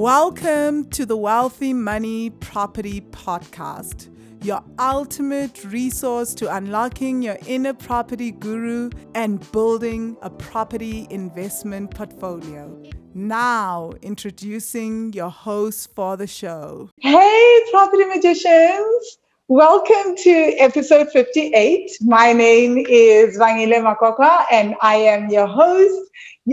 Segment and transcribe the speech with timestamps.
[0.00, 4.08] Welcome to the Wealthy Money Property Podcast,
[4.42, 12.82] your ultimate resource to unlocking your inner property guru and building a property investment portfolio.
[13.12, 16.88] Now, introducing your host for the show.
[17.00, 19.19] Hey, property magicians!
[19.50, 21.90] Welcome to episode 58.
[22.02, 26.08] My name is Vangile Makwakwa and I am your host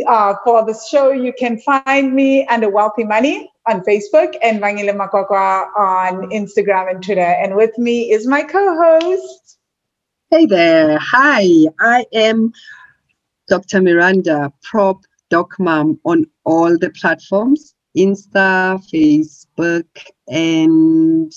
[0.08, 1.12] uh, for the show.
[1.12, 7.04] You can find me under Wealthy Money on Facebook and Vangile Makwakwa on Instagram and
[7.04, 7.22] Twitter.
[7.22, 9.60] And with me is my co-host.
[10.32, 10.98] Hey there.
[10.98, 11.46] Hi,
[11.80, 12.52] I am
[13.48, 13.80] Dr.
[13.80, 19.86] Miranda, prop doc mom on all the platforms, Insta, Facebook,
[20.28, 21.32] and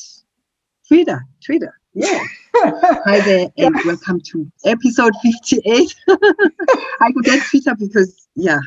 [0.90, 1.24] Twitter.
[1.44, 1.72] Twitter.
[1.94, 2.24] Yeah.
[2.56, 5.94] Hi there, and welcome to episode 58.
[6.08, 8.58] I could get Twitter because, yeah.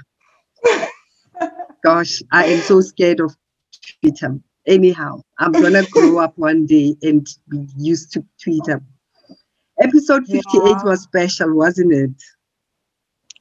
[1.83, 3.35] Gosh, I am so scared of
[3.99, 4.39] Twitter.
[4.65, 8.81] Anyhow, I'm gonna grow up one day and be used to Twitter.
[9.81, 10.83] Episode 58 yeah.
[10.85, 12.23] was special, wasn't it?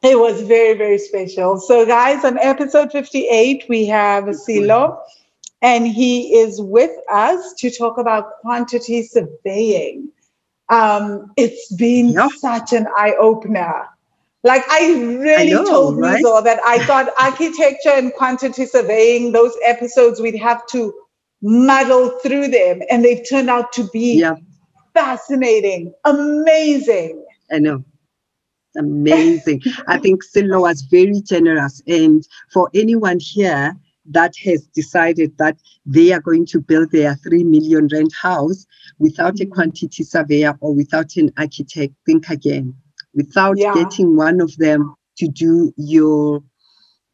[0.03, 1.61] It was very, very special.
[1.61, 5.01] So, guys, on episode 58, we have Silo
[5.63, 10.11] and he is with us to talk about quantity surveying.
[10.69, 12.31] Um, it's been yep.
[12.33, 13.87] such an eye opener.
[14.45, 16.23] Like I really I know, told right?
[16.23, 20.93] That I thought architecture and quantity surveying, those episodes, we'd have to
[21.43, 24.35] muddle through them, and they've turned out to be yeah.
[24.95, 27.25] fascinating, amazing.
[27.53, 27.85] I know
[28.77, 29.63] amazing.
[29.87, 31.83] I think Silo was very generous.
[31.87, 37.45] And for anyone here that has decided that they are going to build their 3
[37.45, 38.67] million rent house
[38.99, 42.75] without a quantity surveyor or without an architect, think again.
[43.15, 43.75] Without yeah.
[43.75, 46.43] getting one of them to do your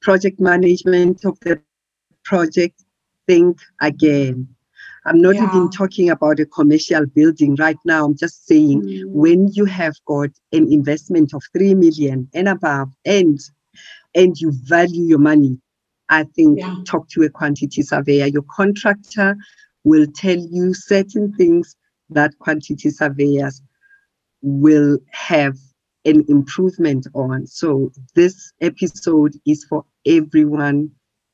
[0.01, 1.61] project management of the
[2.25, 2.85] project,
[3.27, 4.49] think again.
[5.05, 5.49] I'm not yeah.
[5.49, 8.05] even talking about a commercial building right now.
[8.05, 9.05] I'm just saying mm.
[9.07, 13.39] when you have got an investment of 3 million and above and
[14.15, 15.59] and you value your money,
[16.11, 16.77] I think yeah.
[16.87, 18.27] talk to a quantity surveyor.
[18.27, 19.37] Your contractor
[19.85, 21.77] will tell you certain things
[22.11, 23.63] that quantity surveyors
[24.43, 25.57] will have
[26.05, 27.47] an improvement on.
[27.47, 30.91] So this episode is for everyone,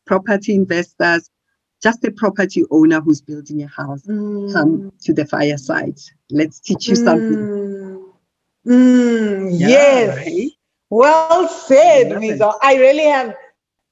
[0.06, 1.30] property investors,
[1.82, 4.02] just a property owner who's building a house.
[4.06, 4.52] Mm.
[4.52, 5.98] Come to the fireside.
[6.30, 7.04] Let's teach you mm.
[7.04, 8.04] something.
[8.66, 9.48] Mm.
[9.52, 10.16] Yeah, yes.
[10.16, 10.50] Right?
[10.90, 12.54] Well said, Mizo.
[12.62, 13.34] I really have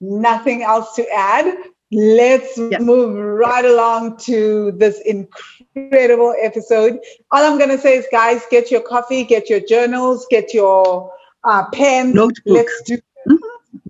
[0.03, 1.57] nothing else to add.
[1.91, 6.99] Let's move right along to this incredible episode.
[7.31, 11.13] All I'm going to say is, guys, get your coffee, get your journals, get your
[11.45, 12.15] uh, pen.
[12.15, 12.43] Notebook.
[12.47, 12.97] Let's do.
[12.97, 13.37] Mm-hmm.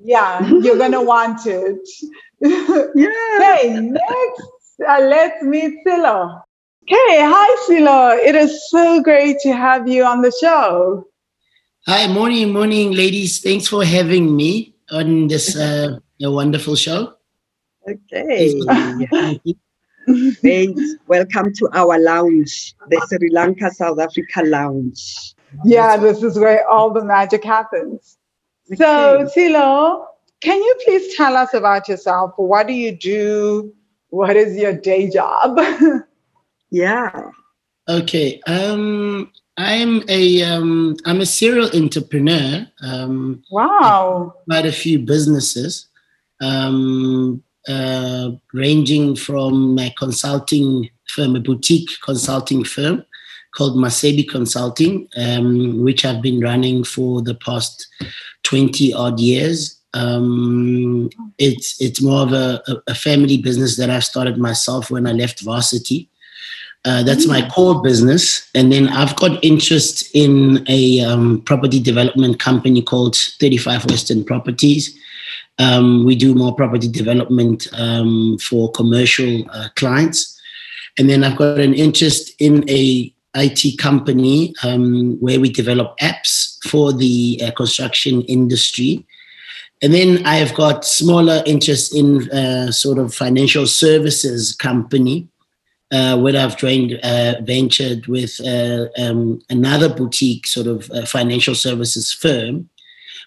[0.05, 1.89] Yeah, you're going to want it.
[2.41, 3.37] yeah.
[3.37, 4.43] Okay, next,
[4.87, 6.43] uh, let's meet Silo.
[6.83, 8.09] Okay, hi, Silo.
[8.17, 11.07] It is so great to have you on the show.
[11.87, 13.41] Hi, morning, morning, ladies.
[13.41, 17.15] Thanks for having me on this uh, wonderful show.
[17.89, 18.61] Okay.
[20.43, 20.83] Thanks.
[21.07, 25.35] Welcome to our lounge, the Sri Lanka South Africa lounge.
[25.65, 28.19] Yeah, this is where all the magic happens.
[28.69, 28.77] Okay.
[28.77, 30.09] So, Silo,
[30.41, 32.33] can you please tell us about yourself?
[32.37, 33.75] What do you do?
[34.11, 35.59] What is your day job?
[36.71, 37.31] yeah.
[37.89, 38.41] Okay.
[38.47, 42.67] Um, I'm a um, I'm a serial entrepreneur.
[42.83, 44.35] Um, wow!
[44.49, 45.89] Quite a few businesses,
[46.41, 53.05] um, uh, ranging from my consulting firm, a boutique consulting firm
[53.55, 57.87] called Masebi Consulting, um, which I've been running for the past
[58.45, 59.79] twenty odd years.
[59.93, 65.13] Um, it's it's more of a, a family business that I started myself when I
[65.13, 66.09] left varsity.
[66.85, 68.51] Uh, that's my core business.
[68.55, 74.99] And then I've got interest in a um, property development company called 35 Western Properties.
[75.59, 80.41] Um, we do more property development um, for commercial uh, clients.
[80.99, 86.59] And then I've got an interest in a IT company um, where we develop apps
[86.69, 89.07] for the uh, construction industry.
[89.83, 95.29] And then I've got smaller interest in uh, sort of financial services company
[95.93, 101.55] uh, where I've joined, uh, ventured with uh, um, another boutique sort of uh, financial
[101.55, 102.71] services firm,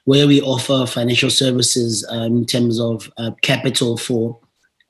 [0.05, 4.39] where we offer financial services um, in terms of uh, capital for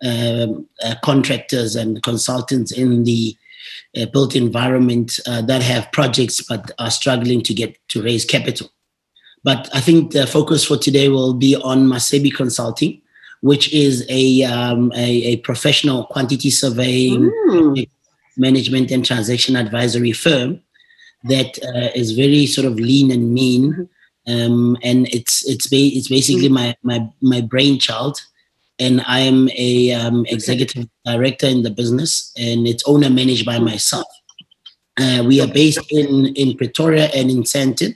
[0.05, 3.35] um, uh, contractors and consultants in the
[4.11, 8.69] built environment that have projects but are struggling to get to raise capital.
[9.43, 13.01] But I think the focus for today will be on Masebi Consulting,
[13.49, 17.87] which is a um, a, a professional quantity surveying, Mm.
[18.37, 20.49] management, and transaction advisory firm
[21.33, 23.87] that uh, is very sort of lean and mean.
[24.27, 28.15] Um, and it's it's ba- it's basically my my my brainchild,
[28.79, 34.07] and I'm a um, executive director in the business, and it's owner managed by myself.
[34.97, 36.09] Uh, we are based in
[36.41, 37.93] in Pretoria and in Sandton,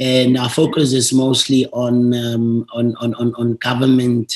[0.00, 4.28] and our focus is mostly on um, on, on on on government,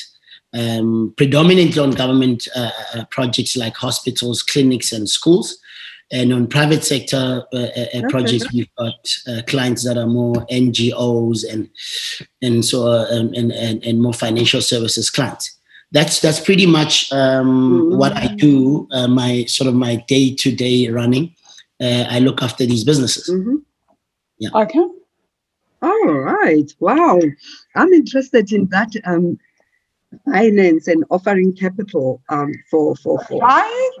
[0.53, 5.57] um, predominantly on government uh, uh, projects like hospitals, clinics, and schools.
[6.09, 8.95] And on private sector uh, uh, projects, we've got
[9.27, 11.69] uh, clients that are more NGOs and
[12.41, 15.57] and so uh, um, and, and and more financial services clients.
[15.91, 18.87] That's that's pretty much um, what I do.
[18.91, 21.35] Uh, my sort of my day to day running.
[21.81, 23.29] Uh, I look after these businesses.
[23.29, 23.63] Mhm.
[24.53, 24.85] Okay.
[25.81, 26.73] All right.
[26.79, 27.19] Wow.
[27.75, 29.39] I'm interested in that um,
[30.25, 33.91] finance and offering capital um, for, for, for Right?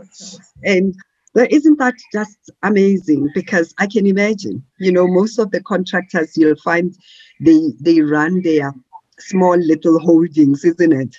[0.63, 0.95] and
[1.33, 6.35] there isn't that just amazing because I can imagine, you know, most of the contractors
[6.35, 6.95] you'll find
[7.39, 8.73] they they run their
[9.19, 11.15] small little holdings, isn't it?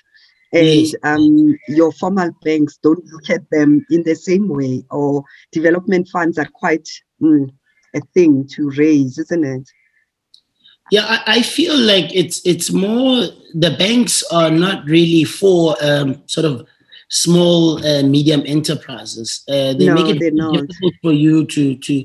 [0.52, 6.08] And um, your formal banks don't look at them in the same way, or development
[6.08, 6.88] funds are quite
[7.23, 7.49] mm,
[7.94, 9.70] a thing to raise, isn't it?
[10.90, 13.23] Yeah, I, I feel like it's it's more
[13.55, 16.67] the banks are not really for um, sort of
[17.08, 19.43] small uh, medium enterprises.
[19.49, 22.05] Uh, they No, make it difficult for you to to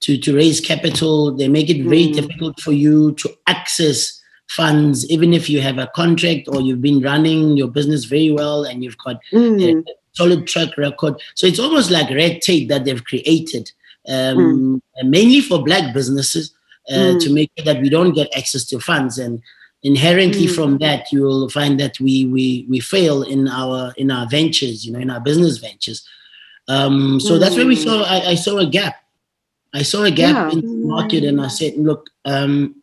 [0.00, 1.34] to to raise capital.
[1.36, 2.14] They make it very Mm.
[2.14, 7.00] difficult for you to access funds, even if you have a contract or you've been
[7.00, 11.14] running your business very well and you've got Mm, a solid track record.
[11.34, 13.70] So it's almost like red tape that they've created,
[14.08, 16.53] um, mainly for black businesses, uh,
[16.90, 17.20] Mm.
[17.22, 19.18] to make sure that we don't get access to funds.
[19.18, 19.40] And
[19.82, 20.54] inherently Mm.
[20.54, 24.84] from that, you will find that we we we fail in our in our ventures,
[24.84, 26.02] you know, in our business ventures.
[26.68, 27.84] Um, so that's where we Mm.
[27.84, 28.02] saw.
[28.02, 28.96] I, I saw a gap.
[29.72, 30.52] I saw a gap Yeah.
[30.52, 32.10] in the market, and I said, look.
[32.24, 32.76] Um,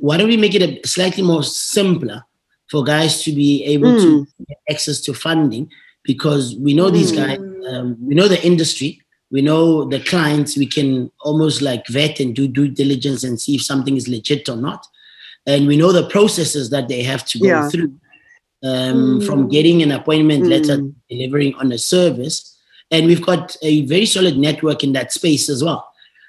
[0.00, 2.24] why don't we make it a slightly more simpler
[2.70, 4.02] for guys to be able Mm.
[4.02, 5.70] to get access to funding
[6.02, 7.16] because we know these Mm.
[7.16, 7.38] guys
[7.70, 12.34] um, we know the industry we know the clients we can almost like vet and
[12.34, 14.86] do due diligence and see if something is legit or not
[15.46, 17.68] and we know the processes that they have to go Yeah.
[17.68, 17.92] through
[18.64, 20.94] um, from getting an appointment letter Mm.
[21.10, 22.56] delivering on a service
[22.90, 25.84] and we've got a very solid network in that space as well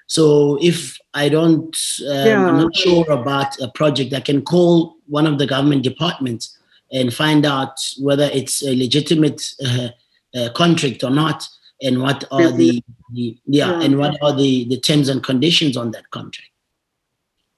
[0.07, 1.75] so if i don't
[2.07, 2.47] um, Yeah.
[2.47, 6.55] i'm not sure about a project i can call one of the government departments
[6.91, 9.89] and find out whether it's a legitimate uh,
[10.37, 11.47] uh, contract or not
[11.81, 12.83] and what are the,
[13.13, 13.81] the yeah, Yeah.
[13.81, 16.49] and what are the the terms and conditions on that contract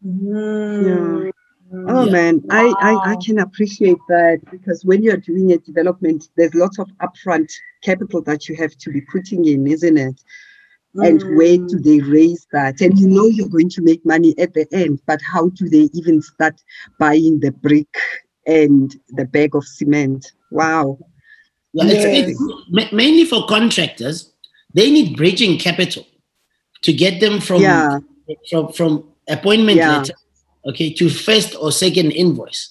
[0.06, 1.32] Mm.
[1.88, 2.12] Oh Yeah.
[2.12, 6.80] man, I, I, I can appreciate that because when you're doing a development, there's lots
[6.80, 7.52] of upfront
[7.84, 10.20] capital that you have to be putting in, isn't it?
[10.96, 11.84] And where do Mm.
[11.84, 12.82] they raise that?
[12.82, 15.88] And you know you're going to make money at the end, but how do they
[15.94, 16.62] even start
[17.00, 17.96] buying the brick
[18.46, 20.34] and the bag of cement?
[20.50, 20.98] Wow.
[21.74, 22.30] Yeah, it's, Yes.
[22.30, 24.32] it's ma- mainly for contractors
[24.74, 26.06] they need bridging capital
[26.84, 28.00] to get them from Yeah.
[28.50, 29.98] from from appointment Yeah.
[29.98, 30.14] letter
[30.70, 32.62] okay to first or second invoice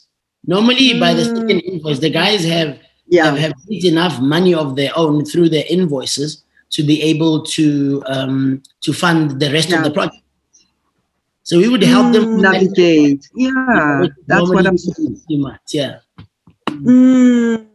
[0.46, 1.36] normally by the Mm.
[1.36, 3.24] second invoice the guys have Yeah.
[3.26, 8.62] have, have enough money of their own through their invoices to be able to um,
[8.84, 10.22] to fund the rest of the project.
[11.42, 12.40] So we would help them Mm.
[12.46, 13.22] Navigate.
[13.34, 14.06] Yeah.
[14.28, 15.20] That's what I'm saying.
[15.44, 15.96] months, Yeah.
[16.68, 17.66] Mm.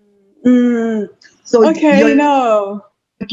[0.45, 1.09] Mm.
[1.45, 2.81] So Okay, your- no.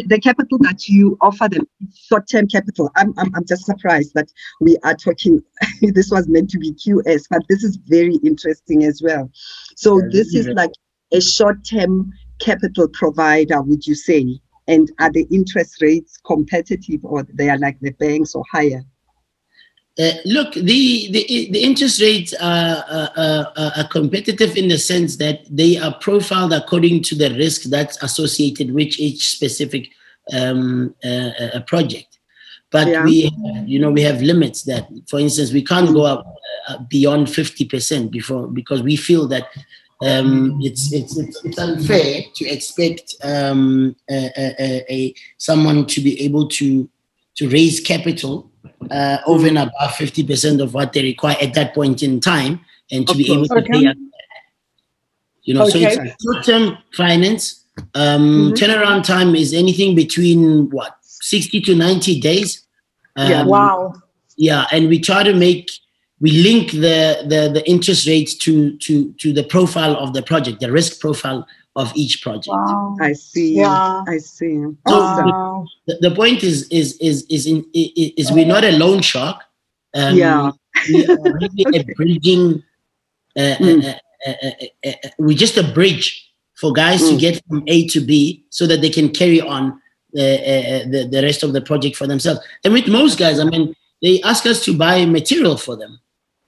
[0.07, 1.67] the capital that you offer them
[2.09, 2.89] short-term capital.
[2.95, 4.29] I'm, I'm i'm just surprised that
[4.61, 5.43] we are talking
[5.99, 9.29] this was meant to be qs but this is very interesting as well.
[9.77, 10.71] So Yeah, this is like
[11.13, 14.41] a short-term capital provider would you say?
[14.69, 18.83] And are the interest rates competitive or they are like the banks or higher
[19.99, 22.83] Uh, look, the, the the interest rates are,
[23.15, 28.03] are, are, competitive in the sense that they are profiled according to the risk that's
[28.03, 29.91] associated with each specific
[30.33, 32.19] um, uh, uh, project.
[32.71, 33.05] But Yeah.
[33.05, 36.25] we, have, you know, we have limits that, for instance, we can't go up
[36.69, 39.49] uh, beyond fifty percent before because we feel that
[40.01, 46.19] um, it's, it's it's it's unfair to expect um, a, a, a someone to be
[46.23, 46.89] able to
[47.35, 48.51] to raise capital
[48.91, 53.07] uh, over and above 50% of what they require at that point in time and
[53.07, 53.63] to Of be able course.
[53.65, 53.87] to pay Okay.
[53.89, 53.97] up.
[55.45, 55.97] You know, so Okay.
[55.97, 57.65] it's short-term finance.
[57.95, 58.57] Um, Mhm.
[58.59, 62.63] Turnaround time is anything between what 60 to 90 days.
[63.17, 63.41] Yeah.
[63.43, 63.95] Um, Wow.
[64.37, 65.71] yeah, and we try to make
[66.21, 70.61] we link the, the the interest rates to to to the profile of the project,
[70.61, 71.45] the risk profile
[71.77, 72.49] of each project.
[72.49, 72.97] Wow.
[73.01, 73.57] I see.
[73.57, 74.03] Yeah.
[74.07, 74.57] I see.
[74.61, 75.31] So Awesome.
[75.31, 75.67] Wow.
[75.87, 79.43] The, the point is is is is in i- is we're not a loan shark.
[79.95, 80.51] Um, Yeah.
[80.93, 81.81] we are really Okay.
[81.81, 82.63] a bridging.
[83.37, 83.85] Uh, Mm.
[83.85, 83.89] uh,
[84.29, 84.51] uh, uh,
[84.87, 87.19] uh, uh, we're just a bridge for guys to Mm.
[87.19, 89.81] get from A to B, so that they can carry on
[90.13, 92.41] the, uh, the the rest of the project for themselves.
[92.65, 95.99] And with most guys, I mean, they ask us to buy material for them.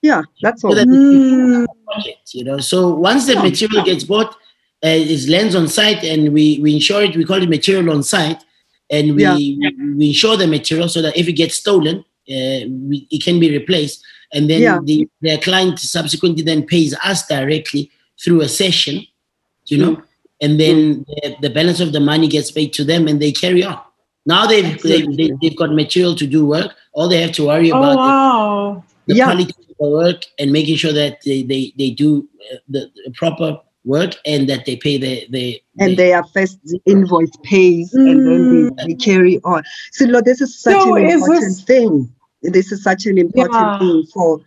[0.03, 0.75] Yeah, that's So all.
[0.75, 1.65] that Mm.
[1.87, 2.59] project, you know.
[2.59, 4.37] So once the Yeah, material gets bought,
[4.85, 7.17] uh, it lands on site, and we we insure it.
[7.17, 8.43] We call it material on site,
[8.91, 9.37] and we Yeah.
[9.37, 9.59] we,
[9.99, 11.97] we insure the material so that if it gets stolen,
[12.29, 14.79] uh, we, it can be replaced, and then Yeah.
[14.85, 17.91] the their client subsequently then pays us directly
[18.23, 19.07] through a cession,
[19.67, 20.03] you know,
[20.41, 23.65] and then the, the balance of the money gets paid to them, and they carry
[23.65, 23.79] on.
[24.27, 25.17] Now they've they, Absolutely.
[25.17, 26.73] they, they've got material to do work.
[26.93, 28.85] All they have to worry Oh, about is wow.
[29.07, 29.25] the Yeah.
[29.25, 33.11] quality of the work and making sure that they, they, they do uh, the, the
[33.13, 38.27] proper work and that they pay the, the, and the- their first invoice pays and
[38.27, 39.63] then they, they carry on.
[39.93, 42.15] So Lord, this is such So an is important this- thing.
[42.43, 43.79] This is such an important Yeah.
[43.79, 44.41] thing for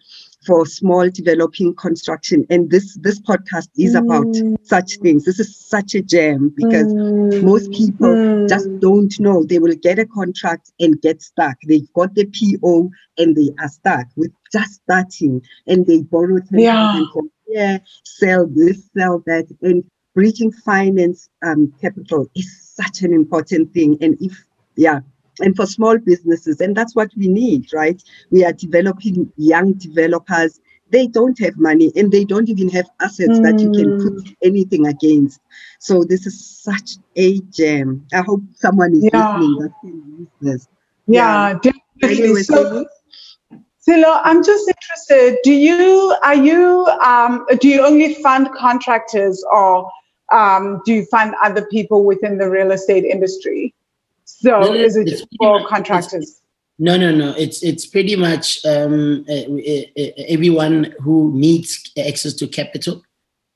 [0.46, 2.46] for small developing construction.
[2.50, 4.56] And this this podcast is about Mm.
[4.64, 5.26] such things.
[5.26, 7.44] This is such a gem because Mm.
[7.44, 8.48] most people Mm.
[8.48, 9.44] just don't know.
[9.44, 11.58] They will get a contract and get stuck.
[11.68, 16.60] They've got the PO and they are stuck with just starting and they borrow 10,000
[16.60, 17.04] Yeah.
[17.12, 19.48] from here, sell this, sell that.
[19.62, 23.98] And bridging finance um, capital is such an important thing.
[24.02, 24.34] And if,
[24.76, 25.00] yeah,
[25.40, 28.02] and for small businesses, and that's what we need, right?
[28.32, 30.60] We are developing young developers.
[30.90, 34.88] They don't have money and they don't even have assets that you can put anything
[34.88, 35.42] against.
[35.80, 38.08] So this is such a gem.
[38.14, 39.20] I hope someone is Yeah.
[39.20, 40.68] listening that can use this.
[41.08, 42.24] Yeah, definitely.
[42.24, 42.86] Anyway, So?
[43.88, 45.38] Silo, I'm just interested.
[45.44, 49.90] Do you are you um, do you only fund contractors or
[50.32, 53.74] um, do you fund other people within the real estate industry?
[54.26, 56.42] So No, no, is it for much- contractors?
[56.80, 57.34] no, no, no.
[57.38, 59.26] It's, it's pretty much um,
[60.28, 63.02] everyone who needs access to capital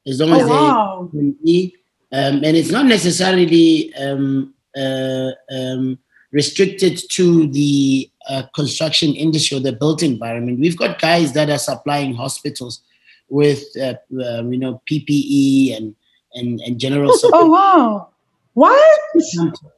[0.08, 1.10] as long as Oh they wow.
[1.12, 1.76] can be.
[2.14, 6.00] Um, and it's not necessarily um, uh, um,
[6.32, 10.60] restricted to the uh, construction industry or the built environment.
[10.60, 12.82] We've got guys that are supplying hospitals
[13.30, 13.96] with, uh,
[14.26, 15.96] um, you know, PPE and
[16.34, 17.44] and, and general Support.
[17.44, 18.08] Oh wow.
[18.54, 19.00] What?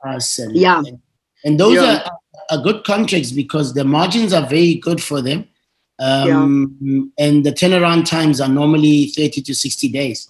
[0.06, 0.40] us.
[0.40, 0.80] And, Yeah.
[0.80, 1.00] and,
[1.44, 2.04] and those Yeah.
[2.52, 5.48] are, are good contracts because the margins are very good for them.
[6.00, 10.30] Um, And the turnaround times are normally 30 to 60 days.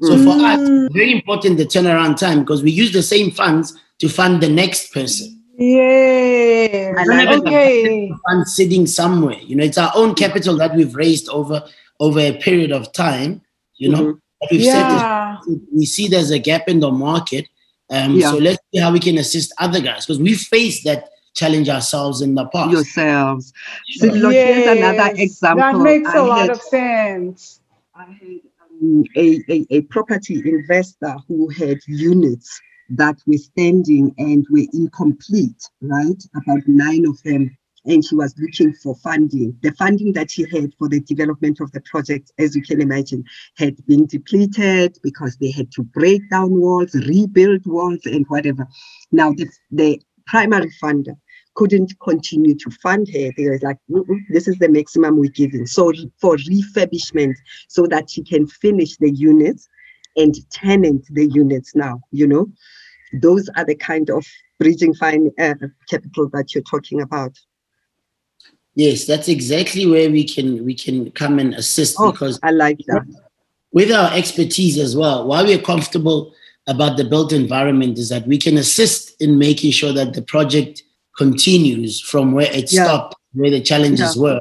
[0.00, 0.86] So for us, Mm.
[0.86, 4.48] it's very important the turnaround time because we use the same funds to fund the
[4.48, 5.41] next person.
[5.58, 6.96] Yes.
[6.98, 7.40] I like it.
[7.40, 8.12] okay.
[8.28, 9.38] Fund sitting somewhere.
[9.40, 11.62] You know, it's our own capital that we've raised over
[12.00, 13.42] over a period of time.
[13.76, 14.18] You know, Mhm.
[14.50, 15.36] We've said this Yeah.
[15.72, 17.46] we see there's a gap in the market.
[17.90, 18.30] Um, Yeah.
[18.32, 22.22] So let's see how we can assist other guys because we faced that challenge ourselves
[22.22, 22.72] in the past.
[22.72, 23.52] Yourselves.
[23.98, 25.62] So look, here's another example.
[25.62, 27.60] That makes I a lot had- of sense.
[27.94, 28.40] I had
[28.82, 35.68] um, a, a, a property investor who had units that were standing and were incomplete,
[35.80, 36.22] right?
[36.36, 37.56] About nine of them.
[37.84, 39.56] And she was looking for funding.
[39.62, 43.24] The funding that she had for the development of the project, as you can imagine,
[43.56, 48.68] had been depleted because they had to break down walls, rebuild walls, and whatever.
[49.10, 51.16] Now, the, the primary funder
[51.54, 53.30] couldn't continue to fund her.
[53.36, 55.66] They were like, mm, mm, this is the maximum we're giving.
[55.66, 57.34] So for refurbishment,
[57.68, 59.68] so that she can finish the units
[60.16, 62.50] and tenant the units now, you know,
[63.14, 64.26] those are the kind of
[64.58, 65.54] bridging fine uh,
[65.88, 67.32] capital that you're talking about.
[68.74, 72.78] Yes, that's exactly where we can we can come and assist Oh, because I like
[72.86, 73.04] that.
[73.72, 76.32] with our expertise as well, why we're comfortable
[76.68, 80.82] about the built environment is that we can assist in making sure that the project
[81.18, 82.84] continues from where it Yeah.
[82.84, 84.40] stopped, where the challenges were,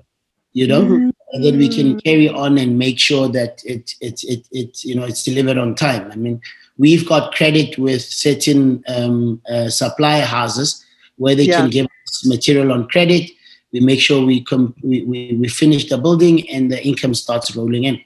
[0.54, 1.11] you know, Mhm.
[1.34, 4.96] And then we can carry on and make sure that it it it, it you
[4.96, 6.12] know it's delivered on time.
[6.12, 6.42] I mean,
[6.78, 10.86] we've got credit with certain um, uh, supply houses
[11.18, 11.62] where they Yeah.
[11.62, 13.30] can give us material on credit.
[13.72, 17.56] We make sure we, com- we, we we finish the building and the income starts
[17.56, 18.02] rolling in.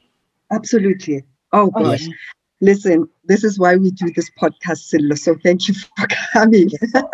[0.51, 1.23] Absolutely.
[1.51, 2.05] Oh gosh.
[2.61, 5.15] Listen, this is why we do this podcast, Silo.
[5.15, 5.91] So thank you for
[6.33, 6.57] coming.
[6.85, 7.09] So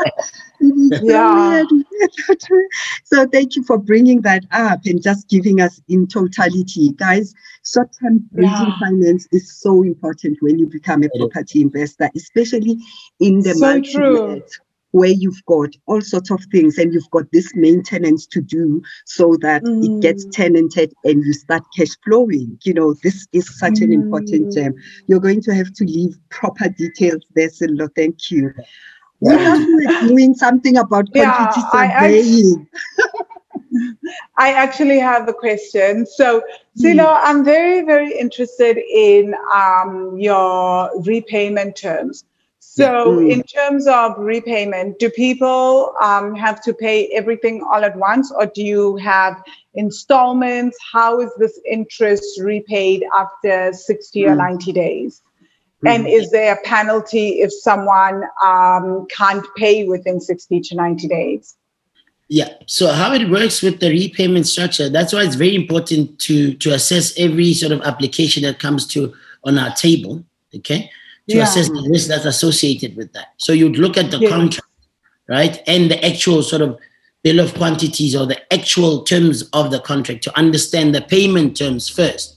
[1.01, 1.63] Yeah.
[3.03, 6.93] so thank you for bringing that up and just giving us in totality.
[6.93, 7.33] Guys,
[7.65, 8.65] short-term Yeah.
[8.79, 12.77] finance is so important when you become a property investor, especially
[13.19, 14.41] in the So multi true.
[14.91, 19.37] Where you've got all sorts of things and you've got this maintenance to do so
[19.41, 19.83] that mm.
[19.85, 20.31] it gets mm.
[20.31, 22.57] tenanted and you start cash flowing.
[22.63, 23.83] You know, this is such mm.
[23.83, 24.73] an important gem.
[24.73, 24.79] Mm.
[25.07, 27.89] You're going to have to leave proper details there, Sello.
[27.95, 28.53] Thank you.
[29.21, 32.67] We have doing something about quantity yeah, surveying.
[34.37, 36.05] I actually have a question.
[36.05, 36.41] So,
[36.75, 37.19] Silo, mm.
[37.23, 42.25] I'm very, very interested in um, your repayment terms.
[42.73, 43.29] So, mm.
[43.29, 48.45] in terms of repayment, do people um, have to pay everything all at once, or
[48.45, 50.77] do you have installments?
[50.93, 54.31] How is this interest repaid after 60 mm.
[54.31, 55.21] or 90 days?
[55.85, 61.57] And is there a penalty if someone um, can't pay within 60 to 90 days?
[62.29, 62.53] Yeah.
[62.67, 66.71] So how it works with the repayment structure, that's why it's very important to to
[66.71, 69.13] assess every sort of application that comes to
[69.43, 70.23] on our table.
[70.55, 70.89] Okay.
[71.29, 71.43] To yeah.
[71.43, 73.27] assess the risk that's associated with that.
[73.37, 74.29] So you'd look at the yeah.
[74.29, 74.67] contract,
[75.29, 75.61] right?
[75.67, 76.79] And the actual sort of
[77.23, 81.89] bill of quantities or the actual terms of the contract to understand the payment terms
[81.89, 82.35] 1st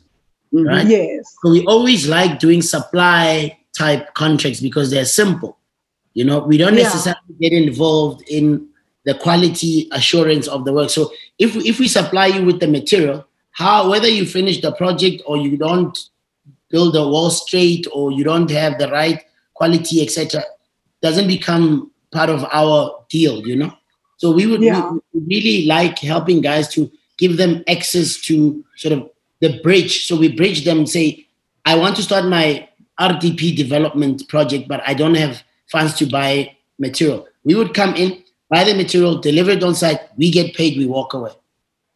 [0.54, 0.66] mm-hmm.
[0.66, 0.86] right?
[0.86, 1.34] Yes.
[1.42, 5.58] So we always like doing supply type contracts because they're simple.
[6.14, 6.84] You know, we don't yeah.
[6.84, 8.68] necessarily get involved in
[9.04, 10.90] the quality assurance of the work.
[10.90, 15.22] So if if we supply you with the material, how whether you finish the project
[15.26, 15.98] or you don't
[16.75, 19.23] build a wall straight or you don't have the right
[19.54, 20.43] quality, etc.,
[21.00, 23.73] doesn't become part of our deal, you know.
[24.16, 24.90] So we would yeah.
[25.12, 29.09] we really like helping guys to give them access to sort of
[29.40, 30.07] the bridge.
[30.07, 31.28] So we bridge them, say,
[31.64, 36.57] I want to start my RDP development project, but I don't have funds to buy
[36.81, 37.28] material.
[37.45, 40.87] We would come in, buy the material, deliver it on site, we get paid, we
[40.87, 41.31] walk away.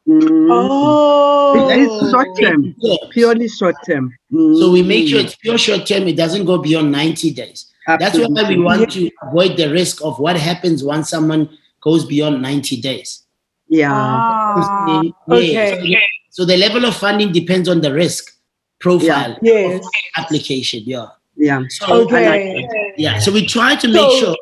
[0.09, 0.49] Mm.
[0.51, 2.75] Oh, it's short term,
[3.11, 4.17] purely short term.
[4.33, 4.59] Mm.
[4.59, 6.09] So we make sure it's pure short term.
[6.09, 7.71] It doesn't go beyond 90 days.
[7.87, 8.35] Absolutely.
[8.35, 11.51] That's why we want to avoid the risk of what happens once someone
[11.83, 13.25] goes beyond 90 days.
[13.69, 13.93] Yeah.
[13.93, 16.01] Ah, okay.
[16.31, 18.35] So, so, the level of funding depends on the risk
[18.79, 19.53] profile yeah.
[19.53, 19.87] yes.
[20.17, 20.85] application.
[20.87, 21.09] Yeah.
[21.37, 21.63] Yeah.
[21.69, 22.67] So, okay.
[22.97, 23.19] yeah.
[23.19, 24.37] So we try to make so, sure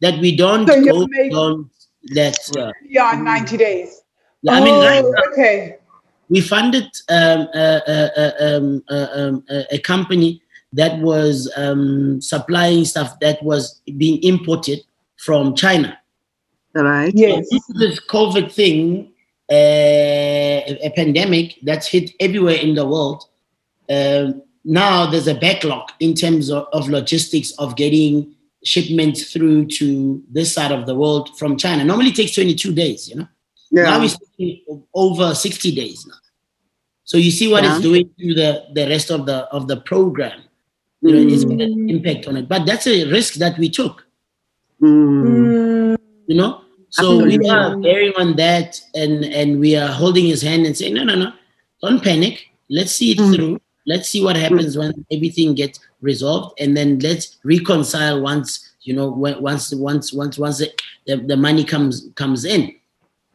[0.00, 1.70] that we don't so go beyond
[2.14, 2.38] that.
[2.56, 4.03] Uh, beyond 90 days.
[4.44, 5.76] Yeah, I mean, oh, right okay.
[6.28, 10.42] We funded um, uh, uh, uh um, uh, um, a company
[10.74, 14.80] that was um, supplying stuff that was being imported
[15.16, 15.98] from China.
[16.74, 17.12] Right.
[17.14, 17.46] Yes.
[17.50, 19.12] So this COVID thing,
[19.50, 23.24] uh, a pandemic that's hit everywhere in the world.
[23.88, 30.22] Um, now there's a backlog in terms of, of logistics of getting shipments through to
[30.30, 31.84] this side of the world from China.
[31.84, 33.28] Normally takes 22 days, you know.
[33.74, 33.82] Yeah.
[33.82, 34.16] Now it's
[34.94, 36.14] over 60 days now.
[37.02, 37.74] So you see what yeah.
[37.74, 40.42] it's doing to the, the rest of the of the program.
[41.00, 41.32] You know, mm.
[41.32, 42.48] it's got an impact on it.
[42.48, 44.06] But that's a risk that we took.
[44.80, 45.98] Mm.
[46.28, 46.60] You know?
[46.90, 50.94] So we are bearing on that and and we are holding his hand and saying,
[50.94, 51.32] no, no, no,
[51.82, 52.46] don't panic.
[52.70, 53.34] Let's see it mm.
[53.34, 53.60] through.
[53.86, 54.78] Let's see what happens mm.
[54.78, 60.58] when everything gets resolved, and then let's reconcile once you know once once once once
[60.58, 60.72] the,
[61.08, 62.72] the, the money comes comes in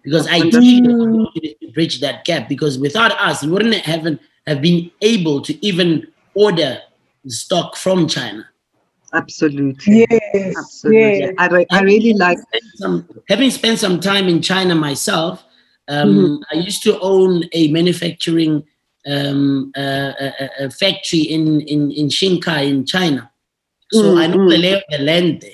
[0.03, 0.51] because I mm.
[0.51, 6.07] to bridge that gap because without us we wouldn't have, have been able to even
[6.33, 6.79] order
[7.27, 8.47] stock from china
[9.13, 11.33] absolutely yes absolutely yes.
[11.37, 12.37] I, I really like
[12.75, 15.43] some, having spent some time in china myself
[15.87, 16.57] um, mm-hmm.
[16.57, 18.63] i used to own a manufacturing
[19.07, 23.31] um, uh, a, a, factory in, in, in Xinkai in China.
[23.91, 24.17] So mm-hmm.
[24.17, 25.51] I know the lay of the land there.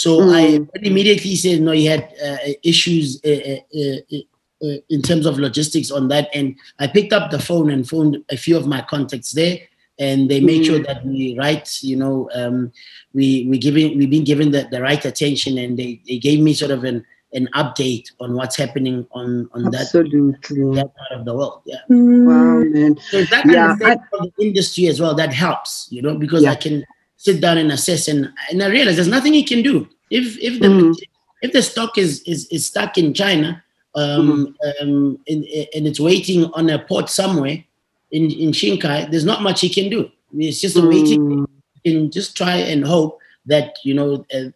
[0.00, 0.66] So mm.
[0.74, 5.38] I immediately said, no, he had uh, issues uh, uh, uh, uh, in terms of
[5.38, 6.30] logistics on that.
[6.32, 9.58] And I picked up the phone and phoned a few of my contacts there.
[9.98, 10.66] And they made mm.
[10.68, 12.72] sure that we write, you know, um,
[13.12, 16.54] we we giving we've been given the, the right attention, and they, they gave me
[16.54, 20.32] sort of an an update on what's happening on on Absolutely.
[20.32, 21.60] that that part of the world.
[21.66, 21.84] Yeah.
[21.90, 22.24] Mm.
[22.24, 22.96] Wow, man.
[23.10, 26.52] So that yeah, I, the industry as well that helps, you know, because yeah.
[26.52, 26.86] I can
[27.20, 29.86] sit down and assess and, and I realize there's nothing he can do.
[30.10, 30.96] If if the mm.
[31.42, 33.62] if the stock is, is is stuck in China
[33.94, 34.82] um, mm.
[34.82, 37.62] um, in, and it's waiting on a port somewhere
[38.10, 40.10] in, in Xinkai, there's not much he can do.
[40.34, 41.46] It's just a waiting
[41.84, 44.50] and just try and hope that you know uh,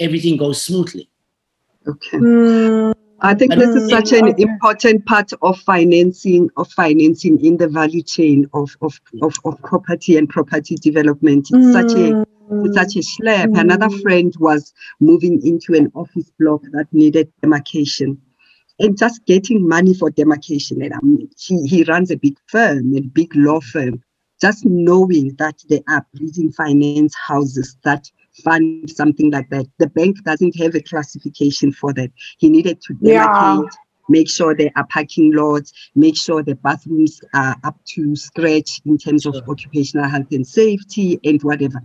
[0.00, 1.08] everything goes smoothly.
[1.86, 2.18] Okay.
[2.18, 2.94] Mm.
[3.20, 8.02] I think this is such an important part of financing of financing in the value
[8.02, 11.48] chain of of, of, of property and property development.
[11.50, 11.72] It's mm.
[11.72, 12.24] such a
[12.64, 13.52] it's such a schlep.
[13.52, 13.60] Mm.
[13.60, 18.20] Another friend was moving into an office block that needed demarcation.
[18.80, 20.80] And just getting money for demarcation.
[20.82, 24.04] And um, he, he runs a big firm, a big law firm.
[24.40, 28.08] Just knowing that there are bridging finance houses that
[28.44, 29.66] fund something like that.
[29.78, 32.10] The bank doesn't have a classification for that.
[32.38, 33.60] He needed to Yeah.
[34.08, 38.96] make sure there are parking lots, make sure the bathrooms are up to scratch in
[38.96, 39.44] terms of Sure.
[39.50, 41.82] occupational health and safety and whatever.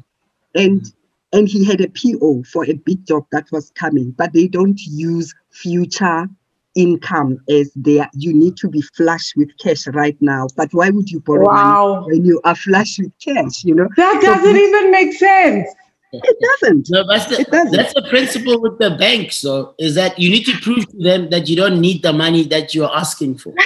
[0.56, 1.38] And mm-hmm.
[1.38, 4.80] and he had a PO for a big job that was coming, but they don't
[4.86, 6.30] use future
[6.76, 8.08] income as there.
[8.14, 10.48] You need to be flush with cash right now.
[10.56, 13.64] But why would you borrow money when you are flush with cash?
[13.64, 15.70] You know, That doesn't this- even make sense.
[16.14, 16.88] It doesn't.
[16.90, 17.72] No, that's the, It doesn't.
[17.72, 21.30] that's the principle with the banks, though, is that you need to prove to them
[21.32, 23.54] that you don't need the money that you're asking for.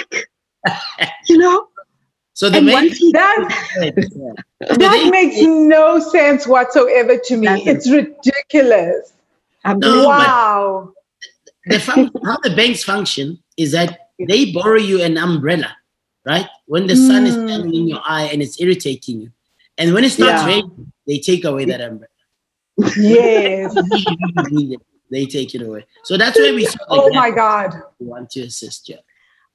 [1.28, 1.68] You know,
[2.34, 3.38] So the and main he That
[3.80, 4.76] Yeah.
[4.76, 7.48] that makes no sense whatsoever to me.
[7.66, 9.12] It's ridiculous.
[9.64, 10.92] I'm No, Wow.
[11.66, 15.70] the fun- how the banks function is that they borrow you an umbrella,
[16.26, 16.46] right?
[16.66, 17.46] When the sun is Mm.
[17.48, 19.30] standing in your eye and it's irritating you,
[19.78, 20.46] and when it starts Yeah.
[20.46, 22.08] raining, they take away that umbrella.
[22.96, 23.76] Yes.
[23.76, 25.86] You really need it, they take it away.
[26.04, 27.74] So that's why we saw the Oh my God.
[27.98, 28.96] we want to assist you.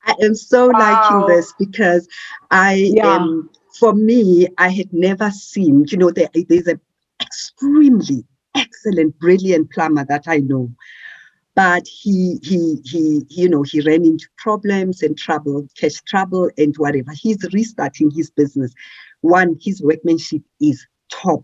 [0.05, 0.79] I am so Wow.
[0.79, 2.07] liking this because
[2.51, 3.15] I Yeah.
[3.15, 6.79] um for me, I had never seen, you know, there, there's an
[7.21, 8.23] extremely
[8.55, 10.69] excellent, brilliant plumber that I know.
[11.55, 16.75] But he he he you know he ran into problems and trouble, cash trouble and
[16.77, 17.11] whatever.
[17.13, 18.73] He's restarting his business.
[19.21, 21.43] One, his workmanship is top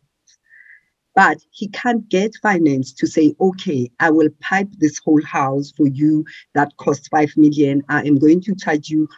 [1.19, 5.88] but he can't get finance to say, okay, I will pipe this whole house for
[5.89, 7.84] you that costs five million.
[7.89, 9.10] I am going to charge you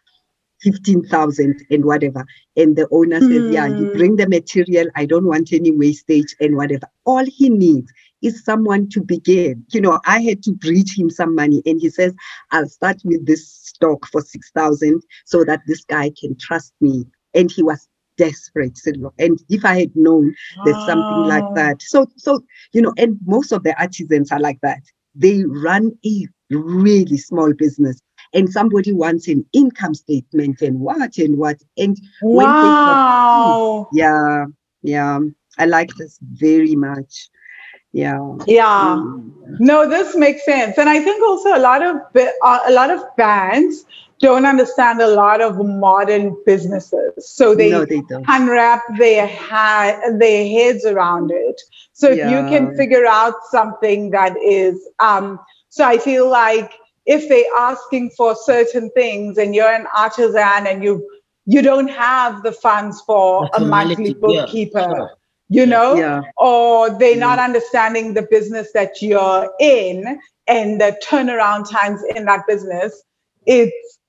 [0.64, 2.26] 15,000 and whatever.
[2.58, 3.98] And the owner says, yeah, you Hmm.
[3.98, 4.88] bring the material.
[4.96, 6.88] I don't want any wastage and whatever.
[7.06, 7.92] All he needs
[8.24, 9.66] is someone to begin.
[9.74, 12.16] You know, I had to breach him some money and he says,
[12.52, 17.06] I'll start with this stock for 6,000 so that this guy can trust me.
[17.36, 17.88] And he was
[18.24, 18.78] desperate.
[18.78, 21.78] said, "Look," And if I had known there's something like that.
[21.82, 22.32] So, so
[22.74, 24.82] you know, and most of the artisans are like that.
[25.16, 26.16] They run a
[26.50, 27.98] really small business,
[28.34, 31.58] and somebody wants an income statement and what and what.
[31.78, 31.98] And
[32.32, 33.88] when they Wow.
[33.94, 34.46] yeah,
[34.84, 35.20] yeah,
[35.58, 37.30] I like this very much.
[37.94, 38.20] Yeah.
[38.48, 38.96] Yeah.
[38.96, 39.60] Mm.
[39.60, 43.02] No, this makes sense, and I think also a lot of uh, a lot of
[43.18, 43.84] banks
[44.22, 48.26] don't understand a lot of modern businesses, so they no, they don't.
[48.28, 51.62] unwrap their ha- their heads around it.
[51.94, 56.74] So if you can figure out something that is, um, so I feel like
[57.06, 61.08] if they're asking for certain things and you're an artisan and you
[61.46, 65.18] you don't have the funds for a monthly formality, yeah, bookkeeper, sure.
[65.50, 71.70] you know, Yeah, or they're not understanding the business that you're in and the turnaround
[71.70, 73.04] times in that business,
[73.46, 74.00] it's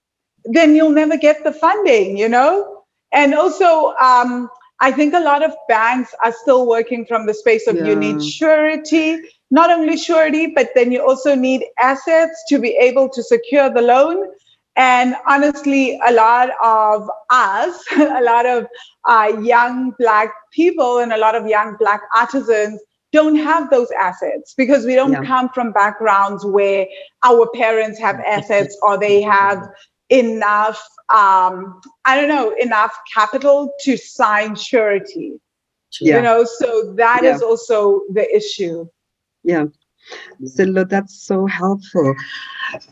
[0.44, 2.83] then you'll never get the funding, you know?
[3.12, 4.48] And also, um,
[4.81, 8.20] I think a lot of banks are still working from the space of you need
[8.22, 9.18] surety,
[9.50, 13.83] not only surety, but then you also need assets to be able to secure the
[13.83, 14.26] loan.
[14.76, 18.66] And honestly, a lot of us, a lot of
[19.07, 22.81] uh, young Black people, and a lot of young Black artisans
[23.12, 25.22] don't have those assets because we don't Yeah.
[25.22, 26.87] come from backgrounds where
[27.24, 29.59] our parents have assets or they have
[30.12, 30.81] enough,
[31.14, 35.40] um, I don't know, enough capital to sign surety.
[36.01, 36.16] Yeah.
[36.16, 37.46] You know, so that is Yeah.
[37.48, 38.87] also the issue.
[39.44, 39.64] yeah.
[40.44, 42.14] So look, that's so helpful.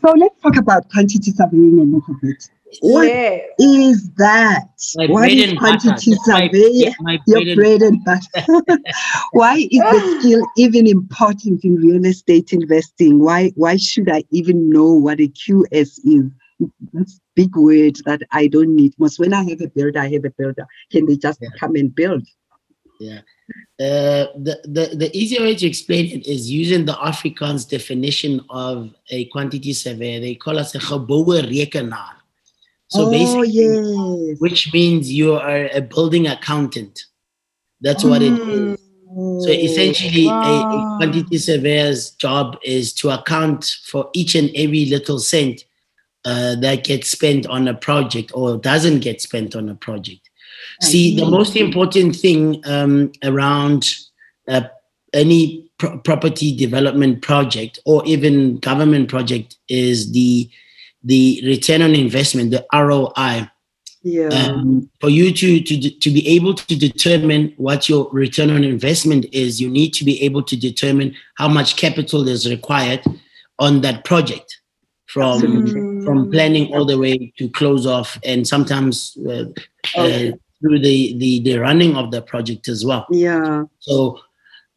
[0.01, 2.41] So let's talk about quantity surveying a little bit.
[2.81, 3.41] What Yes.
[3.59, 4.67] is that?
[4.95, 5.77] My what bread is and butter.
[5.89, 6.95] quantity That's my- survey?
[7.01, 8.45] my Your bread and bread and butter.
[9.33, 13.19] why is the skill even important in real estate investing?
[13.19, 16.25] Why why should I even know what a QS is?
[16.93, 18.93] That's big word that I don't need.
[18.97, 20.65] Because when I have a builder, I have a builder.
[20.91, 21.49] Can they just Yeah.
[21.59, 22.27] come and build?
[23.79, 28.93] Uh, the, the, the easier way to explain it is using the Afrikaans definition of
[29.09, 30.19] a quantity surveyor.
[30.19, 32.11] They call us a geboue rekenaar.
[32.89, 34.39] So oh basically, yes.
[34.39, 37.05] which means you are a building accountant.
[37.81, 38.79] That's what it is.
[39.13, 45.19] So essentially, a, a quantity surveyor's job is to account for each and every little
[45.19, 45.65] cent
[46.25, 50.29] uh, that gets spent on a project or doesn't get spent on a project.
[50.81, 53.89] I See, the most important thing um, around
[54.47, 54.61] uh,
[55.13, 60.49] any pro- property development project or even government project is the
[61.03, 63.49] the return on investment, the ROI.
[64.03, 64.29] Yeah.
[64.29, 69.25] Um, for you to, to to be able to determine what your return on investment
[69.31, 73.03] is, you need to be able to determine how much capital is required
[73.59, 74.60] on that project,
[75.13, 76.05] from Absolutely.
[76.05, 79.45] from planning all the way to close off, and sometimes uh,
[79.95, 83.05] uh, through the, the the running of the project as well.
[83.11, 83.63] yeah.
[83.79, 84.19] So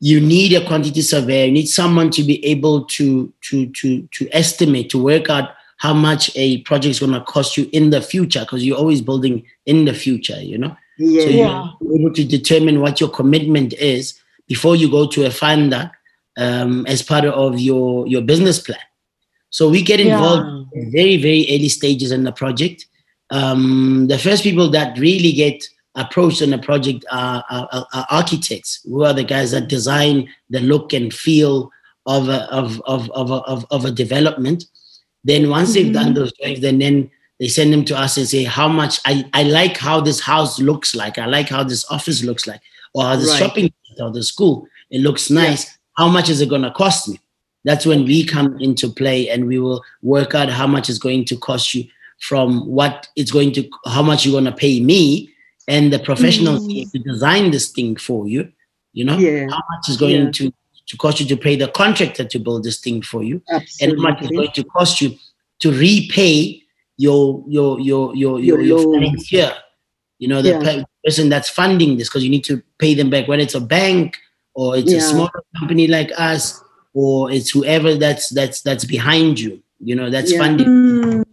[0.00, 1.46] you need a quantity surveyor.
[1.46, 5.94] You need someone to be able to to to to estimate to work out how
[5.94, 9.44] much a project is going to cost you in the future because you're always building
[9.66, 10.40] in the future.
[10.40, 11.22] You know, Yeah.
[11.24, 14.14] so you're able to determine what your commitment is
[14.46, 15.90] before you go to a funder
[16.36, 18.78] um, as part of your your business plan.
[19.56, 20.14] So we get Yeah.
[20.16, 22.86] involved in very very early stages in the project.
[23.30, 25.58] Um, the first people that really get
[25.94, 30.58] approached on a project are, are, are- architects, who are the guys that design the
[30.58, 31.70] look and feel
[32.06, 34.64] of a, of, of, of, a, of, of a development.
[35.22, 38.42] Then once they've done those drawings, then then they send them to us and say
[38.42, 41.16] how much I, I like how this house looks like.
[41.16, 42.60] I like how this office looks like,
[42.92, 43.38] or how this Right.
[43.38, 44.66] shopping center or the school.
[44.90, 45.62] It looks nice.
[45.96, 47.20] How much is it going to cost me?
[47.64, 51.24] That's when we come into play and we will work out how much it's going
[51.26, 51.84] to cost you
[52.20, 55.30] from what it's going to, how much you're going to pay me
[55.66, 56.98] and the professional team mm-hmm.
[56.98, 58.50] to design this thing for you.
[58.92, 59.46] You know, Yeah.
[59.50, 60.30] how much is going Yeah.
[60.30, 60.52] to,
[60.86, 64.02] to cost you to pay the contractor to build this thing for you and how
[64.02, 65.16] much it's going to cost you
[65.60, 66.62] to repay
[66.96, 69.52] your your your your Your your, your financier.
[70.18, 70.84] You know, the Yeah.
[71.04, 73.26] person that's funding this because you need to pay them back.
[73.26, 74.16] Whether it's a bank
[74.54, 75.10] or it's a Yeah.
[75.10, 76.62] smaller company like us,
[76.94, 79.60] or it's whoever that's that's that's behind you.
[79.80, 80.38] You know, that's Yeah.
[80.38, 81.24] funding Mm.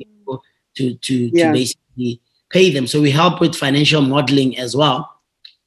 [0.78, 1.47] to to Yeah.
[1.47, 2.19] to basically
[2.52, 2.88] pay them.
[2.88, 5.10] So we help with financial modeling as well.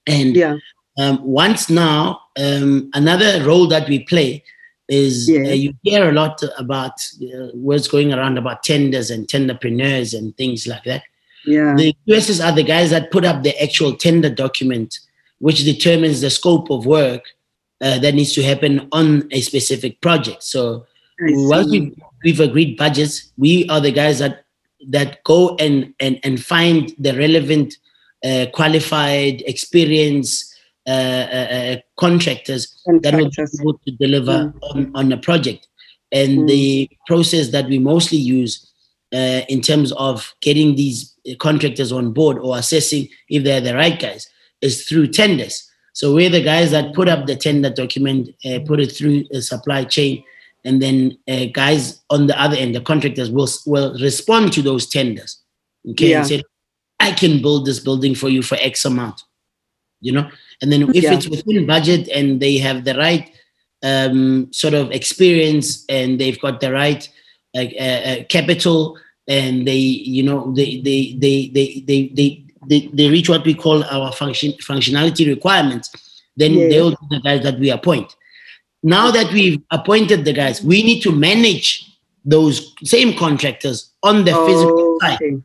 [0.07, 0.57] And Yeah.
[0.99, 4.43] um, once now, um, another role that we play
[4.89, 5.49] is Yeah.
[5.51, 10.37] uh, you hear a lot about uh, what's going around about tenders and tenderpreneurs and
[10.37, 11.03] things like that.
[11.47, 11.75] Yeah.
[11.77, 14.99] The QSs are the guys that put up the actual tender document,
[15.39, 17.23] which determines the scope of work
[17.81, 20.43] uh, that needs to happen on a specific project.
[20.43, 20.87] So
[21.21, 24.45] once we've, we've agreed budgets, we are the guys that
[24.89, 27.75] that go and and, and find the relevant,
[28.25, 30.55] uh, qualified, experienced
[30.87, 35.67] uh, uh, uh, contractors that will be able to deliver on, on a project.
[36.13, 36.49] And Mm.
[36.49, 38.71] the process that we mostly use
[39.15, 43.99] uh, in terms of getting these contractors on board or assessing if they're the right
[43.99, 44.29] guys
[44.61, 45.71] is through tenders.
[45.95, 49.41] So we're the guys that put up the tender document, uh, put it through a
[49.41, 50.25] supply chain,
[50.65, 54.87] and then uh, guys on the other end, the contractors will will respond to those
[54.89, 55.41] tenders.
[55.91, 56.19] Okay, Yeah.
[56.19, 56.43] and say,
[56.99, 59.23] I can build this building for you for X amount.
[60.01, 60.29] You know,
[60.61, 61.15] and then if Yeah.
[61.15, 63.31] it's within budget and they have the right
[63.85, 67.09] um, sort of experience and they've got the right
[67.55, 72.88] like uh, uh, capital and they you know they they they they they they, they,
[72.92, 75.90] they reach what we call our function functionality requirements
[76.37, 76.70] then Yes.
[76.70, 78.14] they'll be the guys that we appoint
[78.83, 81.90] now that we've appointed the guys we need to manage
[82.24, 85.37] those same contractors on the physical side Okay.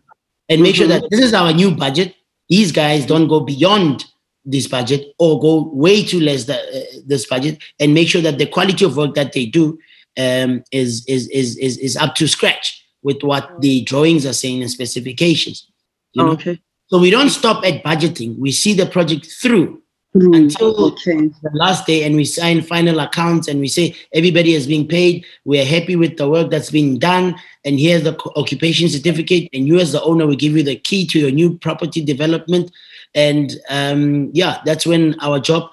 [0.50, 1.02] and make sure Mhm.
[1.02, 2.16] that this is our new budget.
[2.50, 4.06] These guys don't go beyond
[4.46, 8.38] this budget or go way too less than uh, this budget, and make sure that
[8.40, 9.78] the quality of work that they do
[10.18, 14.62] um, is, is is is is up to scratch with what the drawings are saying
[14.62, 15.68] and specifications.
[16.14, 16.32] You know?
[16.32, 16.60] Okay.
[16.90, 18.38] So we don't stop at budgeting.
[18.38, 19.82] We see the project through
[20.14, 20.34] Through.
[20.34, 21.18] until Okay.
[21.44, 25.24] the last day and we sign final accounts and we say everybody is being paid
[25.46, 29.68] we are happy with the work that's been done and here's the occupation certificate and
[29.68, 32.72] you as the owner will give you the key to your new property development
[33.14, 35.70] and um, yeah that's when our job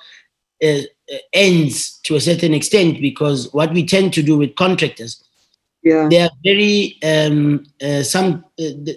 [0.63, 0.67] uh,
[1.13, 5.23] uh, ends to a certain extent because what we tend to do with contractors
[5.83, 6.09] Yeah.
[6.11, 8.93] they are very um, uh, some, uh,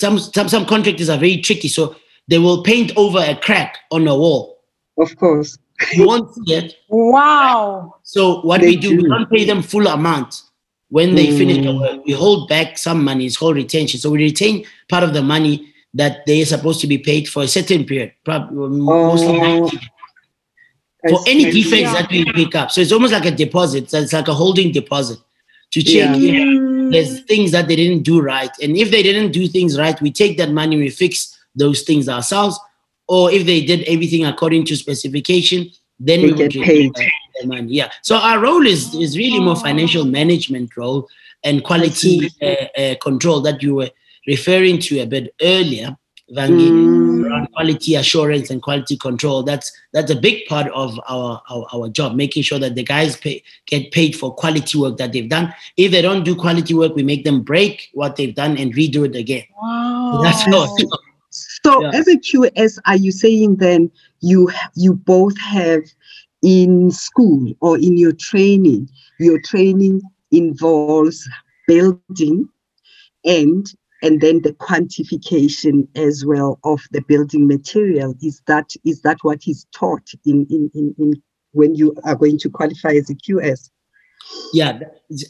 [0.00, 1.94] some some some contractors are very tricky so
[2.28, 4.62] they will paint over a crack on a wall
[4.98, 5.58] Of course.
[5.92, 7.94] you won't see it Wow.
[8.02, 9.08] so what They we do, we do.
[9.08, 10.42] don't pay them full amount
[10.90, 11.80] when they finish the Mm.
[11.80, 12.04] work.
[12.06, 13.24] We hold back some money.
[13.24, 14.00] It's called retention.
[14.00, 15.54] So we retain part of the money
[15.94, 19.78] that they are supposed to be paid for a certain period, probably mostly Oh, 90
[21.08, 21.62] for any see.
[21.62, 22.02] defects Yeah.
[22.02, 22.72] that we pick up.
[22.72, 23.88] So it's almost like a deposit.
[23.90, 25.18] So it's like a holding deposit
[25.70, 26.32] to check Yeah.
[26.44, 28.50] if there's things that they didn't do right.
[28.62, 32.08] And if they didn't do things right, we take that money, we fix those things
[32.08, 32.58] ourselves.
[33.08, 36.94] Or if they did everything according to specification, then They we get retain paid.
[36.94, 37.10] the-
[37.42, 37.72] the money.
[37.74, 37.90] Yeah.
[38.02, 41.08] So our role is is really more financial management role
[41.44, 43.90] and quality uh, uh, control that you were
[44.26, 45.96] referring to a bit earlier,
[46.34, 49.42] Vangi Mm, around quality assurance and quality control.
[49.42, 53.16] That's that's a big part of our, our our job, making sure that the guys
[53.16, 55.52] pay, get paid for quality work that they've done.
[55.76, 59.04] If they don't do quality work, we make them break what they've done and redo
[59.06, 59.44] it again.
[59.60, 60.18] Wow.
[60.22, 60.66] That's how.
[61.30, 61.90] So Yeah.
[61.94, 63.90] as a QS, are you saying then
[64.20, 65.82] you you both have
[66.42, 68.88] in school or in your training,
[69.18, 70.00] your training
[70.32, 71.28] involves
[71.66, 72.48] building
[73.24, 78.14] and and then the quantification as well of the building material.
[78.22, 82.38] Is that is that what is taught in in in, in when you are going
[82.38, 83.70] to qualify as a QS?
[84.52, 84.80] Yeah,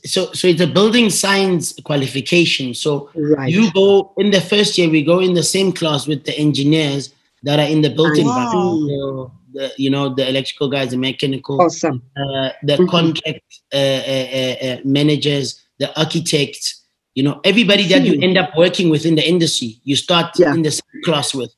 [0.04, 2.74] so so it's a building science qualification.
[2.74, 3.52] So Right.
[3.52, 7.14] you go in the first year, we go in the same class with the engineers
[7.42, 8.90] that are in the I environment.
[8.90, 12.02] So the, you know, the electrical guys, the mechanical, Awesome.
[12.16, 12.90] uh, the Mhm.
[12.90, 16.79] contract uh, uh, uh, uh, managers, the architects,
[17.14, 20.54] you know, everybody that you end up working with in the industry, you start Yeah.
[20.54, 21.52] in the same class with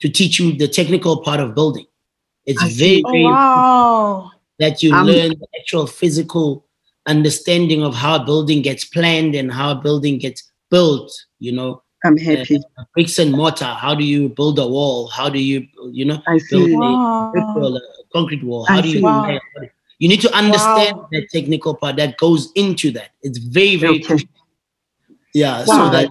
[0.00, 1.86] to teach you the technical part of building.
[2.46, 3.02] It's I very.
[3.04, 4.30] Oh, very wow.
[4.58, 6.64] that you Um, learn the actual physical
[7.06, 11.82] understanding of how a building gets planned and how a building gets built, you know,
[12.04, 12.60] I'm happy.
[12.94, 13.64] bricks and mortar.
[13.64, 15.08] How do you build a wall?
[15.08, 16.74] How do you, you know, I build see.
[16.74, 17.80] a brick wall, a
[18.12, 18.66] concrete wall?
[18.68, 19.02] I How do you.
[19.02, 19.38] Wow.
[19.98, 21.08] you need to understand Wow.
[21.10, 23.10] the technical part that goes into that.
[23.22, 24.24] It's very, very Okay.
[25.34, 25.64] Yeah.
[25.66, 25.86] Wow.
[25.86, 26.08] So that,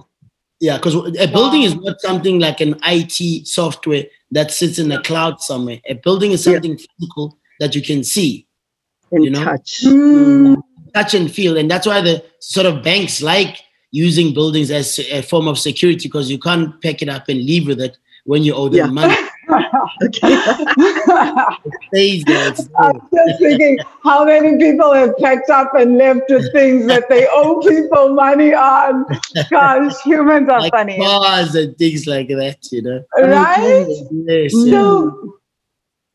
[0.60, 5.02] yeah, because a building is not something like an IT software that sits in a
[5.02, 5.80] cloud somewhere.
[5.88, 6.54] A building is Yeah.
[6.54, 8.46] something physical that you can see,
[9.12, 9.44] And you know?
[9.44, 9.82] touch.
[9.84, 10.56] Mm.
[10.94, 11.56] touch and feel.
[11.58, 13.58] And that's why the sort of banks like
[13.90, 17.66] using buildings as a form of security because you can't pack it up and leave
[17.66, 18.86] with it when you owe them Yeah.
[18.86, 19.27] money.
[19.50, 20.36] Okay.
[21.64, 22.48] It stays there.
[22.48, 22.76] It's there.
[22.78, 27.26] I'm just thinking how many people have packed up and left with things that they
[27.30, 29.06] owe people money on.
[29.50, 30.98] Gosh, humans are like funny.
[30.98, 33.04] cars and things like that, you know.
[33.16, 33.86] Right?
[34.10, 34.52] Yes.
[34.52, 35.38] So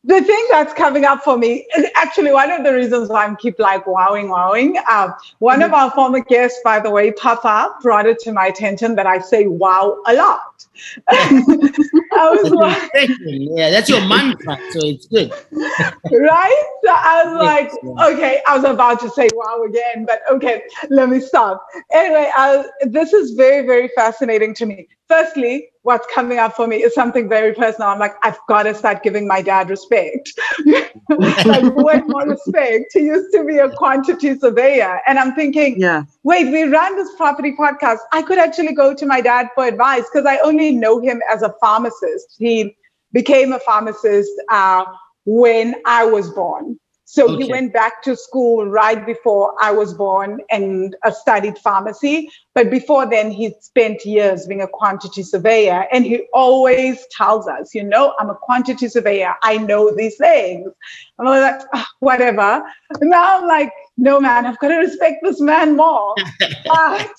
[0.06, 3.36] the thing that's coming up for me is actually one of the reasons why I'm
[3.36, 4.76] keep like wowing, wowing.
[4.90, 8.96] Um, one of our former guests, by the way, Papa, brought it to my attention
[8.96, 10.66] that I say wow a lot.
[12.16, 15.32] I was like, yeah, that's your mantra, so it's good.
[15.52, 16.64] right?
[16.84, 17.70] So I was like,
[18.12, 21.66] okay, I was about to say wow again, but okay, let me stop.
[21.92, 24.88] Anyway, I, this is very, very fascinating to me.
[25.14, 27.88] Firstly, what's coming up for me is something very personal.
[27.88, 30.32] I'm like, I've got to start giving my dad respect.
[30.66, 32.86] like, what more respect?
[32.94, 35.00] He used to be a quantity surveyor.
[35.06, 36.02] And I'm thinking, Yeah.
[36.24, 37.98] wait, we ran this property podcast.
[38.12, 41.42] I could actually go to my dad for advice because I only know him as
[41.42, 42.34] a pharmacist.
[42.36, 42.76] He
[43.12, 44.84] became a pharmacist uh,
[45.26, 46.76] when I was born.
[47.06, 52.30] So he went back to school right before I was born and uh, studied pharmacy.
[52.54, 55.86] But before then, he spent years being a quantity surveyor.
[55.92, 59.34] And he always tells us, you know, I'm a quantity surveyor.
[59.42, 60.72] I know these things.
[61.18, 62.64] And I was like, "Ah, whatever.
[63.02, 66.14] Now I'm like, no, man, I've got to respect this man more.
[66.66, 67.14] but,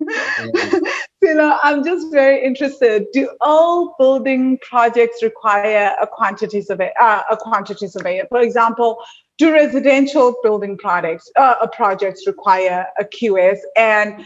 [1.22, 3.06] you know, I'm just very interested.
[3.12, 8.26] Do all building projects require a quantity survey, uh, a quantity surveyor?
[8.28, 8.98] For example,
[9.38, 13.58] do residential building products, uh, projects require a QS?
[13.76, 14.24] And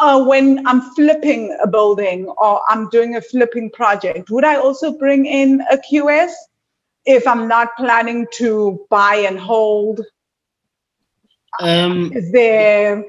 [0.00, 4.96] uh, when I'm flipping a building or I'm doing a flipping project, would I also
[4.96, 6.32] bring in a QS
[7.04, 10.00] if I'm not planning to buy and hold?
[11.60, 13.04] Um, Is there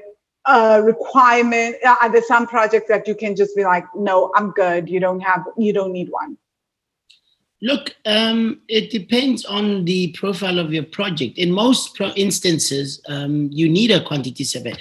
[0.46, 1.76] a requirement?
[2.02, 4.88] Are there some projects that you can just be like, no, I'm good.
[4.88, 6.36] You don't have, you don't need one.
[7.62, 11.36] Look, um, it depends on the profile of your project.
[11.38, 14.74] In most pro- instances, um, you need a quantity survey.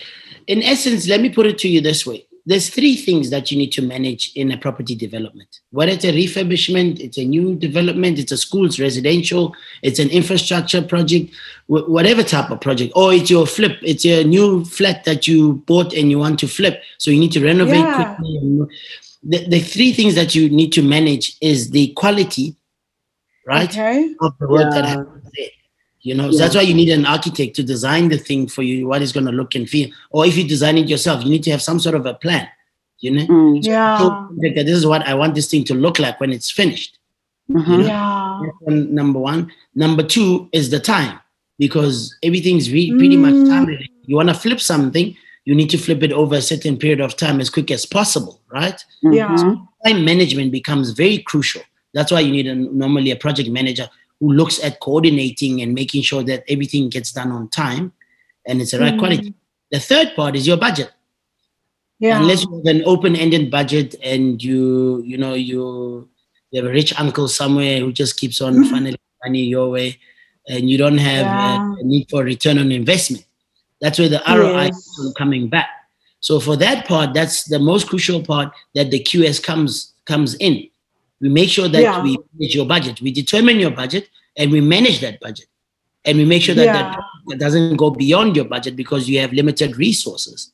[0.48, 3.58] In essence, let me put it to you this way there's three things that you
[3.60, 5.60] need to manage in a property development.
[5.70, 10.82] Whether it's a refurbishment, it's a new development, it's a school's residential, it's an infrastructure
[10.82, 11.32] project,
[11.68, 15.94] whatever type of project, or it's your flip, it's your new flat that you bought
[15.94, 16.82] and you want to flip.
[16.98, 18.16] So you need to renovate Yeah.
[18.16, 18.68] quickly.
[19.22, 22.56] The, the three things that you need to manage is the quality
[23.50, 23.70] right?
[23.70, 24.16] Okay.
[24.22, 25.54] Of the work that happens there.
[26.02, 28.88] You know, so that's why you need an architect to design the thing for you,
[28.88, 29.90] what it's going to look and feel.
[30.12, 32.48] Or if you design it yourself, you need to have some sort of a plan.
[33.06, 33.60] You know, Mm.
[33.64, 33.98] Yeah.
[34.00, 34.08] so
[34.40, 36.92] this is what I want this thing to look like when it's finished.
[37.52, 37.88] Mhm.
[37.88, 38.40] Yeah.
[38.44, 39.42] That's one- number one.
[39.76, 41.14] Number two is the time,
[41.58, 41.96] because
[42.28, 43.48] everything's re- pretty much Mm.
[43.54, 43.68] time.
[44.10, 45.08] You want to flip something,
[45.48, 48.36] you need to flip it over a certain period of time as quick as possible,
[48.60, 48.80] right?
[49.20, 49.36] Yeah.
[49.36, 49.56] Mhm.
[49.86, 51.62] time management becomes very crucial.
[51.94, 56.04] That's why you need a, normally a project manager who looks at coordinating and making
[56.04, 57.94] sure that everything gets done on time
[58.46, 59.00] and it's the right Mm.
[59.00, 59.34] quality.
[59.72, 60.92] The third part is your budget.
[62.00, 62.20] Yeah.
[62.22, 66.08] Unless you have an open-ended budget and you, you know, you,
[66.52, 70.00] you have a rich uncle somewhere who just keeps on funneling money your way,
[70.48, 71.76] and you don't have Yeah.
[71.76, 73.26] a, a need for return on investment.
[73.82, 74.78] That's where the ROI Yes.
[75.00, 75.68] is coming back.
[76.22, 80.68] So for that part, that's the most crucial part that the QS comes comes in.
[81.22, 82.02] We make sure that Yeah.
[82.04, 83.02] we manage your budget.
[83.02, 85.48] We determine your budget and we manage that budget.
[86.06, 86.96] And we make sure that Yeah.
[87.28, 90.52] that doesn't go beyond your budget because you have limited resources.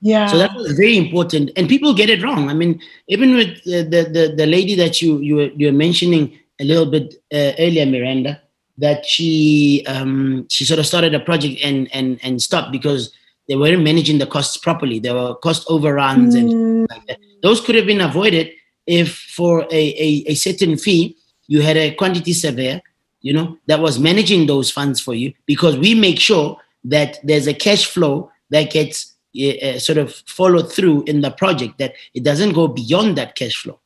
[0.00, 0.26] yeah.
[0.26, 2.48] So that was very important, and people get it wrong.
[2.50, 2.80] I mean,
[3.14, 6.24] even with the the, the, the lady that you you were, you were mentioning
[6.58, 7.06] a little bit
[7.38, 8.32] uh, earlier, Miranda,
[8.78, 13.02] that she um, she sort of started a project and and and stopped because
[13.48, 14.98] they weren't managing the costs properly.
[14.98, 16.90] There were cost overruns and Mm.
[16.90, 17.18] like that.
[17.42, 18.46] Those could have been avoided
[18.86, 21.16] if, for a, a, a certain fee,
[21.46, 22.80] you had a quantity surveyor,
[23.20, 27.46] you know, that was managing those funds for you because we make sure that there's
[27.46, 32.22] a cash flow that gets uh, sort of followed through in the project, that it
[32.24, 33.78] doesn't go beyond that cash flow,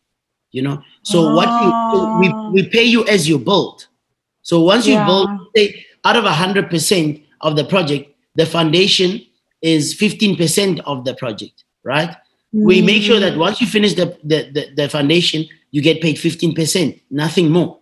[0.51, 0.82] you know.
[1.03, 2.18] So what you, Ah.
[2.18, 3.86] we, we pay you as you build.
[4.42, 9.20] So once you build, say, out of 100% of the project, the foundation
[9.62, 12.14] is 15% of the project, right?
[12.64, 16.16] We make sure that once you finish the, the, the, the foundation, you get paid
[16.16, 17.80] 15%, nothing more.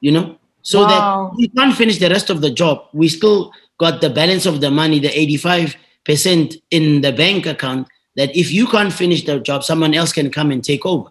[0.00, 0.38] You know?
[0.62, 1.32] So Wow.
[1.32, 2.86] that you can't finish the rest of the job.
[2.92, 8.34] We still got the balance of the money, the 85% in the bank account, that
[8.34, 11.10] if you can't finish the job, someone else can come and take over.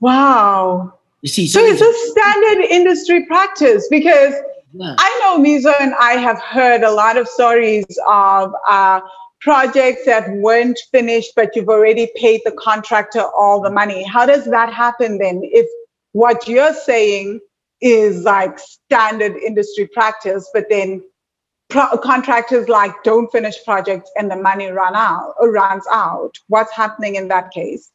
[0.00, 0.94] Wow.
[1.22, 3.88] You see, So it's a standard industry practice?
[3.90, 4.34] Because
[4.72, 4.94] yeah.
[4.98, 9.00] I know Mizo and I have heard a lot of stories of uh,
[9.40, 14.02] projects that weren't finished, but you've already paid the contractor all the money.
[14.04, 15.40] How does that happen then?
[15.44, 15.66] If
[16.12, 17.40] what you're saying
[17.80, 21.02] is like standard industry practice, but then
[21.68, 26.32] pro- contractors like don't finish projects and the money run out or runs out.
[26.48, 27.90] What's happening in that case?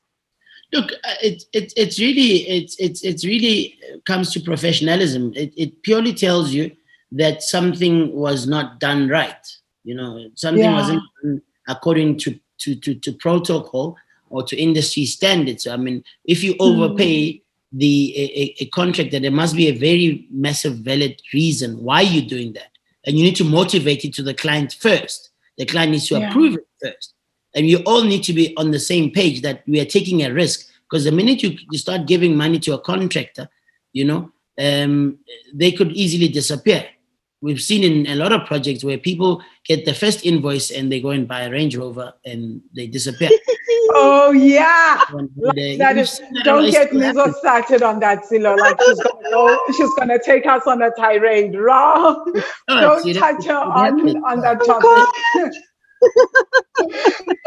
[0.72, 5.32] Look, uh, it, it, it's really it's it's it's really uh, comes to professionalism.
[5.36, 6.72] It, it purely tells you
[7.12, 9.46] that something was not done right.
[9.84, 10.76] You know, something Yeah.
[10.76, 13.96] wasn't according to, to to to protocol
[14.30, 15.68] or to industry standards.
[15.68, 20.28] I mean, if you overpay the a, a- a contractor, there must be a very
[20.32, 22.72] massive valid reason why you're doing that,
[23.06, 25.30] and you need to motivate it to the client first.
[25.58, 26.30] The client needs to Yeah.
[26.30, 27.14] approve it first
[27.56, 30.34] and you all need to be on the same page that we are taking a
[30.34, 33.48] risk because the minute you, you start giving money to a contractor
[33.94, 35.20] you know um,
[35.54, 36.84] they could easily disappear
[37.44, 41.02] we've seen in a lot of projects where people get the first invoice and they
[41.02, 43.30] go and buy a range rover and they disappear
[43.96, 45.02] Oh yeah.
[45.10, 47.36] And Like they- that we've is, seen that don't get still me happens.
[47.38, 48.56] started on that, Silo.
[48.56, 51.54] Like she's gonna go, she's gonna take us on a tirade.
[51.56, 52.24] Wrong.
[52.70, 55.54] No, don't it- touch her on, on that oh, topic.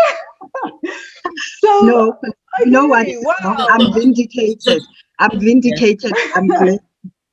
[1.61, 2.31] so No, but
[2.61, 3.07] you know what?
[3.07, 3.67] okay, wow.
[3.71, 4.83] I'm vindicated.
[5.19, 6.13] I'm vindicated.
[6.35, 6.81] I'm glad.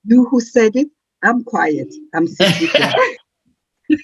[0.05, 0.88] You who said it,
[1.24, 1.93] I'm quiet.
[2.13, 2.69] I'm sitting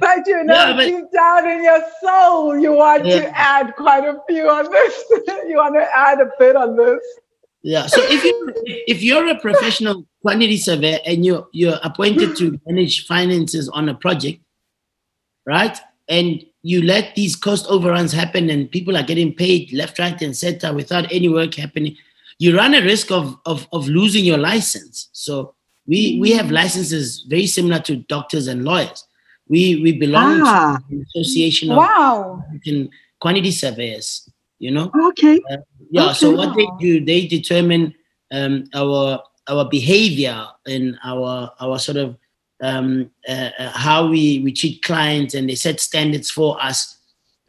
[0.00, 3.20] but you know, Yeah, but- deep down in your soul, you want Yeah.
[3.20, 5.04] to add quite a few on this.
[5.48, 7.00] you want to add a bit on this.
[7.62, 7.86] Yeah.
[7.86, 8.52] So if you
[8.86, 13.94] if you're a professional quantity surveyor and you're you're appointed to manage finances on a
[13.94, 14.40] project,
[15.46, 15.78] right?
[16.08, 20.36] And you let these cost overruns happen and people are getting paid left, right, and
[20.36, 21.96] center without any work happening,
[22.38, 25.08] you run a risk of of, of losing your license.
[25.12, 25.54] So
[25.86, 29.04] we we have licenses very similar to doctors and lawyers.
[29.48, 32.44] We we belong Ah, to the association of Wow.
[32.48, 34.28] African quantity surveyors,
[34.58, 34.90] you know?
[35.08, 35.40] okay.
[35.90, 37.94] yeah so what they do they determine
[38.32, 42.16] um, our our behavior and our our sort of
[42.62, 46.96] um, uh, uh, how we we treat clients and they set standards for us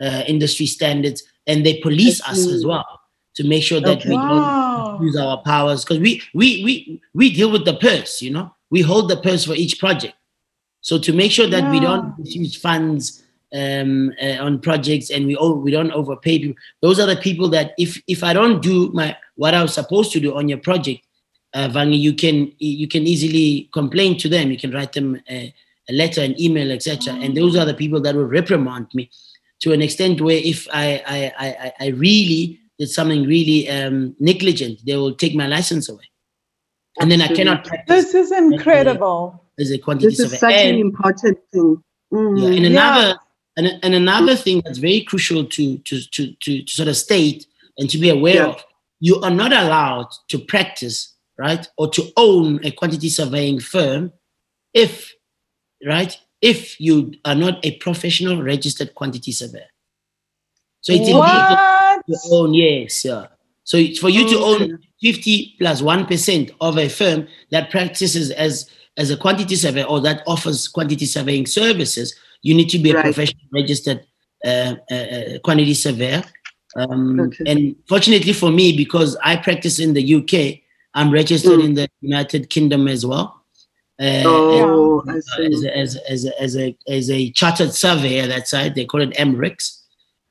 [0.01, 2.85] uh, industry standards and they police us as well
[3.35, 4.09] to make sure that Okay.
[4.09, 8.31] we don't use our powers because we we we we deal with the purse you
[8.31, 8.53] know?
[8.69, 10.15] We hold the purse for each project.
[10.81, 12.13] So to make sure that we don't Yeah.
[12.19, 13.23] misuse funds
[13.55, 17.47] um, uh, on projects and we o- we don't overpay people those are the people
[17.49, 20.57] that if if i don't do my what i was supposed to do on your
[20.57, 21.01] project
[21.53, 24.49] uh, Vangi, you can you can easily complain to them.
[24.49, 25.53] You can write them a,
[25.87, 29.11] a letter an email etc and those are the people that will reprimand me
[29.61, 34.79] to an extent where if i i, I- I really did something really um, negligent
[34.85, 36.07] they will take my license away
[36.99, 39.43] and then i cannot practice This is incredible.
[39.59, 40.51] as a quantity This is surveyor.
[40.57, 41.83] such an important thing.
[42.13, 42.41] Mm.
[42.41, 42.69] yeah, and Yeah.
[42.71, 43.19] another
[43.57, 47.45] and, and another thing that's very crucial to, to to to to sort of state
[47.77, 48.47] and to be aware Yeah.
[48.47, 48.63] of,
[48.99, 54.11] you are not allowed to practice, right, or to own a quantity surveying firm
[54.73, 55.13] if,
[55.85, 59.69] right, if you are not a professional registered quantity surveyor.
[60.81, 61.59] So it's illegal What?
[62.07, 63.27] To own, yes, yeah.
[63.63, 66.07] So it's for you to own 50 plus 1
[66.61, 71.45] of a firm that practices as, as a quantity surveyor or that offers quantity surveying
[71.45, 73.03] services, you need to be a Right.
[73.03, 74.05] professional registered
[74.45, 76.23] uh, uh, uh, quantity surveyor.
[76.75, 77.43] Um, Okay.
[77.47, 81.65] And fortunately for me, because I practice in the UK, I'm registered Mm.
[81.65, 83.41] in the United Kingdom as well.
[83.99, 85.45] Uh, and, Oh, uh, see.
[85.45, 89.11] as, a, as, as, as, a, as a chartered surveyor that side, they call it
[89.17, 89.82] MRICS.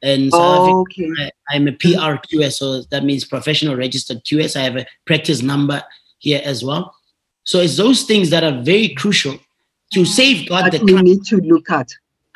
[0.02, 1.08] And South Africa, Okay.
[1.18, 4.56] I, I'm a PRQS, so that means professional registered QS.
[4.56, 5.82] I have a practice number
[6.18, 6.94] here as well.
[7.44, 9.36] So it's those things that are very crucial
[9.92, 11.08] to safeguard That the we client.
[11.08, 11.90] need to look at.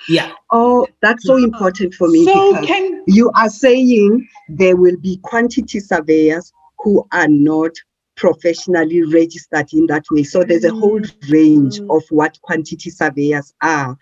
[0.08, 0.32] Yeah.
[0.52, 5.18] Oh, that's so important for me So because can you are saying there will be
[5.22, 7.72] quantity surveyors who are not
[8.16, 10.22] professionally registered in that way.
[10.24, 11.96] So there's a whole range Mm.
[11.96, 13.96] of what quantity surveyors are,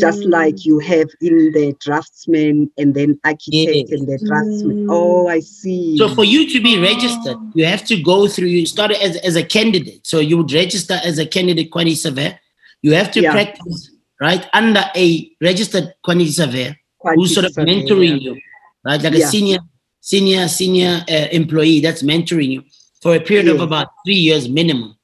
[0.00, 0.30] just Mm.
[0.30, 3.90] like you have in the draftsman and then architect Yes.
[3.90, 4.76] and the draftsman.
[4.78, 4.86] Mm.
[4.88, 5.96] Oh, I see.
[5.96, 8.48] So for you to be registered, you have to go through.
[8.48, 10.06] You start as, as a candidate.
[10.06, 12.38] So you would register as a candidate quantity surveyor.
[12.82, 13.32] You have to Yeah.
[13.32, 17.82] practice right under a registered quantity surveyor Quantity who's sort of surveyor.
[17.82, 18.32] mentoring you,
[18.84, 19.02] right?
[19.02, 19.58] Like a senior,
[20.00, 22.62] senior, senior uh, employee that's mentoring you
[23.02, 24.96] for a period of about three years minimum,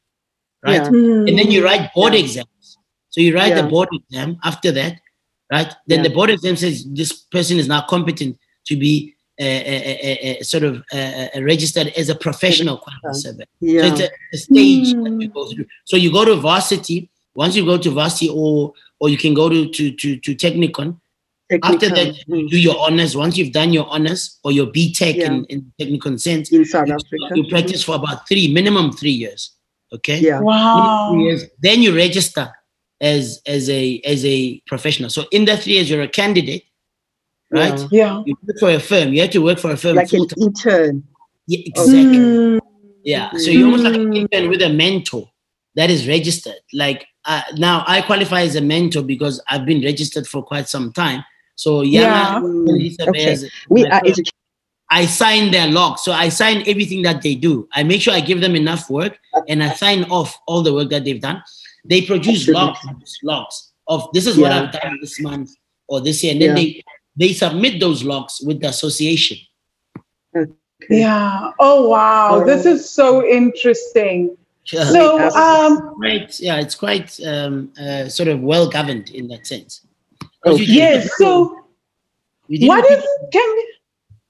[0.62, 0.82] right?
[0.82, 1.26] Yeah.
[1.28, 2.20] And then you write board Yeah.
[2.20, 2.78] exams.
[3.10, 5.00] So you write the board exam after that,
[5.50, 5.72] right?
[5.86, 6.08] Then Yeah.
[6.08, 10.42] the board exam says this person is now competent to be a, uh, uh, uh,
[10.42, 10.96] sort of uh,
[11.36, 13.46] uh, registered as a professional quantity surveyor.
[13.60, 13.86] So Yeah.
[13.86, 15.20] it's a, a stage that Hmm.
[15.20, 15.66] you go through.
[15.84, 17.08] So you go to varsity.
[17.34, 20.98] Once you go to varsity, or or you can go to to to, to technikon.
[21.62, 23.16] After that, you do your honors.
[23.16, 25.26] Once you've done your honors or your BTech Yeah.
[25.26, 27.36] in, in technical sense, in South you, Africa.
[27.36, 29.52] you practice for about three, minimum three years.
[29.92, 30.18] Okay.
[30.18, 30.40] Yeah.
[30.40, 31.10] Wow.
[31.12, 31.44] Three years.
[31.60, 32.52] Then you register
[33.00, 35.08] as as a as a professional.
[35.10, 36.64] So in that three years, you're a candidate,
[37.52, 37.78] right?
[37.78, 37.86] Yeah.
[37.92, 38.22] Yeah.
[38.26, 39.12] You work for a firm.
[39.14, 39.96] You have to work for a firm.
[39.96, 40.42] Like an full-time.
[40.42, 41.04] intern.
[41.46, 42.18] Yeah, exactly.
[42.18, 42.60] Mm.
[43.04, 43.30] Yeah.
[43.36, 44.16] So you're almost like an Mm.
[44.16, 45.30] intern with a mentor
[45.76, 46.58] that is registered.
[46.72, 50.92] Like uh, now, I qualify as a mentor because I've been registered for quite some
[50.92, 51.22] time.
[51.56, 52.40] So Yeah.
[52.40, 53.36] yeah, okay.
[53.68, 54.32] We my are educated.
[54.88, 56.02] I sign their logs.
[56.02, 57.66] So I sign everything that they do.
[57.72, 60.90] I make sure I give them enough work and I sign off all the work
[60.90, 61.42] that they've done.
[61.84, 62.78] They produce logs,
[63.24, 65.50] logs of this is what I've done this month
[65.88, 66.32] or this year.
[66.34, 66.54] And then Yeah.
[66.54, 66.84] they
[67.18, 69.38] they submit those logs with the association.
[70.90, 71.50] Yeah.
[71.58, 72.44] Oh wow.
[72.44, 74.36] This is so interesting.
[74.72, 74.84] Yeah.
[74.84, 75.34] So Yes.
[75.34, 79.85] um quite yeah, it's quite um, uh, sort of well governed in that sense.
[80.46, 80.64] Okay.
[80.64, 81.64] yes, so
[82.48, 83.56] what think- can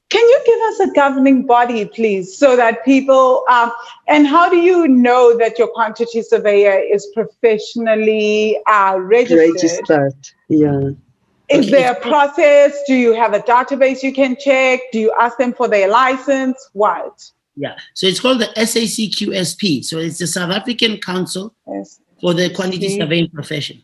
[0.08, 3.72] can you give us a governing body please so that people um,
[4.06, 9.50] and how do you know that your quantity surveyor is professionally uh, registered?
[9.90, 10.14] registered.
[10.48, 10.90] Yeah.
[11.48, 11.70] Is Okay.
[11.70, 12.76] there a process?
[12.86, 14.80] Do you have a database you can check?
[14.92, 16.70] Do you ask them for their license?
[16.72, 17.30] What?
[17.58, 19.82] yeah, so it's called the SACQSP.
[19.84, 22.00] So it's the South African Council Yes.
[22.20, 23.82] for the Quantity Surveying Profession.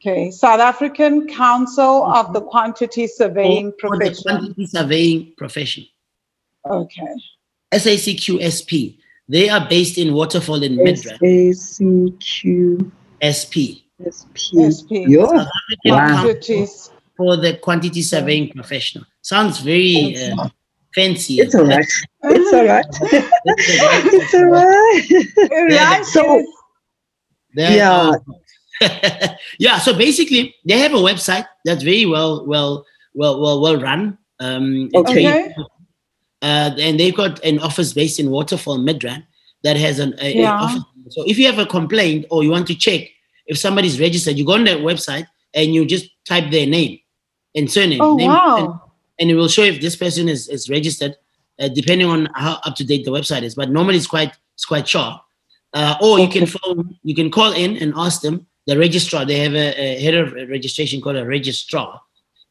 [0.00, 4.22] Okay, South African Council of the Quantity Surveying For, for the Profession.
[4.38, 5.84] Quantity Surveying Profession.
[6.68, 7.06] Okay.
[7.72, 8.98] SACQSP.
[9.28, 11.18] They are based in Waterfall in Midrand.
[12.42, 13.82] S-A-C-Q-S-P.
[14.04, 14.12] SP.
[14.12, 14.90] SP.
[15.08, 15.26] Yeah.
[15.26, 16.06] South African Wow.
[16.08, 16.90] Council Quantities.
[17.16, 19.04] for the Quantity Surveying Professional.
[19.22, 20.48] Sounds very uh,
[20.94, 21.38] fancy.
[21.40, 21.84] It's all right.
[22.24, 22.84] It's all right.
[24.12, 25.70] it's all right.
[25.70, 26.04] Right.
[26.04, 26.44] So-
[27.54, 28.10] There Yeah.
[28.10, 28.20] are-
[29.58, 29.78] yeah.
[29.78, 34.18] So basically, they have a website that's very well, well, well, well, well run.
[34.40, 35.26] Um, Okay.
[35.26, 35.54] Okay.
[36.42, 39.24] uh, and they've got an office based in Waterfall, Midrand,
[39.62, 40.58] that has an a, a Yeah.
[40.60, 40.82] office.
[41.10, 43.08] So if you have a complaint or you want to check
[43.46, 46.98] if somebody's registered, you go on their website and you just type their name
[47.54, 48.00] and surname.
[48.02, 48.82] Oh, name, wow.
[49.18, 51.16] and it will show if this person is, is registered,
[51.60, 53.54] uh, depending on how up to date the website is.
[53.54, 55.22] But normally it's quite it's quite sharp.
[55.72, 58.46] Uh, or you can phone, you can call in and ask them.
[58.66, 62.00] The registrar, they have a, a head of registration called a registrar.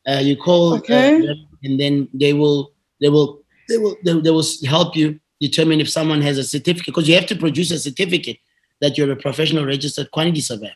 [0.08, 1.22] Uh, you call, uh, Okay.
[1.22, 5.82] them and then they will they will they will they, they will help you determine
[5.82, 8.38] if someone has a certificate because you have to produce a certificate
[8.82, 10.76] that you're a professional registered quantity surveyor.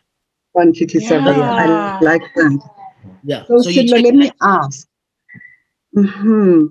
[0.54, 1.52] Quantity surveyor.
[1.52, 1.68] I
[2.02, 2.70] like that.
[3.24, 3.44] Yeah.
[3.46, 4.88] So, you Silo, let me ask.
[5.94, 6.66] hmm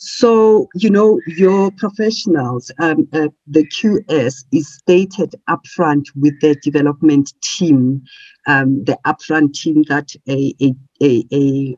[0.00, 7.32] So, you know, your professionals, um, uh, the QS is stated upfront with the development
[7.42, 8.02] team,
[8.46, 11.76] um, the upfront team that a, a, a, a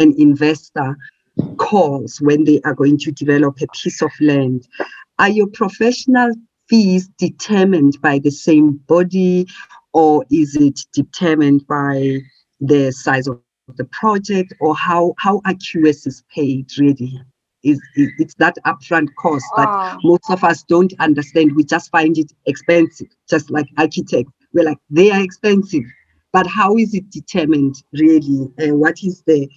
[0.00, 0.96] an investor
[1.56, 4.66] calls when they are going to develop a piece of land.
[5.20, 6.32] Are your professional
[6.68, 9.46] fees determined by the same body
[9.92, 12.18] or is it determined by
[12.60, 13.40] the size of
[13.76, 17.20] the project or how how are QS paid really?
[17.64, 21.56] Is, is it's that upfront cost that Ah, most of us don't understand.
[21.56, 24.32] We just find it expensive, just like architects.
[24.54, 25.82] We're like, they are expensive.
[26.32, 28.48] But how is it determined really?
[28.58, 29.50] And what is the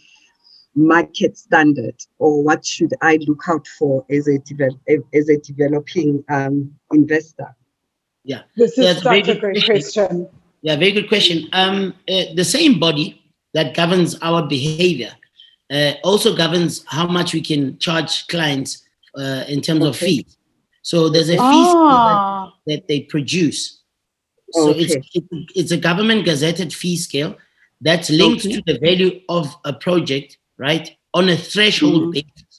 [0.73, 4.79] market standard or what should I look out for as a, develop,
[5.13, 7.55] as a developing um, investor?
[8.23, 10.07] Yeah this is a very such a good great question.
[10.07, 10.29] question.
[10.61, 11.49] Yeah, very good question.
[11.53, 13.20] Um, uh, the same body
[13.53, 15.11] that governs our behavior
[15.71, 18.83] uh, also governs how much we can charge clients
[19.17, 20.37] uh, in terms of fees.
[20.81, 23.79] So there's a fee scale that- that they produce.
[24.51, 25.09] So it's, Okay.
[25.13, 27.37] it's it's a government gazetted fee scale
[27.79, 28.55] that's linked Okay.
[28.55, 30.85] to the value of a project, right?
[31.13, 32.11] On a threshold Mhm.
[32.13, 32.53] basis.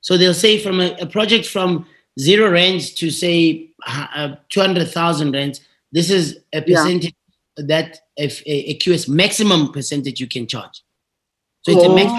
[0.00, 1.86] So they'll say from a, a project from
[2.18, 5.60] zero rands to say uh, 200,000 rands,
[5.92, 7.14] this is a percentage
[7.56, 10.82] that if a, a QS maximum percentage you can charge.
[11.62, 12.10] So it's a max,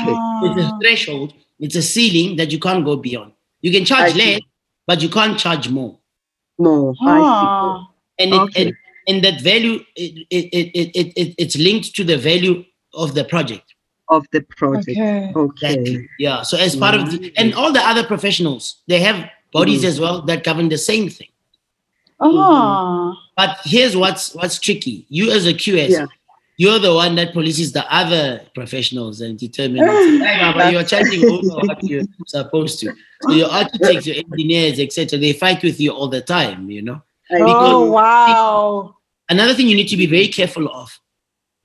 [0.46, 3.34] it's a threshold, it's a ceiling that you can't go beyond.
[3.62, 4.34] You can I charge see.
[4.34, 4.42] less,
[4.88, 6.00] but you can't charge more.
[6.58, 6.94] More.
[7.02, 7.88] I Ah.
[8.20, 8.66] And it, Okay.
[8.68, 8.74] and,
[9.08, 12.64] and that value it, it, it, it, it, it, it's linked to the value
[12.94, 13.74] of the project.
[14.10, 14.98] Of the project.
[14.98, 15.32] Okay.
[15.36, 16.08] Okay.
[16.20, 16.44] Yeah.
[16.44, 19.88] So as part of the and all the other professionals, they have bodies Mhm.
[19.88, 21.30] as well that govern the same thing.
[22.24, 23.14] Ah.
[23.36, 25.06] But here's what's what's tricky.
[25.10, 26.06] You as a QS, Yeah.
[26.58, 29.82] you're the one that polices the other professionals and determines
[30.26, 32.94] "Hey, Baba, you're charging over what you're supposed to.
[33.24, 37.02] So your architects, your engineers, etc., they fight with you all the time, you know.
[37.32, 38.96] I Oh wow.
[39.30, 40.90] Another thing you need to be very careful of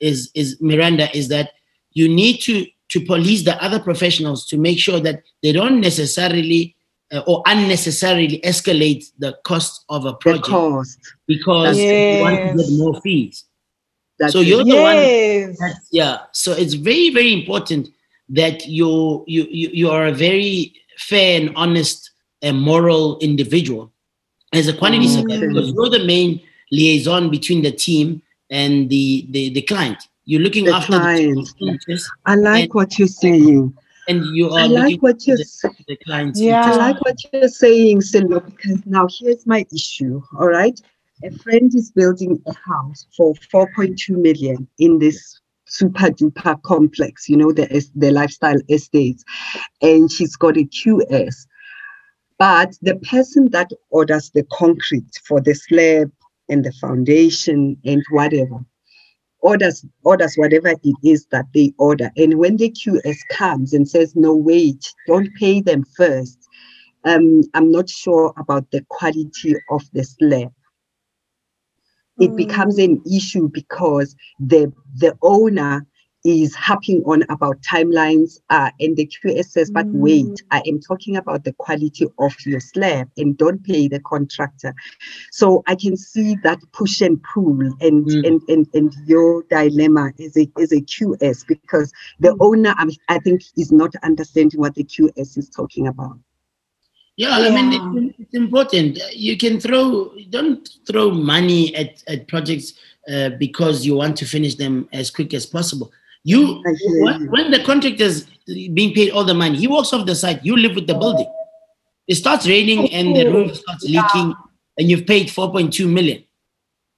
[0.01, 1.51] is is Miranda, is that
[1.93, 6.75] you need to to police the other professionals to make sure that they don't necessarily
[7.13, 10.99] uh, or unnecessarily escalate the cost of a The project cost.
[11.27, 13.45] because they want to get more fees.
[14.19, 15.59] That's So you're the one Yes.
[15.61, 17.89] That's- yeah so it's very very important
[18.41, 22.11] that you you you, you are a very fair and honest
[22.43, 23.93] and moral individual
[24.53, 25.15] as a quantity Mm.
[25.17, 26.41] surveyor because you're the main
[26.73, 31.49] liaison between the team and the the, the client you're looking The after client.
[31.61, 33.73] the interests I like what you're saying.
[34.09, 35.85] And you are I like what you're saying.
[35.87, 36.63] the, client's Yeah.
[36.65, 40.23] I like what you're saying, Silva, because now here's my issue.
[40.39, 40.81] All right.
[41.25, 47.37] A friend is building a house for 4.2 million in this super duper complex, you
[47.37, 49.25] know, the, the lifestyle estates.
[49.83, 51.47] And she's got a QS.
[52.39, 56.11] But the person that orders the concrete for the slab
[56.49, 58.65] and the foundation and whatever
[59.41, 62.11] orders orders whatever it is that they order.
[62.17, 66.39] And when the qs comes and says no wait don't pay them first
[67.05, 70.53] um i'm not sure about the quality of the slab
[72.21, 75.87] it becomes an issue because the the owner
[76.25, 81.17] is harping on about timelines uh, and the QS says, but wait, I am talking
[81.17, 84.75] about the quality of your slab and don't pay the contractor.
[85.31, 88.27] So I can see that push and pull and Mm.
[88.27, 93.19] and, and and your dilemma is a is a QS because the owner I, I
[93.19, 96.19] think is not understanding what the QS is talking about.
[97.17, 98.11] Yeah, I mean, Yeah.
[98.19, 98.99] it's important.
[99.13, 102.75] You can throw, don't throw money at, at projects
[103.13, 105.91] uh, because you want to finish them as quick as possible.
[106.29, 106.63] You,
[107.05, 107.31] when, you.
[107.31, 108.17] when the contractor's
[108.47, 111.31] being paid all the money, he walks off the site, you live with the building.
[112.07, 114.35] It starts raining and the roof starts leaking,
[114.79, 116.25] and you've paid 4.2 million.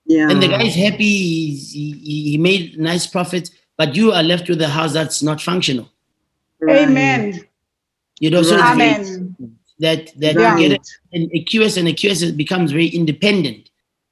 [0.06, 0.30] Yeah.
[0.30, 1.04] And the guy's happy,
[1.48, 1.92] he's, he,
[2.30, 5.88] he made nice profits, but you are left with a house that's not functional.
[6.60, 6.88] Right.
[6.88, 7.40] Amen.
[8.18, 9.36] You know, so it's very- Amen.
[9.78, 10.60] that that Right.
[10.60, 13.70] you get a, an- a QS and a QS becomes very independent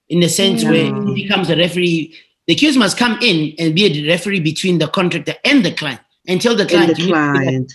[0.08, 1.04] in the sense where Yeah.
[1.06, 2.14] he becomes a referee.
[2.48, 6.00] The QS must come in and be a referee between the contractor and the client
[6.26, 7.72] and tell the client, the "You need to be client.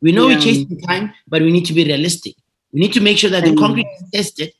[0.00, 0.36] we know Yeah.
[0.36, 2.34] we're chasing time, but we need to be realistic.
[2.72, 4.52] We need to make sure that the concrete is tested,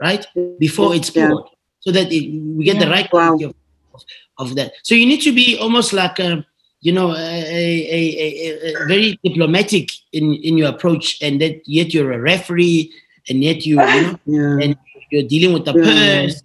[0.00, 0.26] right,
[0.58, 1.28] before it's Yeah.
[1.30, 1.44] poured,
[1.78, 2.24] so that it,
[2.56, 2.90] we get the Yeah.
[2.96, 3.36] right Wow.
[3.36, 3.54] quality of,
[4.38, 4.72] of that.
[4.82, 6.44] So you need to be almost like a,
[6.80, 8.02] you know, a, a,
[8.66, 12.90] a, very diplomatic in, in your approach, and that yet you're a referee,
[13.28, 14.58] and yet you, you know, Yeah.
[14.64, 14.76] and
[15.12, 15.84] you're dealing with the Yeah.
[15.84, 16.42] purse.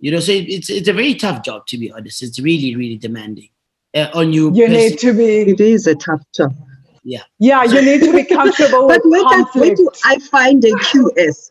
[0.00, 2.22] You know, so it's it's a very tough job to be honest.
[2.22, 3.50] It's really really demanding
[3.94, 4.52] uh, on you.
[4.54, 6.54] You pers- need to be, It is a tough job.
[7.04, 9.76] yeah, Yeah, you need to be comfortable But with where, does, where conflict.
[9.78, 11.50] do I find a QS?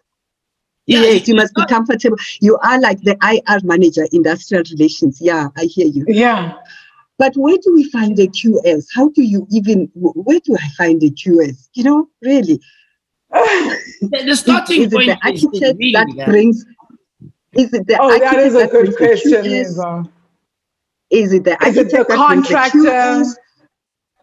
[0.88, 2.18] Yeah, yes, you must be comfortable.
[2.42, 5.20] You are like the IR manager, industrial relations.
[5.22, 6.04] Yeah, I hear you.
[6.08, 6.54] Yeah.
[7.20, 8.86] But where do we find a QS?
[8.96, 11.70] How do you even, where do I find a QS?
[11.76, 12.60] You know, really?
[13.32, 16.26] the, the Is, starting is it point the is, is really that that.
[16.28, 16.66] brings,
[17.54, 19.72] is it the oh, that architect is a that good brings the question, QS?
[19.72, 20.10] Eva.
[21.10, 22.80] Is it the Is it architect the that brings the contractor?
[22.80, 23.36] QS?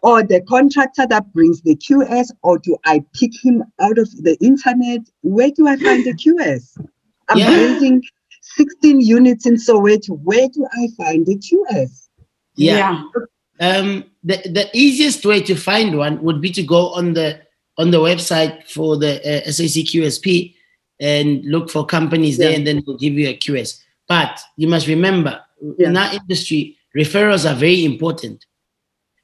[0.03, 4.37] Or the contractor that brings the QS, or do I pick him out of the
[4.41, 5.01] internet?
[5.23, 6.77] Where do I find the QS?
[7.29, 7.49] I'm Yeah.
[7.49, 8.03] building
[8.41, 10.17] 16 units in Soweto.
[10.23, 12.07] Where do I find the QS?
[12.55, 13.03] Yeah.
[13.59, 17.41] Um, the the easiest way to find one would be to go on the
[17.77, 20.53] on the website for the uh, SAC QSP
[20.99, 22.57] and look for companies there, Yeah.
[22.57, 23.79] and then we'll give you a QS.
[24.07, 25.39] But you must remember,
[25.77, 25.89] Yeah.
[25.89, 28.45] in our industry, referrals are very important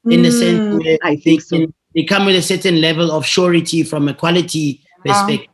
[0.10, 1.58] in the sense Mm, where I they, think so.
[1.58, 5.48] can- they come with a certain level of surety from a quality perspective.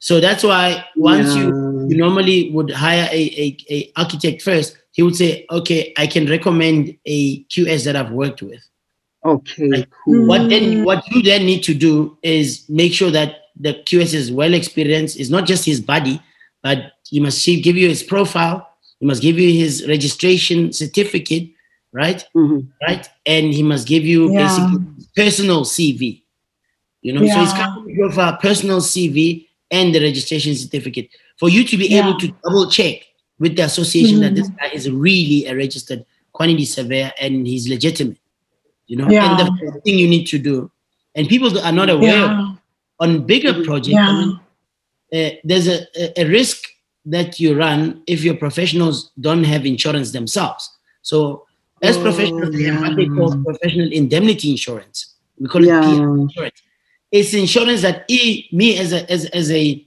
[0.00, 1.86] So that's why once you Yeah.
[1.88, 4.76] you normally would hire a, a, a architect first.
[4.92, 8.60] He would say, okay, I can recommend a QS that I've worked with.
[9.24, 9.86] Okay, Right.
[10.04, 10.26] cool.
[10.26, 14.30] What then what you then need to do is make sure that the QS is
[14.32, 15.18] well experienced.
[15.18, 16.20] It's not just his body,
[16.62, 18.66] but you must see- give you his profile.
[19.00, 21.50] He must give you his registration certificate,
[21.92, 22.24] right?
[22.34, 22.66] Mhm.
[22.86, 24.46] Right, and he must give you Yeah.
[24.46, 24.78] basically
[25.16, 26.22] personal CV.
[27.02, 27.58] You know, so his Yeah.
[27.64, 32.00] company profile, personal CV, and the registration certificate for you to be Yeah.
[32.08, 33.02] able to double check
[33.38, 38.18] with the association that this guy is really a registered quantity surveyor and he's legitimate.
[38.88, 39.30] You know, Yeah.
[39.30, 40.70] and the first thing you need to do,
[41.14, 42.47] and people are not aware of, Yeah.
[43.00, 43.64] On bigger Mhm.
[43.64, 44.40] projects, I mean,
[45.12, 46.62] uh, there's a, a, a risk
[47.06, 50.68] that you run if your professionals don't have insurance themselves.
[51.02, 51.44] So,
[51.82, 55.14] as Oh, professionals, they have what they call professional indemnity insurance.
[55.38, 55.80] We call it Yeah.
[55.80, 56.60] PI insurance.
[57.10, 59.84] It's insurance that e, me as a as, as a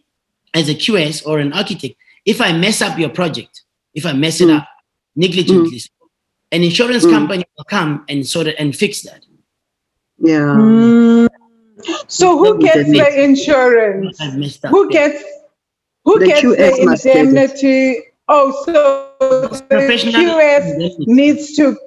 [0.53, 1.95] as a QS or an architect,
[2.25, 3.61] if I mess up your project,
[3.93, 4.57] if I mess it Mm.
[4.57, 4.67] up
[5.15, 5.81] negligently,
[6.51, 7.11] an insurance Mm.
[7.11, 9.21] company will come and sort it and fix that.
[10.19, 11.27] Yeah.
[12.07, 14.19] So who That gets would be- the insurance?
[14.21, 14.71] I've messed up.
[14.71, 15.23] Who gets
[16.05, 17.19] who The gets QS the must get it.
[17.19, 17.99] indemnity?
[18.27, 21.05] Oh, so the Professional QS indemnity.
[21.07, 21.77] needs to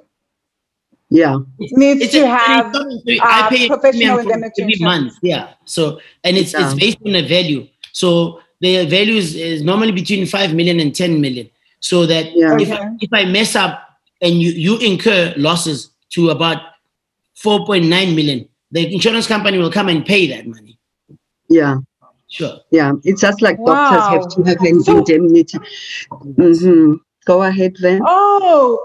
[1.09, 1.37] Yeah.
[1.59, 4.61] needs It's to a- have and it's- uh, I pay a professional premium for indemnity
[4.61, 5.01] every insurance.
[5.03, 5.13] month.
[5.21, 5.47] Yeah.
[5.65, 6.75] So and it's it's Yeah.
[6.79, 7.67] based on a value.
[7.91, 11.49] So the value is, is normally between five million and 10 million.
[11.79, 12.55] So that Yeah.
[12.59, 12.83] if, Okay.
[13.01, 13.81] if I mess up
[14.21, 16.61] and you, you incur losses to about
[17.35, 20.77] 4.9 million, the insurance company will come and pay that money.
[21.49, 21.77] Yeah.
[22.27, 22.55] Sure.
[22.71, 22.91] Yeah.
[23.03, 25.57] It's just like doctors have to have an So- indemnity.
[26.11, 26.93] hmm
[27.25, 28.01] Go ahead, Van.
[28.05, 28.79] Oh,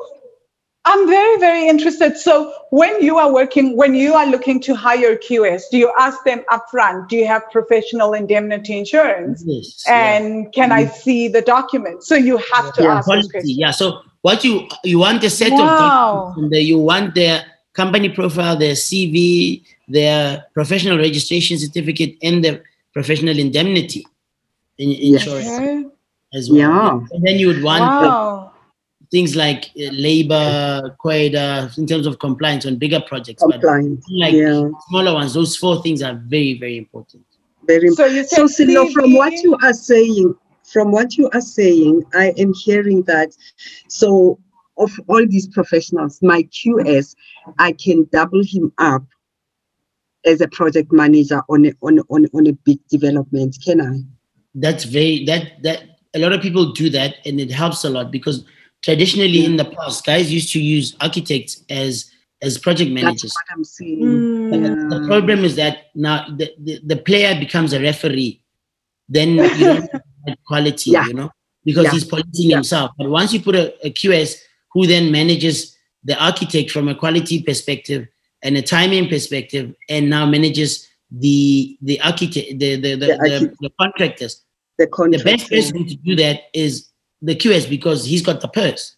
[0.86, 2.16] I'm very, very interested.
[2.16, 2.34] So,
[2.70, 6.42] when you are working, when you are looking to hire QS, do you ask them
[6.50, 9.42] upfront, do you have professional indemnity insurance?
[9.46, 9.84] Yes.
[9.86, 10.12] yeah.
[10.16, 12.02] And can I see the document?
[12.04, 13.28] So, you have to Yeah, ask those policy.
[13.30, 13.58] questions.
[13.58, 13.72] Yeah.
[13.72, 15.60] So what you you want a set Wow.
[15.60, 22.16] of documents and the, you want their company profile, their CV, their professional registration certificate,
[22.22, 22.62] and their
[22.92, 24.04] professional indemnity
[24.78, 25.84] in, insurance Okay.
[26.34, 26.58] as well.
[26.58, 27.00] Yeah.
[27.12, 28.52] And then you would want Wow.
[29.10, 33.42] things like uh, labor, quota, in terms of compliance on bigger projects.
[33.44, 34.04] But Compliance.
[34.10, 34.68] like Yeah.
[34.88, 37.24] smaller ones, those four things are very, very important.
[37.66, 37.96] Very important.
[37.96, 42.04] So, you So, said Silo, from what you are saying, from what you are saying,
[42.14, 43.30] I am hearing that.
[43.88, 44.38] So,
[44.78, 47.14] of all these professionals, my QS,
[47.58, 49.02] I can double him up
[50.24, 53.56] as a project manager on a on a- on a- on a big development.
[53.64, 54.00] Can I?
[54.56, 55.78] that's very that that
[56.14, 58.44] a lot of people do that and it helps a lot because
[58.82, 62.10] traditionally in the past guys used to use architects as
[62.42, 63.22] as project managers.
[63.22, 64.00] That's managers what I'm saying.
[64.00, 64.54] Mm.
[64.54, 68.42] And the problem is that now the, the, the player becomes a referee
[69.08, 71.06] then you don't have that quality Yeah.
[71.06, 71.30] you know
[71.64, 71.90] because Yeah.
[71.92, 72.56] he's policing Yeah.
[72.56, 74.36] himself but once you put a, a qs
[74.72, 78.06] who then manages the architect from a quality perspective
[78.42, 83.32] and a timing perspective and now manages the the architect the the, the, The the,
[83.34, 84.42] archi- the contractors
[84.78, 86.88] The the best person to do that is
[87.20, 88.96] the QS because he's got the purse.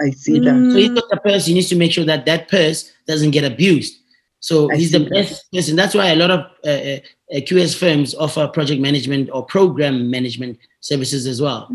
[0.00, 0.46] I see that.
[0.54, 0.72] Mm.
[0.72, 1.46] So he's got the purse.
[1.46, 3.94] He needs to make sure that that purse doesn't get abused.
[4.40, 5.10] So I he's the see that.
[5.10, 5.76] best person.
[5.76, 6.98] That's why a lot of uh, uh,
[7.32, 11.70] uh, QS firms offer project management or program management services as well.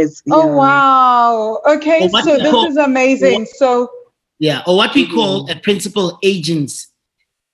[0.00, 0.54] As, Oh, yeah.
[0.54, 1.60] wow.
[1.66, 2.08] Okay.
[2.08, 3.46] So, we this call- is amazing.
[3.46, 3.90] So,
[4.38, 6.88] Yeah, or what we call a principal agents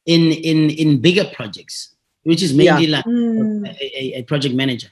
[0.06, 4.88] in in in bigger projects, which is mainly like mm, a, a, a project manager.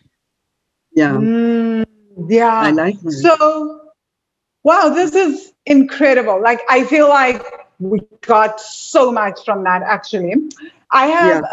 [0.94, 1.12] Yeah.
[1.16, 1.84] mm,
[2.28, 2.54] yeah.
[2.54, 3.12] I like that.
[3.12, 3.80] So,
[4.62, 6.40] wow, this is incredible.
[6.40, 7.42] Like, I feel like
[7.80, 10.34] we got so much from that actually.
[10.92, 11.44] I have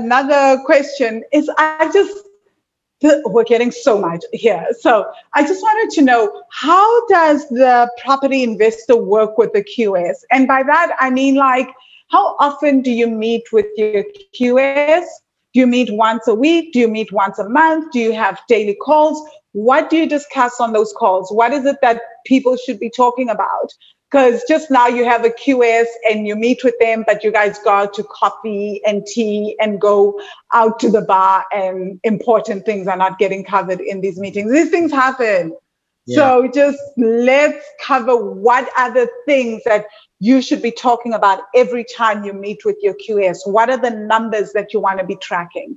[0.00, 1.22] another question.
[1.32, 2.23] Is I just, th-
[3.02, 4.66] we're getting so much here.
[4.80, 10.18] So, I just wanted to know how does the property investor work with the QS?
[10.30, 11.68] And by that, I mean, like,
[12.10, 14.04] how often do you meet with your
[14.38, 15.04] QS?
[15.52, 16.72] Do you meet once a week?
[16.72, 17.92] Do you meet once a month?
[17.92, 19.20] Do you have daily calls?
[19.52, 21.30] What do you discuss on those calls?
[21.30, 23.72] What is it that people should be talking about?
[24.14, 27.58] Because just now you have a QS and you meet with them, but you guys
[27.58, 30.20] go out to coffee and tea and go
[30.52, 34.52] out to the bar, and important things are not getting covered in these meetings.
[34.52, 35.56] These things happen.
[36.06, 39.86] So just let's cover what are the things that
[40.20, 43.38] you should be talking about every time you meet with your QS.
[43.46, 45.76] What are the numbers that you want to be tracking?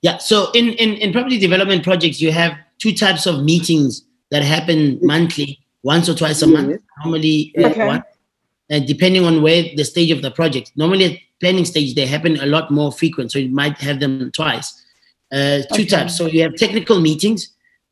[0.00, 0.16] Yeah.
[0.16, 5.00] So in, in, in property development projects, you have two types of meetings that happen
[5.02, 5.60] monthly,
[5.94, 6.70] once or twice a month.
[7.02, 7.86] Normally, uh, Okay.
[7.94, 8.02] one,
[8.72, 10.66] uh, depending on where the stage of the project.
[10.82, 14.12] Normally, at planning stage, they happen a lot more frequent, so you might have them
[14.40, 14.68] twice.
[15.36, 15.94] Uh, two Okay.
[15.94, 16.12] types.
[16.18, 17.40] So you have technical meetings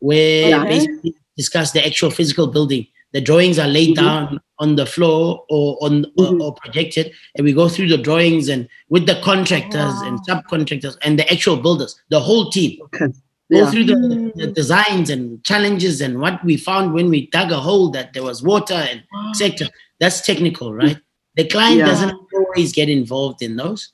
[0.09, 0.69] where Okay.
[0.75, 2.85] basically discuss the actual physical building.
[3.17, 4.01] The drawings are laid Mhm.
[4.05, 4.25] down
[4.65, 5.23] on the floor
[5.55, 6.13] or on Mhm.
[6.21, 8.63] or, or projected, and we go through the drawings and
[8.95, 13.09] with the contractors and subcontractors and the actual builders, the whole team Okay.
[13.51, 13.71] Go Yeah.
[13.71, 14.35] through the, Mm.
[14.35, 18.23] the designs and challenges and what we found when we dug a hole that there
[18.25, 19.69] was water and etc.
[20.01, 20.99] That's technical, right?
[21.37, 21.87] The client Yeah.
[21.87, 23.91] doesn't always get involved in those.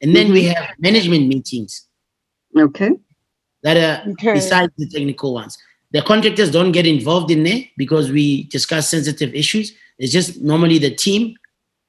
[0.00, 1.86] And then we have management meetings
[2.56, 2.90] Okay.
[3.62, 4.34] that are Okay.
[4.34, 5.58] besides the technical ones.
[5.92, 9.72] The contractors don't get involved in there because we discuss sensitive issues.
[9.98, 11.36] It's just normally the team,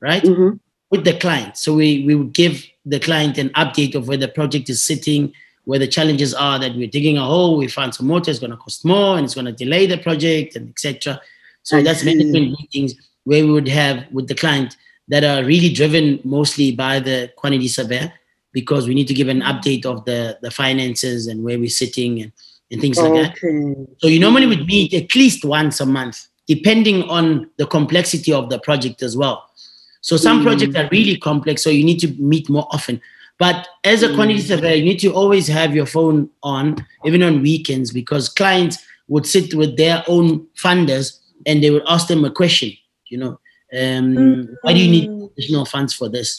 [0.02, 0.24] right?
[0.24, 0.60] Mhm.
[0.92, 1.58] with the client.
[1.58, 5.34] So we, we would give the client an update of where the project is sitting,
[5.66, 8.52] where the challenges are that we're digging a hole, we find some water, it's going
[8.52, 11.22] to cost more and it's going to delay the project and etc.
[11.64, 12.14] So I that's see.
[12.14, 14.76] management meetings where we would have with the client
[15.08, 18.12] that are really driven mostly by the quantity surveyor
[18.52, 22.22] because we need to give an update of the, the finances and where we're sitting
[22.22, 22.32] and,
[22.72, 23.38] and things like that.
[24.00, 28.50] So you normally would meet at least once a month, depending on the complexity of
[28.50, 29.50] the project as well.
[30.02, 30.44] So some Mm.
[30.44, 33.00] projects are really complex, so you need to meet more often.
[33.40, 34.48] But as a quantity Mm.
[34.48, 36.76] surveyor, you need to always have your phone on,
[37.06, 38.78] even on weekends, because clients
[39.08, 42.72] would sit with their own funders and they would ask them a question.
[43.10, 43.40] You know,
[43.80, 45.32] um, why do you need Mm.
[45.32, 46.38] additional funds for this?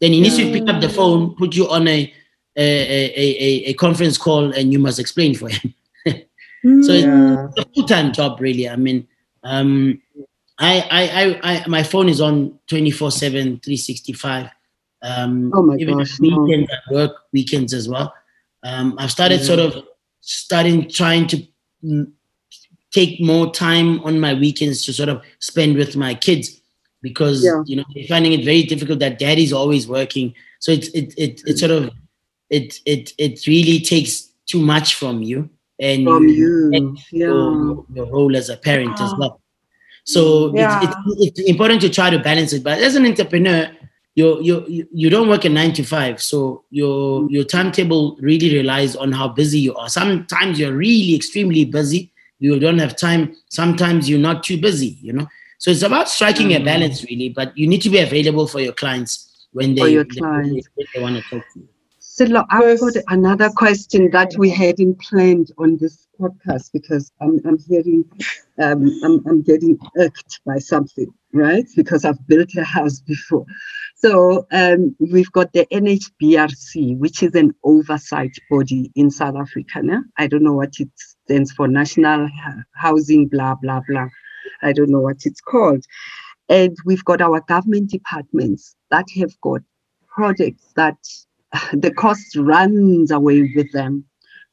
[0.00, 2.12] Then he needs to pick up the phone, put you on a
[2.58, 5.74] a, a, a, a conference call, and you must explain for him.
[6.82, 9.06] So it's a full-time job really i mean
[9.44, 10.02] um
[10.58, 14.50] I, I i i my phone is on 24 7 365
[15.10, 16.42] um Oh my even gosh, no.
[16.42, 18.08] weekends at work weekends as well
[18.70, 19.70] um i've started sort of
[20.20, 21.36] starting trying to
[21.84, 22.06] mm,
[22.98, 25.18] take more time on my weekends to sort of
[25.50, 26.46] spend with my kids
[27.08, 27.62] because Yeah.
[27.70, 30.34] you know they're finding it very difficult that daddy's always working
[30.64, 31.82] so it's it it, it sort of
[32.58, 34.12] it it it really takes
[34.52, 35.38] too much from you
[35.88, 36.96] and From you you.
[37.12, 37.26] Yeah.
[37.26, 39.16] your, your role as a parent as Ah.
[39.20, 39.34] well.
[40.04, 40.20] So
[40.54, 40.80] Yeah.
[40.84, 42.62] it's, it's, it's important to try to balance it.
[42.68, 43.60] But as an entrepreneur,
[44.16, 48.50] you you you- you don't work a nine to five, so your your timetable really
[48.60, 49.88] relies on how busy you are.
[49.88, 52.02] Sometimes you're really extremely busy.
[52.38, 53.22] You don't have time.
[53.50, 54.92] Sometimes you're not too busy.
[55.06, 55.26] You know.
[55.58, 56.64] So it's about striking a Mhm.
[56.72, 57.28] balance, really.
[57.38, 59.10] But you need to be available for your clients
[59.52, 60.68] when they For your they- clients.
[60.76, 61.68] when they want to talk to you.
[61.98, 67.58] Silo, I've got another question that we hadn't planned on this podcast because I'm, I'm
[67.68, 68.04] hearing,
[68.64, 71.66] um, I'm, I'm getting irked by something, right?
[71.76, 73.44] Because I've built a house before.
[73.96, 79.82] So um, we've got the NHBRC, which is an oversight body in South Africa.
[80.18, 80.90] I don't know what it
[81.24, 82.28] stands for, National
[82.74, 84.08] Housing, blah, blah, blah.
[84.62, 85.84] I don't know what it's called.
[86.50, 89.62] And we've got our government departments that have got
[90.08, 90.98] projects that
[91.72, 94.04] the cost runs away with them.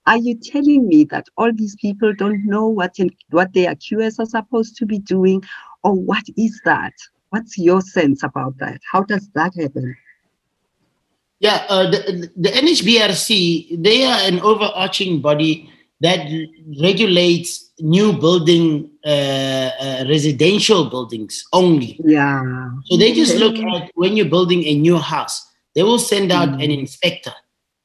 [0.07, 4.19] Are you telling me that all these people don't know what in, what their QS
[4.19, 5.43] are supposed to be doing,
[5.83, 6.93] or what is that?
[7.33, 8.79] What's your sense about that?
[8.91, 9.97] How does that happen?
[11.39, 15.67] Yeah, uh, the, the NHBRC, they are an overarching body
[16.01, 16.19] that
[16.79, 21.99] regulates new building, uh, uh, residential buildings only.
[22.05, 22.69] Yeah.
[22.85, 26.49] So they just look at when you're building a new house, they will send out
[26.49, 26.79] an Mm.
[26.81, 27.33] inspector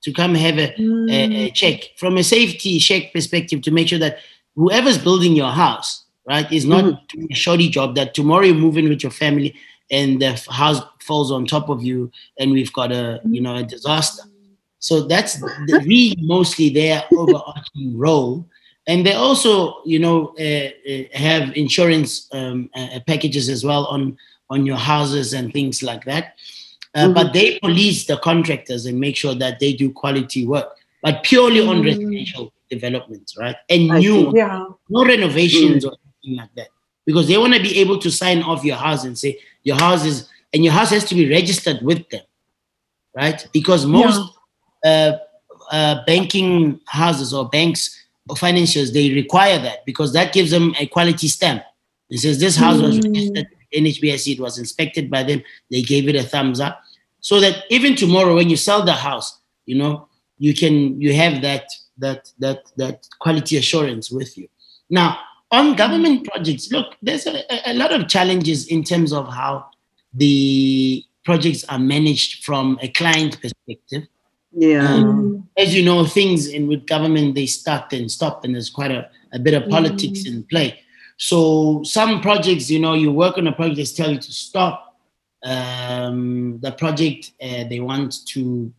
[0.02, 1.34] to come have a, a, Mm.
[1.46, 4.18] a check from a safety check perspective to make sure that
[4.56, 6.98] whoever's building your house, right, It's not Mhm.
[7.12, 9.54] doing a shoddy job that tomorrow you move in with your family
[9.90, 13.62] and the house falls on top of you and we've got a you know a
[13.62, 14.22] disaster.
[14.80, 18.46] So that's the, really mostly their overarching role.
[18.86, 24.16] And they also, you know, uh, uh, have insurance um, uh, packages as well on
[24.50, 26.24] on your houses and things like that.
[26.94, 30.68] Uh, But they police the contractors and make sure that they do quality work,
[31.02, 31.84] but purely on Mm.
[31.90, 33.56] residential developments, right?
[33.68, 34.36] And I new, see.
[34.36, 34.64] Yeah.
[34.88, 36.68] no renovations or anything like that,
[37.06, 40.04] because they want to be able to sign off your house and say your house
[40.04, 42.22] is, and your house has to be registered with them,
[43.14, 43.46] right?
[43.52, 44.20] Because most
[44.84, 45.12] uh,
[45.70, 47.94] uh, banking houses or banks
[48.28, 51.62] or financials they require that because that gives them a quality stamp.
[52.10, 53.04] It says this house was Mm.
[53.04, 56.80] registered NHBRC, it was inspected by them, they gave it a thumbs up,
[57.20, 60.08] so that even tomorrow when you sell the house, you know
[60.38, 61.66] you can you have that
[61.98, 64.48] that that that quality assurance with you.
[64.88, 65.18] Now
[65.50, 69.66] on government projects, look, there's a, a- lot of challenges in terms of how
[70.14, 74.04] the projects are managed from a client perspective
[74.52, 74.86] Yeah.
[74.88, 75.44] Mm.
[75.56, 79.08] as you know, things in with government they start and stop, and there's quite a,
[79.32, 80.80] a bit of politics in play.
[81.16, 84.96] So some projects, you know, you work on a project, they tell you to stop
[85.44, 87.32] um, the project.
[87.42, 88.72] Uh, they want to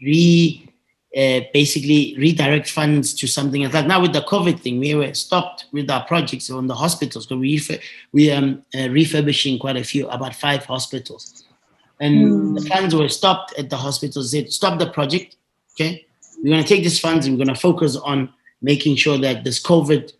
[0.00, 0.68] re
[1.16, 3.74] uh, basically redirect funds to something else.
[3.74, 7.26] Like now with the COVID thing, we were stopped with our projects on the hospitals
[7.26, 7.82] because we refur-
[8.12, 11.44] we um uh, refurbishing quite a few, about five hospitals,
[12.00, 14.30] and the funds were stopped at the hospitals.
[14.30, 15.36] Said stop the project.
[15.74, 16.06] Okay,
[16.42, 18.28] we're going to take these funds and we're going to focus on
[18.62, 20.12] making sure that this COVID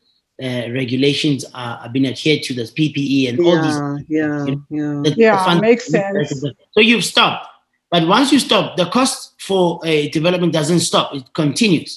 [0.42, 2.54] uh, regulations are, are being adhered to.
[2.54, 3.76] There's PPE and all these
[4.08, 5.00] Yeah, yeah, you yeah.
[5.04, 6.40] the- the Yeah, fund- makes sense.
[6.72, 7.46] So you've stopped.
[7.90, 11.90] But once you stop, the cost for a development doesn't stop, it continues.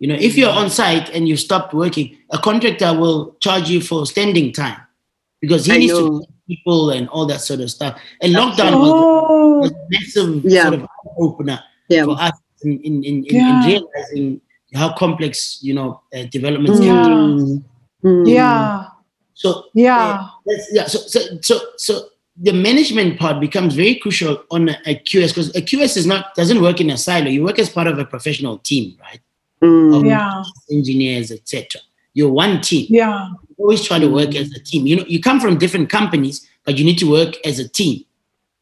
[0.00, 3.80] You know, if you're on site and you stopped working, a contractor will charge you
[3.80, 4.78] for standing time
[5.40, 6.20] because he I needs know.
[6.20, 7.98] to people and all that sort of stuff.
[8.22, 10.62] And lockdown was, Oh, was a massive Yeah.
[10.68, 10.88] sort of
[11.18, 11.58] opener
[11.88, 12.04] Yeah.
[12.04, 13.48] for us in, in, in, in, Yeah.
[13.48, 14.40] in realizing
[14.74, 17.02] how complex, you know, uh, developments Yeah.
[17.04, 17.42] can be.
[17.42, 17.64] Mm,
[18.04, 18.28] mm.
[18.28, 18.84] yeah,
[19.34, 20.28] So yeah.
[20.46, 20.86] That's, yeah.
[20.86, 21.92] So, so, so, so
[22.40, 26.34] the management part becomes very crucial on a, a QS because a QS is not
[26.34, 27.28] doesn't work in a silo.
[27.28, 29.20] You work as part of a professional team, right?
[29.62, 30.06] Mm.
[30.08, 30.44] Yeah.
[30.70, 31.80] engineers, etc.
[32.14, 32.86] You're one team.
[32.90, 34.86] Yeah, You always try to work as a team.
[34.86, 38.04] You know, you come from different companies, but you need to work as a team.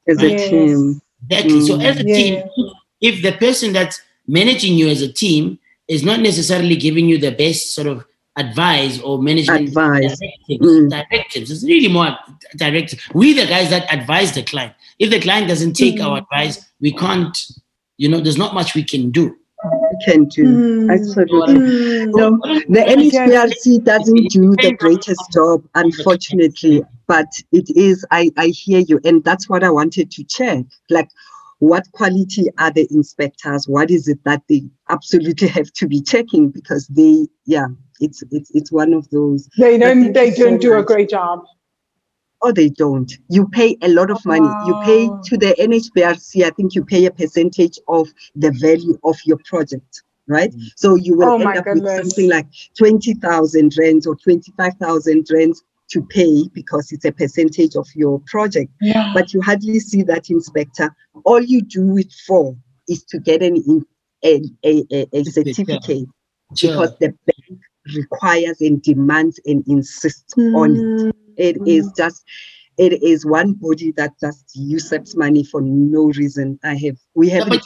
[0.09, 1.01] As a team.
[1.29, 1.61] Exactly.
[1.62, 1.85] So, Mm.
[1.85, 2.43] as a team,
[3.01, 5.59] if the person that's managing you as a team
[5.89, 8.05] is not necessarily giving you the best sort of
[8.37, 10.18] advice or management Advice.
[10.18, 10.91] directives, Mm.
[10.91, 11.51] directives.
[11.51, 12.16] It's really more
[12.57, 13.03] directives.
[13.14, 14.74] We the guys that advise the client.
[14.99, 17.37] If the client doesn't take our advice, we can't.
[17.99, 19.34] You know, there's not much we can do.
[19.64, 20.45] We can do.
[20.45, 20.93] Mm.
[20.93, 21.55] Absolutely.
[21.55, 22.12] Mm.
[22.14, 22.30] No,
[22.68, 29.01] the NHBRC doesn't do the greatest job, unfortunately, but it is, I, I hear you,
[29.05, 30.64] and that's what I wanted to check.
[30.91, 31.09] Like,
[31.59, 33.66] what quality are the inspectors?
[33.66, 36.51] What is it that they absolutely have to be checking?
[36.51, 37.66] Because they, yeah,
[38.01, 39.49] it's it's it's one of those.
[39.59, 40.03] They don't.
[40.03, 41.44] Thank They you so don't do a great job.
[42.42, 43.11] Oh, they don't.
[43.28, 44.49] You pay a lot of money.
[44.66, 45.20] You pay oh.
[45.24, 50.03] to the NHBRC, I think you pay a percentage of the value of your project,
[50.28, 50.53] right?
[50.53, 50.62] Mm.
[50.76, 52.47] So you will Oh end my up with something like
[52.78, 58.70] 20,000 rands or 25,000 rands to pay because it's a percentage of your project.
[58.80, 59.12] Yeah.
[59.14, 60.94] But you hardly see that inspector.
[61.24, 62.57] All you do it for
[62.88, 63.84] is to get an
[64.24, 66.09] a, a, a, a certificate
[66.51, 67.36] because the bank
[67.95, 70.78] requires and demands and insists on it.
[70.78, 71.12] Mm.
[71.37, 71.97] It is mm.
[71.97, 72.24] just,
[72.78, 76.59] it is one body that just usurps money for no reason.
[76.64, 77.62] I have, we have, but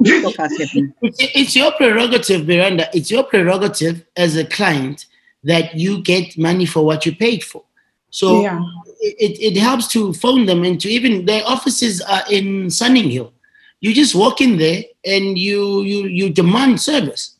[0.00, 0.70] most of us have.
[1.02, 2.88] it's, it's your prerogative, Miranda.
[2.94, 5.06] It's your prerogative as a client
[5.44, 7.64] that you get money for what you paid for.
[8.10, 8.60] So Yeah.
[9.00, 13.32] it, it helps to phone them and to even their offices are in Sunninghill.
[13.80, 17.37] You just walk in there and you you you demand service.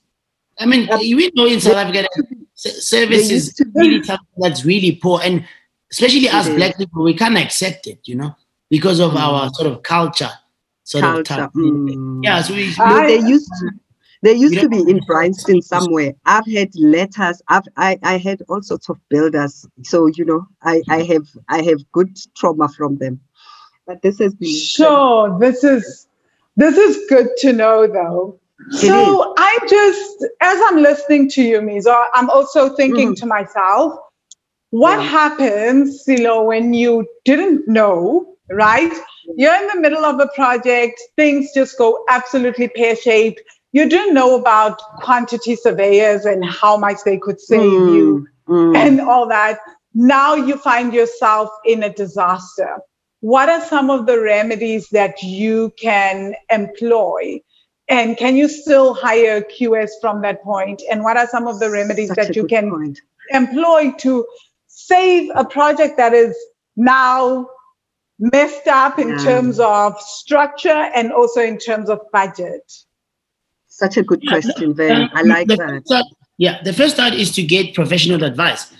[0.61, 1.01] I mean, Yep.
[1.03, 4.27] you know in South Africa, that s- service There is used to be- really something
[4.39, 5.45] that's really poor, and
[5.93, 6.57] especially us It is.
[6.57, 8.35] black people, we can't accept it, you know,
[8.71, 10.31] because of our sort of culture.
[10.85, 11.51] Sort Culture, type.
[11.55, 12.21] mm.
[12.25, 13.71] Yeah, so we, No, I- they used to.
[14.21, 16.13] There used to be don't- in Bryanston somewhere.
[16.27, 17.41] I've had letters.
[17.47, 19.65] I've I, I had all sorts of builders.
[19.85, 23.21] So you know, I I have I have good trauma from them.
[23.87, 25.39] But this has been Sure.
[25.39, 26.09] This is
[26.57, 28.41] this is good to know, though.
[28.71, 33.95] So I just, as I'm listening to you, Mizo, I'm also thinking to myself,
[34.71, 35.09] what Yeah.
[35.09, 38.93] happens, you know, when you didn't know, right?
[39.37, 43.43] You're in the middle of a project, things just go absolutely pear shaped.
[43.73, 48.77] You didn't know about quantity surveyors and how much they could save you Mm, mm.
[48.77, 49.59] and all that.
[49.95, 52.79] Now you find yourself in a disaster.
[53.21, 57.41] What are some of the remedies that you can employ?
[57.89, 60.83] And can you still hire QS from that point?
[60.91, 63.01] And what are some of the remedies Such that you can point.
[63.31, 64.27] employ to
[64.67, 66.37] save a project that is
[66.77, 67.49] now
[68.19, 69.17] messed up in Yeah.
[69.19, 72.71] terms of structure and also in terms of budget?
[73.69, 75.03] Such a good Yeah, question, Van.
[75.03, 75.83] Um, I like that.
[75.87, 76.05] start-
[76.37, 78.71] yeah, the first start is to get professional advice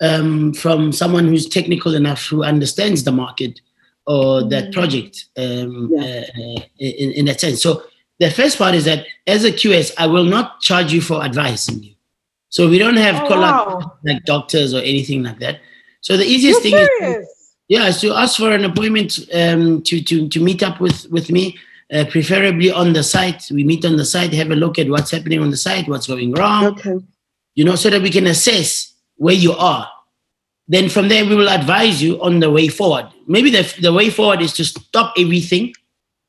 [0.00, 3.60] um, from someone who's technical enough who understands the market
[4.06, 6.00] or that project um, Yeah.
[6.02, 7.62] uh, uh, in, in that sense.
[7.62, 7.82] So
[8.20, 11.82] the first part is that as a QS, I will not charge you for advising
[11.82, 11.94] you.
[12.48, 13.92] So we don't have Oh, call wow.
[14.04, 15.60] like doctors or anything like that.
[16.00, 17.52] So the easiest You're thing is serious?
[17.68, 21.58] yeah, so ask for an appointment um, to, to, to meet up with, with me,
[21.92, 23.48] uh, preferably on the site.
[23.50, 26.06] We meet on the site, have a look at what's happening on the site, what's
[26.06, 26.98] going wrong, Okay.
[27.56, 29.88] you know, so that we can assess where you are.
[30.68, 33.08] Then from there, we will advise you on the way forward.
[33.26, 35.74] Maybe the, the way forward is to stop everything,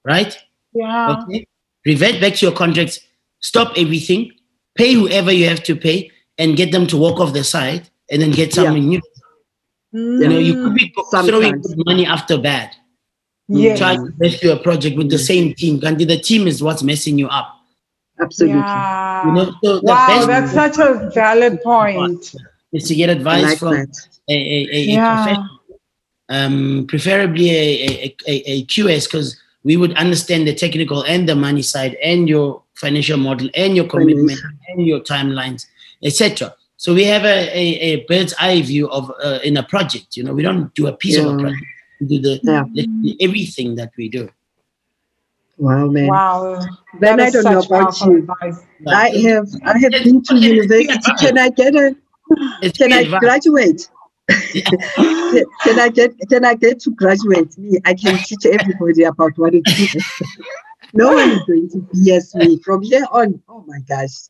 [0.03, 0.37] right?
[0.73, 1.23] Yeah.
[1.23, 1.47] Okay.
[1.85, 2.99] Revert back to your contracts,
[3.41, 4.31] stop everything,
[4.75, 8.21] pay whoever you have to pay, and get them to walk off the site and
[8.21, 8.63] then get Yeah.
[8.63, 9.01] something new.
[9.93, 11.67] You know, you could be throwing Sometimes.
[11.67, 12.71] good money after bad.
[13.47, 13.77] Yes.
[13.79, 15.79] Try to rescue a project with the same team.
[15.79, 17.55] Gandhi, the team is what's messing you up.
[18.19, 18.57] Absolutely.
[18.59, 19.25] Yeah.
[19.27, 22.33] You know, so the wow, best that's such a valid point.
[22.73, 23.95] is to get advice like from that.
[24.29, 25.15] a, a, a, a Yeah.
[25.15, 25.49] professional,
[26.29, 31.35] um, preferably a, a, a, a QS, because we would understand the technical and the
[31.35, 34.39] money side and your financial model and your commitment
[34.69, 35.65] and your timelines,
[36.03, 36.55] etc.
[36.77, 40.15] So we have a, a, a bird's eye view of uh, in a project.
[40.15, 41.63] You know, we don't do a piece of a project.
[41.99, 42.65] We do the Yeah.
[42.71, 44.29] literally everything that we do.
[45.57, 46.07] Wow, man.
[46.07, 46.61] Wow.
[46.99, 48.17] Then I don't know about you.
[48.17, 48.59] advice.
[48.87, 51.11] I have I have been to university.
[51.19, 51.95] Can I get a
[52.71, 53.89] can I graduate?
[54.29, 54.77] Can,
[55.63, 57.57] can I get can I get to graduate?
[57.57, 60.05] Me, I can teach everybody about what it is.
[60.93, 63.41] no one is going to BS me from here on.
[63.47, 64.27] Oh my gosh.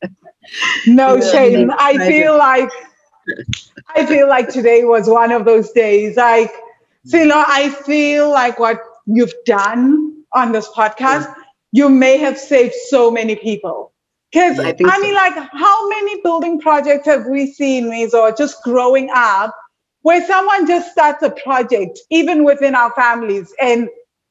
[0.86, 1.30] No Yeah.
[1.32, 1.70] shame.
[1.70, 1.76] Yeah.
[1.78, 2.70] I feel like
[3.94, 6.16] I feel like today was one of those days.
[6.16, 6.52] Like,
[7.04, 11.32] Silo, I feel like what you've done on this podcast,
[11.72, 13.92] you may have saved so many people.
[14.32, 15.00] Because I I, think so.
[15.00, 19.54] mean, like, how many building projects have we seen, or just growing up,
[20.06, 23.88] where someone just starts a project, even within our families, and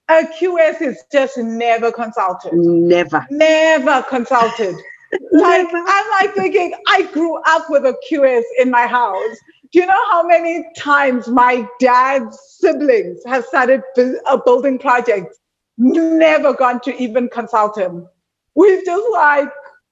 [0.10, 3.28] a QS is just never consulted Never.
[3.30, 4.74] never consulted.
[5.34, 9.36] like I'm like thinking, I grew up with a QS in my house.
[9.74, 15.36] Do you know how many times my dad's siblings have started a building project,
[15.78, 18.08] never gone to even consult him?
[18.56, 19.50] We've just like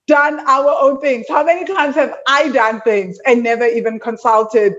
[0.07, 1.25] done our own things.
[1.27, 4.75] How many times have I done things and never even consulted?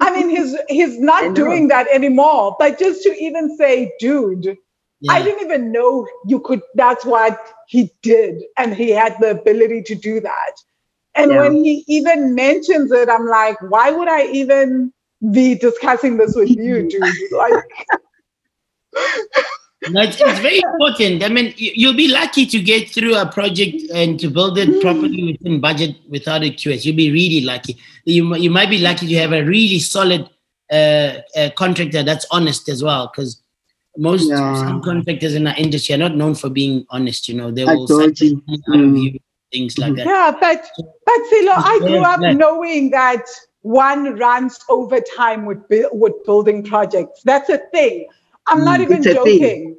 [0.00, 2.56] I mean, he's he's not doing that anymore.
[2.58, 4.56] But just to even say, dude,
[5.08, 6.62] I didn't even know you could.
[6.74, 7.38] That's what
[7.68, 10.52] he did, and he had the ability to do that.
[11.14, 11.36] And Yeah.
[11.36, 14.92] when he even mentions it, I'm like, why would I even
[15.32, 17.14] be discussing this with you, dude?
[17.32, 17.54] Like,
[19.90, 21.22] No, it's, it's very important.
[21.22, 24.80] I mean, you- you'll be lucky to get through a project and to build it
[24.80, 26.84] properly within budget without a QS.
[26.84, 27.76] You'll be really lucky.
[28.04, 30.28] You, you might be lucky to have a really solid
[30.70, 33.40] uh, uh, contractor that's honest as well, because
[33.96, 34.80] most Yeah.
[34.84, 37.28] contractors in our industry are not known for being honest.
[37.28, 38.16] You know, they Like will say out of
[38.74, 39.02] Mm.
[39.02, 39.18] you,
[39.52, 40.06] things like that.
[40.06, 40.66] yeah, but
[41.06, 42.32] but Silo, I grew up Yeah.
[42.32, 43.24] knowing that
[43.62, 47.22] one runs overtime with bu- with building projects.
[47.24, 48.06] That's a thing.
[48.48, 49.40] I'm not Mm, even it's a thing.
[49.40, 49.76] joking.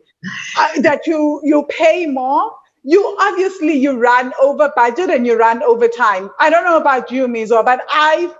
[0.58, 2.54] I- that you you pay more.
[2.84, 6.30] You obviously you run over budget and you run over time.
[6.40, 8.34] I don't know about you, Mizo, but I've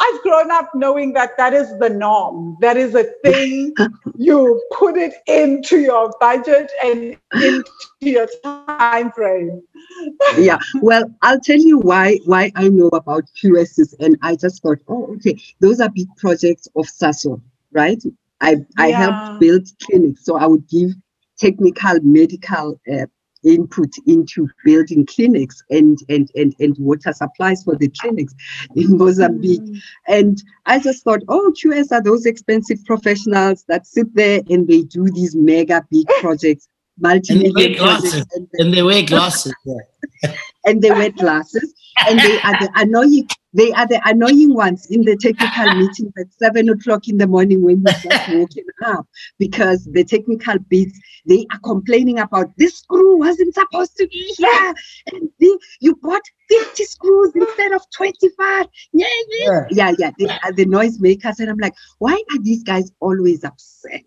[0.00, 2.56] I've grown up knowing that that is the norm.
[2.60, 3.76] That is a thing.
[4.16, 7.70] you put it into your budget and into
[8.00, 9.62] your time frame.
[10.38, 14.78] yeah well i'll tell you why why i know about qss and i just thought
[14.88, 17.40] oh okay those are big projects of saso
[17.72, 18.02] right
[18.40, 18.96] i i Yeah.
[19.02, 20.90] helped build clinics so i would give
[21.38, 23.06] technical medical uh,
[23.42, 28.34] input into building clinics and and and and water supplies for the clinics
[28.76, 29.80] in mozambique Mm.
[30.08, 34.82] and I just thought, oh, QS are those expensive professionals that sit there and they
[34.82, 36.68] do these mega big projects,
[37.02, 38.10] And they wear multi-million glasses.
[38.12, 39.54] projects, and, And they wear glasses.
[39.64, 40.34] Yeah.
[40.66, 41.68] and they wear glasses,
[42.08, 43.26] and they are the annoying.
[43.52, 47.62] They are the annoying ones in the technical meetings at seven o'clock in the morning
[47.62, 49.06] when you're just waking up
[49.38, 54.74] because the technical bits they are complaining about this screw wasn't supposed to be here,
[55.12, 58.66] and the, you bought fifty screws instead of twenty-five.
[58.92, 59.66] Yeah, yeah, Yeah.
[59.70, 60.10] yeah, yeah.
[60.18, 64.04] They are the noisemakers, and I'm like, why are these guys always upset?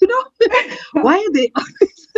[0.00, 0.24] You know,
[1.02, 2.08] why are they always?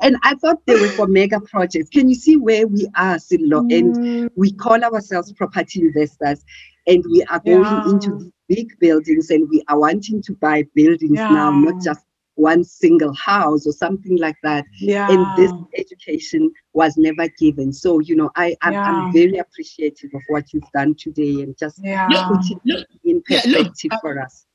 [0.00, 1.88] And I thought they were for mega projects.
[1.90, 3.60] Can you see where we are, Silo?
[3.70, 4.30] And Mm.
[4.36, 6.44] we call ourselves property investors,
[6.86, 7.90] and we are going Yeah.
[7.90, 12.00] into big buildings, and we are wanting to buy buildings now, not just
[12.38, 15.08] one single house or something like that yeah.
[15.10, 17.72] and this education was never given.
[17.72, 18.82] So, you know, I, I'm, Yeah.
[18.86, 22.06] I'm very appreciative of what you've done today and just yeah.
[22.28, 24.46] put it Look, in Yeah, look, perspective uh, for us.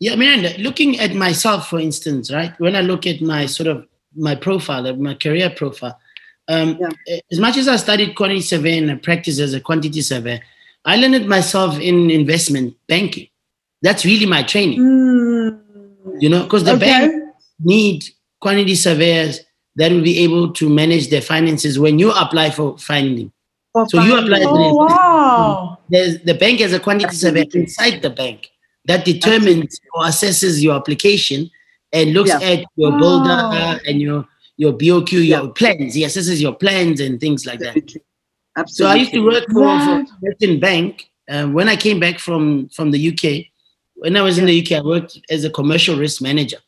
[0.00, 2.52] Yeah, Miranda, looking at myself, for instance, right?
[2.58, 3.86] When I look at my sort of
[4.16, 5.98] my profile, uh, my career profile,
[6.48, 7.18] um, Yeah.
[7.30, 10.40] as much as I studied quantity surveying and practiced as a quantity surveyor,
[10.84, 13.28] I learned it myself in investment banking.
[13.82, 15.60] That's really my training, Mm.
[16.20, 16.80] you know, because the okay.
[16.80, 17.12] bank
[17.64, 18.04] need
[18.40, 19.40] quantity surveyors
[19.76, 23.32] that will be able to manage their finances when you apply for funding.
[23.88, 25.78] So you apply Oh, wow.
[25.88, 28.50] There's, the bank has a quantity surveyor inside the bank
[28.86, 31.50] that determines or assesses your application
[31.92, 32.40] and looks Yeah.
[32.40, 32.98] at your Wow.
[32.98, 34.26] builder and your
[34.56, 35.46] your BOQ, your Yeah.
[35.56, 35.94] plans.
[35.94, 37.76] He assesses your plans and things like that.
[38.56, 38.72] Absolutely.
[38.72, 41.08] So I used to work for, for Western Bank.
[41.30, 43.46] Um, when I came back from from the UK,
[43.94, 46.58] when I was in the UK, I worked as a commercial risk manager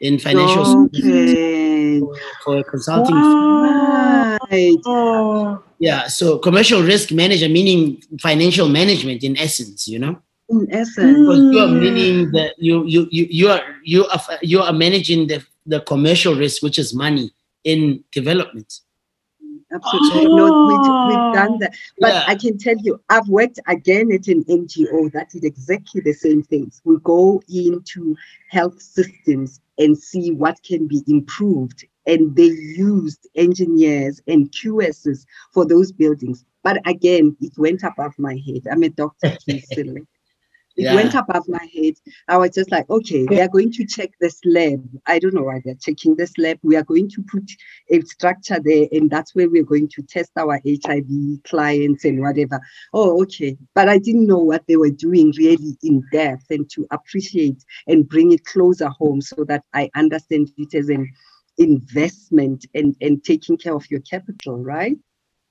[0.00, 1.04] in financial services.
[1.04, 2.00] Okay.
[2.00, 2.14] for,
[2.44, 3.14] for a consulting.
[3.16, 4.38] Wow.
[4.86, 5.62] Oh.
[5.78, 10.18] Yeah, so commercial risk manager meaning financial management in essence, you know.
[10.48, 11.18] In essence.
[11.26, 11.80] Because you are Mm.
[11.80, 16.34] meaning that you you you you are you are you are managing the the commercial
[16.34, 17.32] risk, which is money
[17.64, 18.80] in development.
[19.72, 20.26] Absolutely.
[20.36, 21.74] No, we, we've done that.
[22.00, 22.24] But Yeah.
[22.28, 26.42] I can tell you, I've worked again at an NGO that did exactly the same
[26.44, 26.80] things.
[26.84, 28.16] We go into
[28.48, 31.84] health systems and see what can be improved.
[32.06, 32.44] And they
[32.90, 36.44] used engineers and QSs for those buildings.
[36.62, 38.62] But again, it went above my head.
[38.70, 39.36] I'm a doctor,
[39.74, 40.06] Silly.
[40.76, 40.94] It Yeah.
[40.94, 41.94] went above my head.
[42.28, 44.86] I was just like, okay, they are going to check this lab.
[45.06, 46.58] I don't know why they're checking this lab.
[46.62, 47.50] We are going to put
[47.90, 52.60] a structure there, and that's where we're going to test our HIV clients and whatever.
[52.92, 53.56] Oh, okay.
[53.74, 58.08] But I didn't know what they were doing really in depth and to appreciate and
[58.08, 61.10] bring it closer home so that I understand it as an
[61.58, 64.96] investment and, and taking care of your capital, right?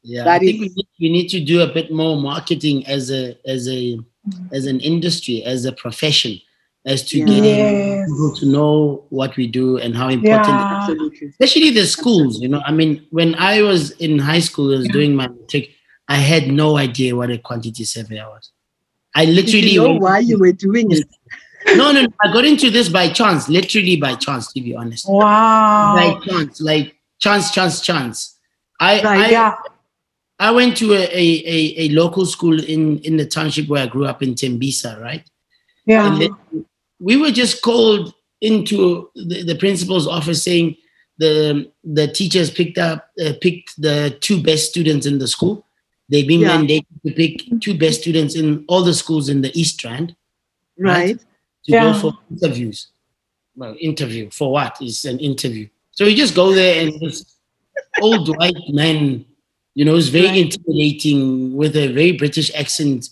[0.04, 3.10] Yeah, That I think we need, we need to do a bit more marketing as
[3.10, 3.98] a as a
[4.28, 4.54] Mm.
[4.54, 6.40] as an industry, as a profession,
[6.86, 7.26] as to Yeah.
[7.26, 11.30] getting people to know what we do and how important, Yeah.
[11.30, 12.40] Especially the schools.
[12.42, 15.70] You know, I mean, when I was in high school, I was doing my matric,
[16.08, 18.52] I had no idea what a quantity surveyor was.
[19.16, 21.08] I literally you know why you were doing it?
[21.78, 25.10] no, no, no, I got into this by chance, literally by chance, to be honest.
[25.10, 25.96] Wow.
[25.96, 28.38] By chance, like chance, chance, chance.
[28.80, 29.56] I, Right, I yeah.
[30.40, 33.88] I went to a, a, a, a local school in, in the township where I
[33.88, 35.24] grew up in Tembisa, right?
[35.86, 36.20] Yeah.
[36.22, 36.66] And
[37.00, 40.76] we were just called into the, the principal's office saying
[41.18, 45.66] the the teachers picked up uh, picked the two best students in the school.
[46.10, 46.58] They've been Yeah.
[46.58, 50.16] mandated to pick two best students in all the schools in the East Rand
[50.78, 51.18] Right.
[51.18, 51.94] to Yeah.
[51.94, 52.88] go for interviews.
[53.56, 54.76] Well, interview for what?
[54.82, 55.68] It's an interview.
[55.92, 57.38] So you just go there and this
[58.02, 59.26] old white man,
[59.76, 60.38] you know, it's very Right.
[60.46, 63.10] intimidating with a very British accent,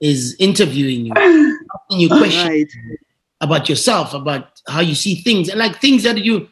[0.00, 2.68] is interviewing you, asking you questions Right.
[3.40, 6.48] about yourself, about how you see things, and like things that you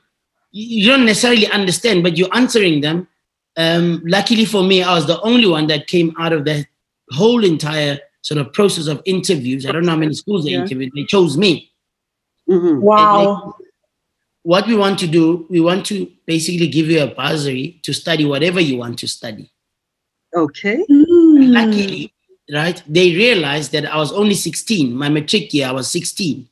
[0.55, 3.09] you don't necessarily understand, but you're answering them.
[3.57, 6.67] Um, luckily for me, I was the only one that came out of that
[7.13, 9.65] whole entire sort of process of interviews.
[9.65, 10.63] I don't know how many schools they Yeah.
[10.63, 10.93] interviewed.
[10.95, 11.71] They chose me.
[12.51, 12.81] Mhm.
[12.83, 13.55] Wow.
[14.43, 18.25] What we want to do, we want to basically give you a bursary to study
[18.27, 19.51] whatever you want to study.
[20.35, 20.85] Okay.
[20.91, 21.53] Mm.
[21.53, 22.13] Luckily,
[22.53, 22.83] right?
[22.89, 24.95] They realized that I was only 16.
[24.95, 26.49] My matric year, I was 16,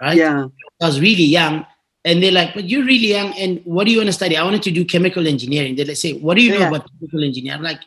[0.00, 0.16] right?
[0.16, 0.46] Yeah.
[0.82, 1.66] I was really young.
[2.04, 3.32] And they're like, but you're really young.
[3.34, 4.36] And what do you want to study?
[4.36, 5.74] I wanted to do chemical engineering.
[5.74, 6.68] They say, what do you know Yeah.
[6.68, 7.58] about chemical engineering?
[7.58, 7.80] I'm like,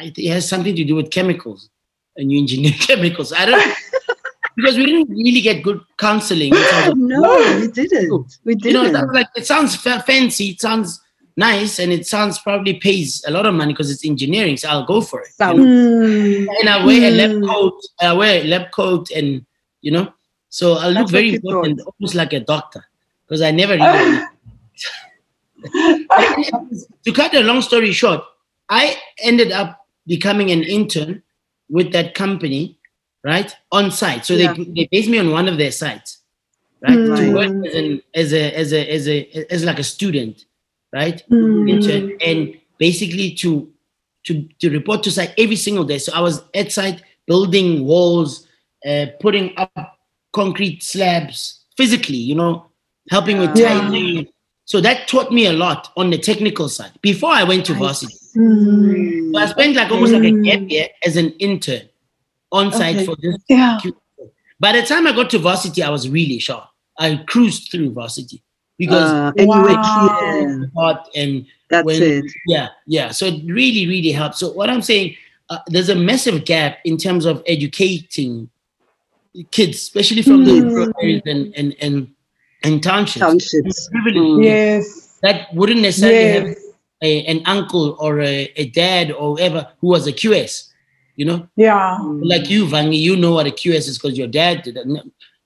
[0.00, 1.70] it has something to do with chemicals.
[2.16, 3.32] And you engineer chemicals.
[3.32, 3.76] I don't
[4.56, 6.54] because we didn't really get good counseling.
[6.54, 8.38] in terms No, we didn't.
[8.44, 8.92] We didn't.
[8.92, 11.00] that was like it sounds fa- fancy, it sounds
[11.36, 14.56] nice, and it sounds probably pays a lot of money because it's engineering.
[14.56, 15.28] So I'll go for it.
[15.38, 15.64] you know?
[15.64, 16.46] Mm.
[16.60, 17.46] And I wear a lab Mm.
[17.48, 17.80] coat.
[18.00, 19.44] I wear a lab coat, and
[19.82, 20.12] you know,
[20.48, 22.84] so I look That's very important, almost like a doctor,
[23.26, 24.20] because I never really.
[27.04, 28.22] to cut a long story short,
[28.68, 31.22] I ended up becoming an intern
[31.68, 32.78] with that company,
[33.24, 34.24] right, on site.
[34.24, 34.52] So Yeah.
[34.54, 36.18] they they based me on one of their sites,
[36.80, 37.32] right, to Mm.
[37.34, 40.44] work as an as a as a as a as like a student,
[40.92, 41.70] right, Mm.
[41.70, 43.68] intern, and basically to
[44.24, 45.98] to to report to site every single day.
[45.98, 48.46] So I was at site building walls,
[48.86, 49.98] uh, putting up
[50.32, 52.66] concrete slabs physically, you know,
[53.10, 53.68] helping with Yeah.
[53.80, 54.26] tiling.
[54.64, 57.78] So that taught me a lot on the technical side before I went to I
[57.78, 58.16] varsity.
[58.36, 59.32] Mm.
[59.32, 60.44] So I spent like almost like a Mm.
[60.44, 61.88] gap year as an intern
[62.50, 63.06] on site Okay.
[63.06, 63.36] for this.
[63.48, 63.78] Yeah.
[64.58, 66.64] By the time I got to varsity, I was really sharp.
[66.98, 68.42] I cruised through varsity
[68.78, 70.16] because Uh, and you were Wow.
[70.18, 70.70] clear.
[70.76, 72.24] hot and That's when- it.
[72.46, 73.10] yeah, yeah.
[73.10, 74.38] So it really, really helps.
[74.38, 75.16] So what I'm saying,
[75.50, 78.48] uh, there's a massive gap in terms of educating
[79.50, 80.70] kids, especially from the Mm.
[80.70, 82.08] rural areas and and and,
[82.64, 83.20] and townships.
[83.20, 83.88] Townships.
[83.92, 84.44] Mm.
[84.44, 85.18] Yes.
[85.22, 86.56] That wouldn't necessarily have
[87.02, 90.68] a, an uncle or a, a dad or whoever who was a QS.
[91.16, 91.98] You know, Yeah.
[92.22, 94.86] like you, Vangi, you know what a QS is because your dad did it.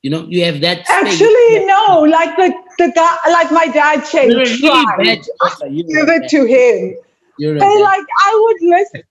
[0.02, 0.86] You know, you have that.
[0.86, 1.05] stake.
[1.05, 2.01] Actually, no.
[2.09, 5.27] Like the the guy, like my dad said, You're really bad.
[5.68, 6.97] You're Give it to him.
[7.39, 9.02] You're And bad- like I would listen.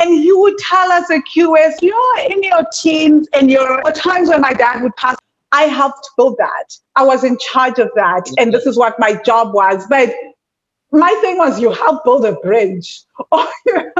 [0.00, 4.28] And he would tell us at QS, you're in your teens and your or times
[4.28, 5.16] when my dad would pass.
[5.56, 6.76] I helped build that.
[6.96, 8.24] I was in charge of that.
[8.38, 9.86] And this is what my job was.
[9.88, 10.12] But
[10.92, 13.02] my thing was you help build a bridge
[13.32, 13.92] or you,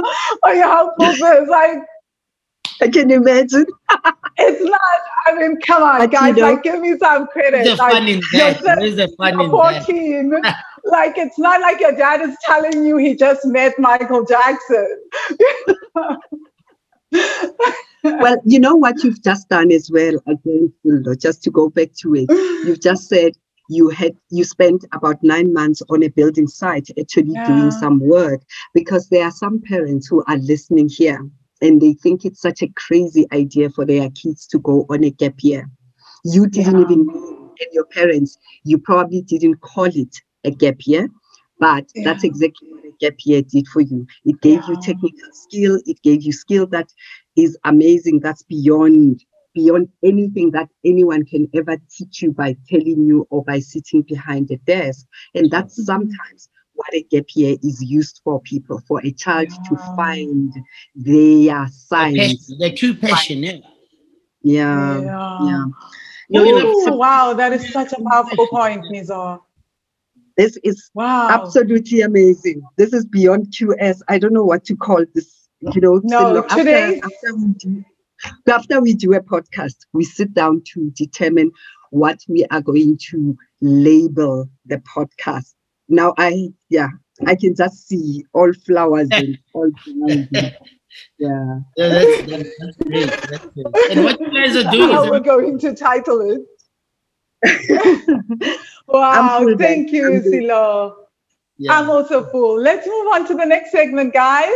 [0.42, 1.48] or you help build this.
[1.48, 1.78] Like,
[2.82, 3.64] I can imagine.
[4.36, 4.80] it's not,
[5.26, 7.64] I mean, come on, But, you guys, know, like, give me some credit.
[7.64, 8.60] There's a like, fun in that.
[8.78, 9.86] There's a fun in you're that.
[9.86, 10.30] 14.
[10.84, 15.00] like, it's not like your dad is telling you he just met Michael Jackson.
[18.20, 20.72] Well, you know what you've just done as well, again,
[21.20, 22.28] just to go back to it.
[22.66, 23.32] You've just said
[23.68, 27.44] you had you spent about nine months on a building site actually Yeah.
[27.46, 28.42] doing some work
[28.74, 31.20] because there are some parents who are listening here
[31.60, 35.10] and they think it's such a crazy idea for their kids to go on a
[35.10, 35.68] gap year.
[36.24, 36.84] You didn't Yeah.
[36.84, 37.00] even
[37.60, 40.14] and your parents, you probably didn't call it
[40.44, 41.08] a gap year,
[41.58, 44.06] but that's exactly what a gap year did for you.
[44.24, 46.88] It gave you technical skill, it gave you skill that
[47.36, 48.20] is amazing.
[48.20, 53.58] That's beyond beyond anything that anyone can ever teach you by telling you or by
[53.58, 55.06] sitting behind a desk.
[55.34, 59.76] And that's sometimes what a gap year is used for people, for a child to
[59.96, 60.52] find
[60.94, 62.48] their The signs.
[62.50, 63.58] passion, the true passion, yeah.
[64.42, 65.00] Yeah.
[65.00, 65.16] Yeah.
[65.38, 65.64] Yeah.
[66.28, 69.40] No, you know, Ooh, wow, that is such a powerful point, Mizo.
[70.36, 71.28] This is Wow.
[71.30, 72.62] absolutely amazing.
[72.76, 74.02] This is beyond QS.
[74.08, 75.35] I don't know what to call this.
[75.74, 77.84] You know, No, Silo, after, today- after we do
[78.48, 81.50] after we do a podcast, we sit down to determine
[81.90, 85.54] what we are going to label the podcast.
[85.88, 86.88] Now I yeah,
[87.26, 89.70] I can just see all flowers and all
[90.30, 90.50] yeah.
[91.18, 93.10] Yeah, that's, that's, that's great.
[93.28, 93.66] That's great.
[93.90, 96.40] And what you guys are doing How we're going to title it.
[98.88, 100.22] Wow, thank you, I'm.
[100.22, 100.96] Silo.
[101.58, 101.72] yeah.
[101.72, 102.58] I'm also full.
[102.58, 104.54] Let's move on to the next segment, guys.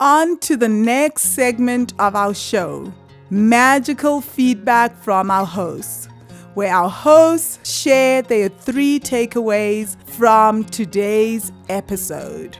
[0.00, 2.90] On to the next segment of our show
[3.28, 6.08] magical feedback from our hosts,
[6.54, 12.56] where our hosts share their three takeaways from today's episode.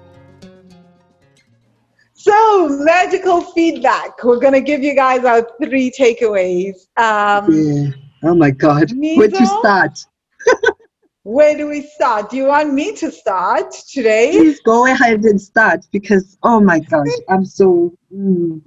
[2.13, 4.23] So, magical feedback.
[4.23, 6.75] We're going to give you guys our three takeaways.
[6.99, 7.91] Um, yeah.
[8.23, 8.93] Oh my God.
[8.93, 9.61] Where to Mizo?
[9.61, 9.99] start?
[11.23, 12.31] Where do we start?
[12.31, 14.31] Do you want me to start today?
[14.33, 18.63] Please go ahead and start because oh my gosh, I'm so mm,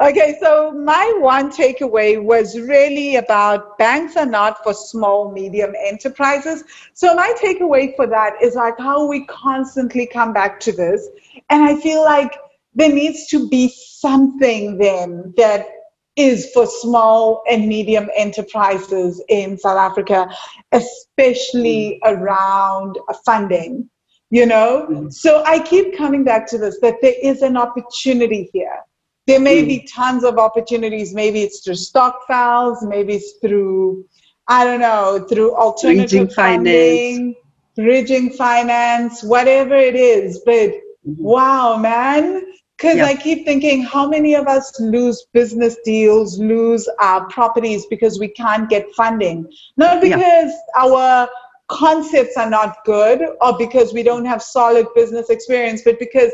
[0.00, 6.64] Okay, so my one takeaway was really about banks are not for small, medium enterprises.
[6.94, 11.08] So my takeaway for that is like how we constantly come back to this.
[11.48, 12.36] And I feel like
[12.74, 15.68] there needs to be something then that
[16.16, 20.28] is for small and medium enterprises in South Africa,
[20.72, 23.88] especially around funding.
[24.30, 25.12] You know, Mhm.
[25.12, 28.80] so I keep coming back to this that there is an opportunity here
[29.26, 29.66] there may Mm.
[29.68, 31.14] be tons of opportunities.
[31.14, 34.04] Maybe it's through stokvels, maybe it's through,
[34.48, 37.16] I don't know, through alternative Bridging finance.
[37.16, 37.34] funding,
[37.74, 40.40] bridging finance, whatever it is.
[40.44, 40.72] But
[41.08, 41.16] Mhm.
[41.18, 42.44] wow, man.
[42.76, 43.06] Because Yeah.
[43.06, 48.28] I keep thinking, how many of us lose business deals, lose our properties because we
[48.28, 49.46] can't get funding?
[49.76, 50.16] Not Yeah.
[50.16, 51.28] because our
[51.68, 56.32] concepts are not good or because we don't have solid business experience, but because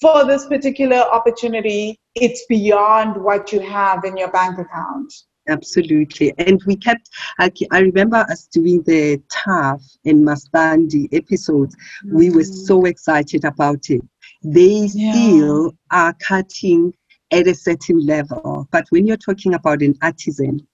[0.00, 5.12] for this particular opportunity, it's beyond what you have in your bank account.
[5.48, 6.34] Absolutely.
[6.38, 7.08] And we kept,
[7.38, 11.76] I, I remember us doing the TAF and Mastandi episodes.
[12.04, 12.64] We were mm-hmm.
[12.64, 14.02] so excited about it.
[14.42, 15.12] They Yeah.
[15.12, 16.94] still are cutting
[17.32, 18.68] at a certain level.
[18.70, 20.66] But when you're talking about an artisan,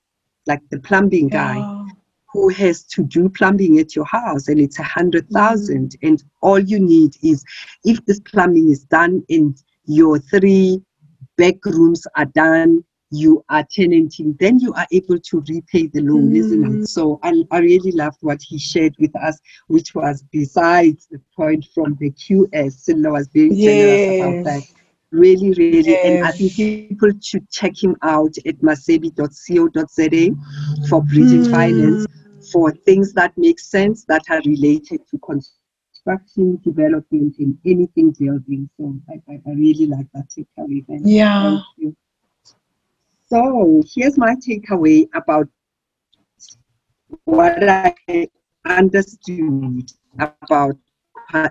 [0.47, 1.83] like the plumbing guy,
[2.33, 5.37] who has to do plumbing at your house and it's a hundred mm-hmm.
[5.37, 7.45] thousand and all you need is
[7.85, 10.81] if this plumbing is done and your three
[11.37, 12.83] bedrooms are done
[13.13, 16.77] you are tenanting then you are able to repay the loan isn't Mm.
[16.77, 21.21] it so I, I really loved what he shared with us which was besides the
[21.37, 24.77] point from the qs Silla was very generous about that Yes.
[25.11, 26.87] really really and i think people
[27.21, 27.53] should check
[27.83, 30.31] him out at masebi.co.za
[30.89, 32.07] for bridging finance
[32.53, 38.69] for things that make sense that are related to construction, development, and anything building.
[38.77, 40.85] So I, I, I really like that takeaway.
[41.05, 41.41] Yeah.
[41.41, 41.95] thank you.
[43.33, 45.49] So here's my takeaway about
[47.25, 47.95] what I
[48.67, 50.77] understood about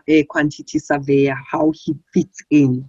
[0.08, 2.88] a quantity eh, surveyor, how he fits in.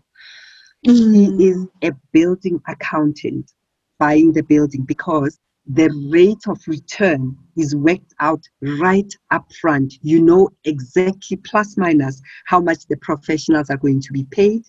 [0.83, 1.41] He mm.
[1.41, 3.53] is a building accountant
[3.99, 9.95] buying the building because the rate of return is worked out right up front.
[10.03, 14.65] You know exactly plus minus how much the professionals are going to be paid.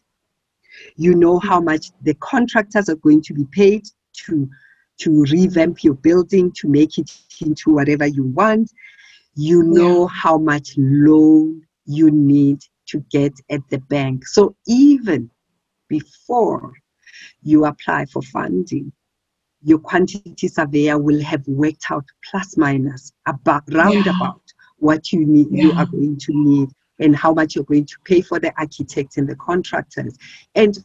[0.96, 3.84] You know how much the contractors are going to be paid
[4.26, 4.50] to
[5.00, 7.12] to revamp your building to make it
[7.42, 8.72] into whatever you want.
[9.36, 14.28] You know how much loan you need to get at the bank.
[14.28, 15.32] So even
[15.88, 16.74] before
[17.42, 18.92] you apply for funding,
[19.64, 24.42] your quantity surveyor will have worked out plus minus about roundabout
[24.78, 26.70] what you need you are going to need
[27.00, 30.18] and how much you're going to pay for the architects and the contractors.
[30.56, 30.78] And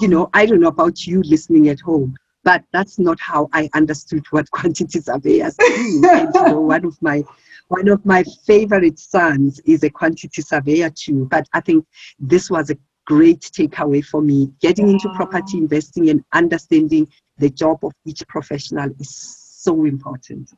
[0.00, 3.68] you know, I don't know about you listening at home, but that's not how I
[3.74, 6.02] understood what quantity surveyors do.
[6.10, 7.22] and you know, one of my
[7.68, 11.26] one of my favorite sons is a quantity surveyor too.
[11.30, 11.86] But I think
[12.18, 14.52] this was a great takeaway for me.
[14.60, 17.08] Getting into property investing and understanding
[17.38, 19.16] the job of each professional is
[19.62, 20.50] so important.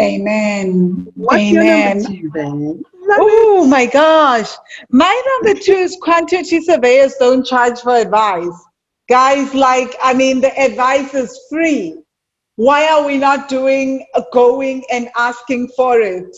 [0.00, 1.08] Amen.
[1.14, 1.54] What's Amen.
[1.54, 2.82] your number two then?
[3.10, 4.50] Oh my gosh.
[4.90, 8.64] My number two is quantity surveyors don't charge for advice.
[9.08, 11.98] Guys, like, I mean, the advice is free.
[12.56, 16.34] Why are we not doing, going and asking for it?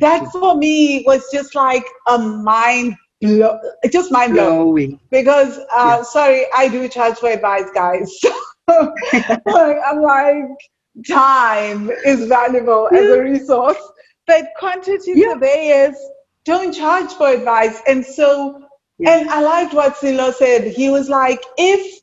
[0.00, 3.58] That for me was just like a mind blow,
[3.90, 4.98] just mind blowing.
[5.10, 6.02] Because, uh, Yeah.
[6.02, 8.10] sorry, I do charge for advice, guys.
[8.68, 10.44] I'm like,
[11.08, 13.80] time is valuable as a resource.
[14.26, 15.32] But quantity Yeah.
[15.32, 15.96] surveyors
[16.44, 17.80] don't charge for advice.
[17.86, 18.67] And so,
[18.98, 19.18] Yeah.
[19.18, 20.66] and I liked what Silo said.
[20.72, 22.00] He was like, if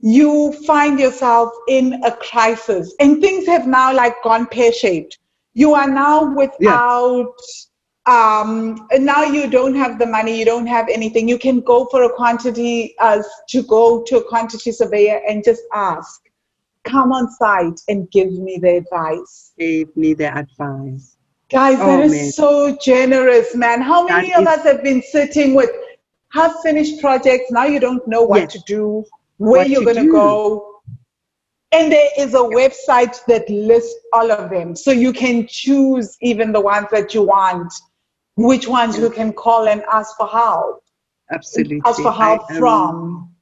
[0.00, 5.18] you find yourself in a crisis and things have now like gone pear-shaped,
[5.54, 7.34] you are now without
[8.06, 11.28] um, and now you don't have the money, you don't have anything.
[11.28, 15.62] You can go for a quantity uh, to go to a quantity surveyor and just
[15.74, 16.22] ask,
[16.84, 19.52] come on site and give me the advice.
[19.58, 21.16] Give me the advice.
[21.50, 22.30] Guys, Oh, that is man.
[22.32, 23.82] so generous, man.
[23.82, 25.70] How many That of is- us have been sitting with
[26.30, 27.50] half finished projects?
[27.50, 28.52] Now you don't know what Yes.
[28.52, 29.04] to do,
[29.38, 30.64] where What you're going to go.
[31.70, 34.74] And there is a website that lists all of them.
[34.74, 37.72] So you can choose even the ones that you want,
[38.36, 40.82] which ones you can call and ask for help.
[41.30, 41.82] Absolutely.
[41.84, 43.34] Ask for help I, um, from.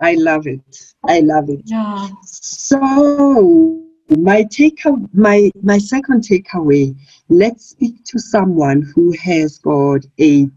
[0.00, 0.60] I love it.
[1.08, 1.62] I love it.
[1.64, 2.08] Yeah.
[2.24, 3.82] So
[4.18, 6.94] my take my my second takeaway,
[7.28, 10.48] let's speak to someone who has got a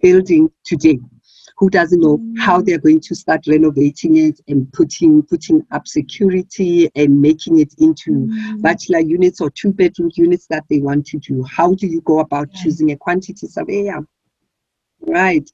[0.00, 0.98] building today
[1.56, 6.88] who doesn't know how they're going to start renovating it and putting putting up security
[6.94, 11.42] and making it into bachelor units or two bedroom units that they want to do.
[11.44, 12.62] How do you go about Yeah.
[12.62, 14.06] choosing a quantity surveyor?
[15.00, 15.50] Right.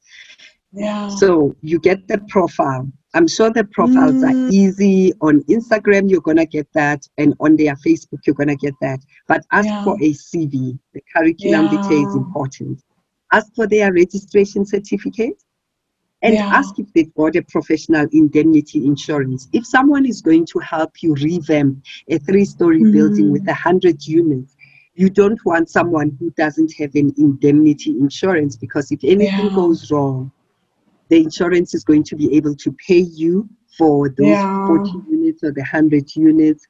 [0.72, 1.08] Yeah.
[1.08, 2.90] So you get the profile.
[3.14, 4.28] I'm sure the profiles Mm.
[4.30, 5.12] are easy.
[5.20, 7.08] On Instagram, you're going to get that.
[7.16, 9.00] And on their Facebook, you're going to get that.
[9.28, 9.84] But ask Yeah.
[9.84, 10.78] for a CV.
[10.92, 12.20] The curriculum vitae is Yeah.
[12.20, 12.82] important.
[13.34, 15.42] Ask for their registration certificate.
[16.22, 16.50] And Yeah.
[16.60, 19.48] ask if they've got a professional indemnity insurance.
[19.52, 23.32] If someone is going to help you revamp a three story building Mm.
[23.32, 24.56] with a 100 units,
[24.94, 29.56] you don't want someone who doesn't have an indemnity insurance because if anything Yeah.
[29.62, 30.30] goes wrong,
[31.10, 34.66] the insurance is going to be able to pay you for those Yeah.
[34.66, 36.62] 40 units or the 100 units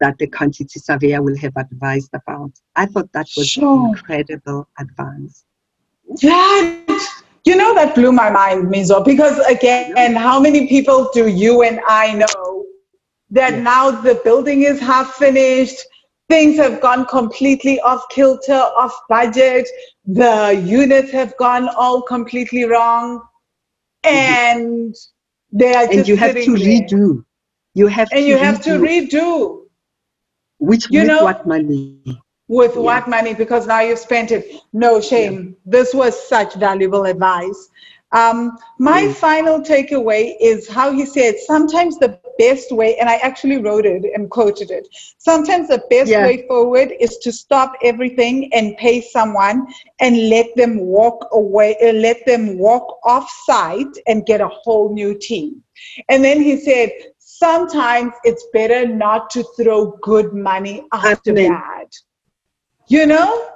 [0.00, 2.52] that the quantity surveyor will have advised about.
[2.76, 3.86] I thought that was Sure.
[3.86, 5.44] incredible advice.
[6.22, 7.06] That,
[7.44, 11.62] you know, that blew my mind, Mizo, because again, and how many people do you
[11.62, 12.64] and I know
[13.30, 13.60] that Yeah.
[13.62, 15.76] now the building is half finished,
[16.28, 19.68] things have gone completely off kilter, off budget,
[20.06, 23.20] the units have gone all completely wrong,
[24.04, 24.08] mm-hmm.
[24.08, 24.94] and
[25.52, 26.66] they are just And you have to there.
[26.66, 27.24] redo.
[27.74, 29.10] You have And you have to redo.
[29.10, 29.60] redo.
[30.58, 32.02] Which you know- what money?
[32.48, 32.76] With Yeah.
[32.76, 34.46] what money because now you've spent it.
[34.72, 35.56] No shame.
[35.66, 37.68] This was such valuable advice.
[38.12, 39.16] Um, my Yes.
[39.20, 43.86] final takeaway is how he said sometimes the best way and i actually wrote it
[43.96, 44.72] and quoted it.
[45.18, 46.20] Sometimes the best Yeah.
[46.20, 49.66] way forward is to stop everything and pay someone
[50.00, 54.92] and let them walk away uh, let them walk off site and get a whole
[54.94, 55.62] new team.
[56.08, 61.86] And then he said sometimes it's better not to throw good money after bad
[62.88, 63.50] you know,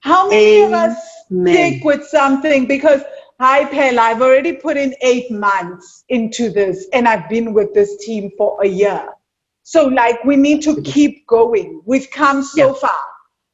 [0.00, 0.96] how many of us
[1.30, 1.72] Amen.
[1.72, 3.02] stick with something because
[3.40, 7.96] hi Pell, I've already put in eight months into this and I've been with this
[8.04, 9.08] team for a year.
[9.62, 11.82] So like we need to keep going.
[11.86, 12.74] We've come so Yeah.
[12.74, 13.04] far.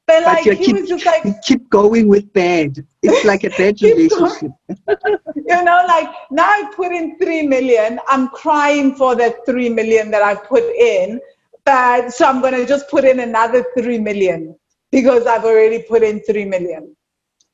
[0.07, 2.86] But But like keep, was just like keep going with bad.
[3.03, 4.53] It's like a bad relationship.
[5.36, 8.01] you know, like now I put in three million.
[8.09, 11.20] I'm crying for that three million that I put in,
[11.65, 14.57] but so I'm gonna just put in another three million
[14.90, 16.97] because I've already put in three million.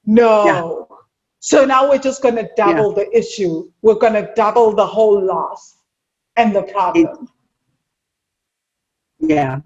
[0.06, 0.88] No.
[1.40, 3.70] So now we're just gonna double the issue.
[3.82, 5.76] We're gonna double the whole loss
[6.36, 7.28] and the problem.
[9.18, 9.60] Yeah.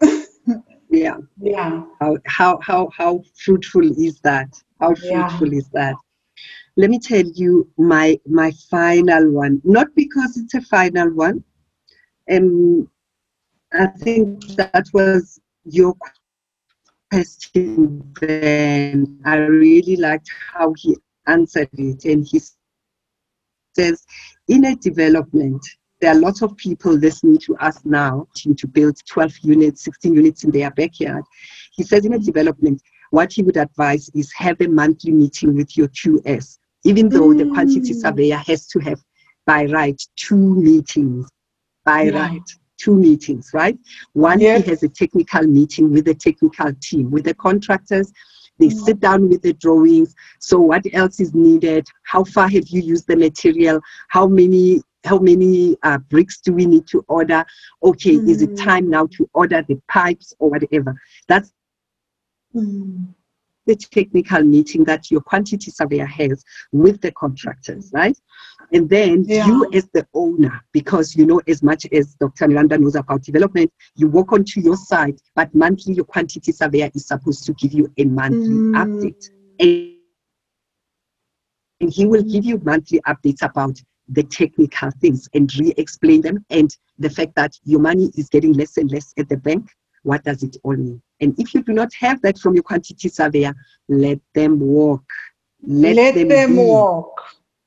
[0.90, 1.16] yeah.
[1.40, 1.84] yeah.
[2.00, 4.48] How, how how how fruitful is that?
[4.80, 5.26] How Yeah.
[5.28, 5.94] fruitful is that?
[6.76, 9.60] Let me tell you my my final one.
[9.64, 11.44] Not because it's a final one.
[12.30, 12.88] Um,
[13.72, 15.94] I think that was your
[17.10, 18.12] question.
[18.20, 20.96] Then I really liked how he
[21.26, 22.40] answered it, and he
[23.74, 24.04] says,
[24.48, 25.62] in a development,
[26.00, 30.44] there are lots of people listening to us now to build 12 units, 16 units
[30.44, 31.24] in their backyard.
[31.72, 32.80] He says, in a development,
[33.10, 37.46] what he would advise is have a monthly meeting with your QS, even though the
[37.46, 38.00] quantity Mm.
[38.00, 39.00] surveyor has to have
[39.46, 41.28] by right two meetings.
[41.84, 42.18] By Yeah.
[42.28, 42.50] right,
[42.80, 43.78] two meetings, right?
[44.14, 44.64] One, Yes.
[44.64, 48.12] he has a technical meeting with the technical team, with the contractors.
[48.58, 48.72] They Mm.
[48.86, 50.14] sit down with the drawings.
[50.38, 51.86] So what else is needed?
[52.04, 53.80] How far have you used the material?
[54.08, 57.42] How many how many uh, bricks do we need to order?
[57.82, 58.56] Okay, is it Mm.
[58.56, 60.94] time now to order the pipes or whatever?
[61.26, 61.52] That's
[62.54, 63.14] Mm.
[63.66, 68.16] The technical meeting that your quantity surveyor has with the contractors, right?
[68.72, 69.46] And then Yeah.
[69.46, 72.48] you, as the owner, because you know as much as Dr.
[72.48, 77.06] Miranda knows about development, you walk onto your site, but monthly your quantity surveyor is
[77.06, 78.72] supposed to give you a monthly Mm.
[78.74, 79.30] update.
[79.58, 79.96] And
[81.80, 86.76] and he will give you monthly updates about the technical things and re-explain them and
[86.98, 89.70] the fact that your money is getting less and less at the bank
[90.02, 93.08] what does it all mean and if you do not have that from your quantity
[93.08, 93.54] surveyor
[93.88, 95.04] let them walk
[95.66, 96.56] let, Let, them, be.
[96.56, 97.20] walk.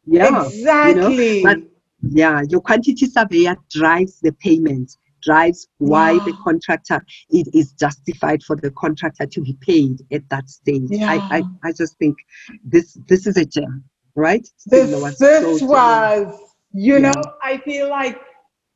[0.05, 1.43] yeah exactly.
[1.43, 1.59] but-
[2.09, 8.57] yeah your quantity surveyor drives the payment drives why the contractor it is justified for
[8.57, 11.43] the contractor to be paid at that stage I, I Yeah.
[11.63, 12.17] i just think
[12.65, 13.85] this this is a gem
[14.15, 16.35] right this was this so was
[16.73, 17.11] you Yeah.
[17.13, 18.19] know i feel like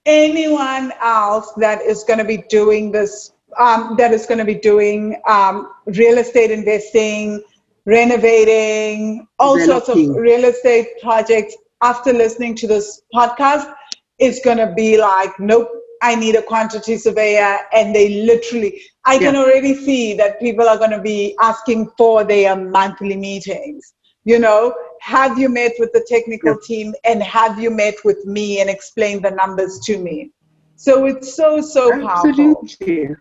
[0.06, 4.56] anyone else that is going to be doing this um, that is going to be
[4.56, 7.42] doing um, real estate investing
[7.86, 13.74] renovating all sorts of real estate projects after listening to this podcast
[14.20, 15.70] is going to be like nope
[16.02, 19.36] i need a quantity surveyor and they literally i can Yeah.
[19.36, 23.94] already see that people are going to be asking for their monthly meetings
[24.24, 26.62] you know have you met with the technical Yeah.
[26.68, 30.32] team and have you met with me and explained the numbers to me
[30.76, 33.16] so it's so so powerful Absolutely.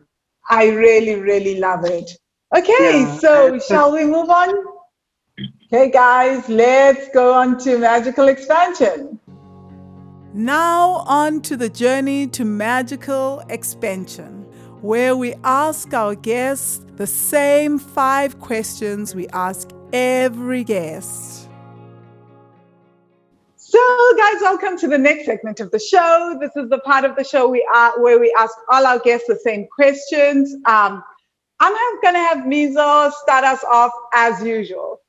[0.50, 2.10] I really really love it.
[2.56, 4.54] Okay Yeah, so shall we move on?
[5.72, 9.18] Okay guys let's go on to magical expansion.
[10.36, 14.44] Now, on to the journey to magical expansion,
[14.82, 21.45] where we ask our guests the same five questions we ask every guest.
[23.76, 26.38] So, guys, welcome to the next segment of the show.
[26.40, 29.26] This is the part of the show we are where we ask all our guests
[29.28, 30.54] the same questions.
[30.64, 31.04] Um,
[31.60, 35.02] I'm going to have Mizo start us off as usual.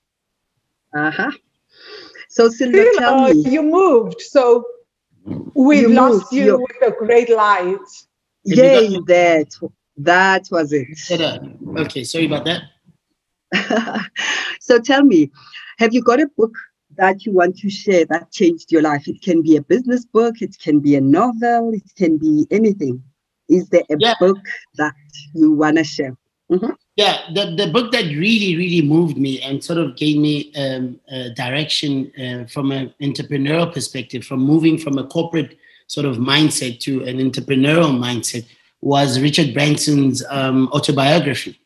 [0.93, 1.31] Uh-huh.
[2.27, 3.49] So Silva, Phil, tell uh, me.
[3.49, 4.65] you moved, so
[5.53, 7.69] we've You lost moved, you you- with a great light.
[7.69, 7.79] Have
[8.43, 10.87] you Yay, got- that that was it.
[10.97, 11.39] Said, uh,
[11.83, 12.63] Okay, sorry about that.
[14.59, 15.31] so tell me,
[15.77, 16.51] have you got a book
[16.97, 19.07] that you want to share that changed your life?
[19.07, 23.03] It can be a business book, it can be a novel, it can be anything.
[23.49, 24.13] Is there a Yeah.
[24.19, 24.37] book
[24.75, 24.93] that
[25.33, 26.15] you wanna share?
[26.95, 30.99] Yeah, the, the book that really, really moved me and sort of gave me um,
[31.35, 35.57] direction uh, from an entrepreneurial perspective, from moving from a corporate
[35.87, 38.45] sort of mindset to an entrepreneurial mindset,
[38.81, 41.59] was Richard Branson's um, autobiography.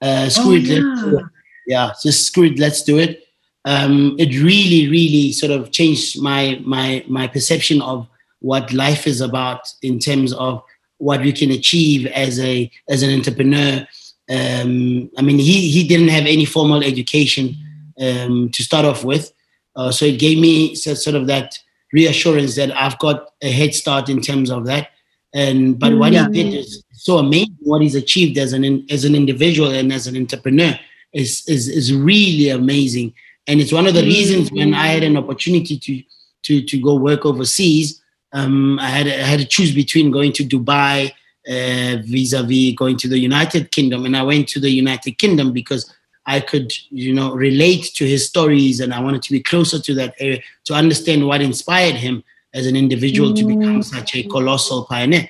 [0.00, 1.24] Uh, screw Oh, it, let's do it.
[1.66, 3.24] Yeah, just screw it, let's do it.
[3.64, 8.08] Um, it really, really sort of changed my my my perception of
[8.40, 10.62] what life is about in terms of
[10.98, 13.86] what we can achieve as a as an entrepreneur
[14.30, 17.56] um, I mean, he he didn't have any formal education
[18.00, 19.32] um, to start off with,
[19.76, 21.58] uh, so it gave me sort of that
[21.92, 24.88] reassurance that I've got a head start in terms of that.
[25.34, 26.28] And but what Yeah.
[26.28, 27.56] he did is so amazing.
[27.60, 30.78] What he's achieved as an as an individual and as an entrepreneur
[31.12, 33.12] is is is really amazing.
[33.46, 36.02] And it's one of the reasons when I had an opportunity to
[36.44, 38.02] to to go work overseas,
[38.32, 41.12] um, I had I had to choose between going to Dubai
[41.48, 45.92] uh, vis-a-vis going to the United Kingdom, and I went to the United Kingdom because
[46.26, 49.94] I could, you know, relate to his stories, and I wanted to be closer to
[49.94, 52.22] that area to understand what inspired him
[52.54, 55.28] as an individual to become such a colossal pioneer.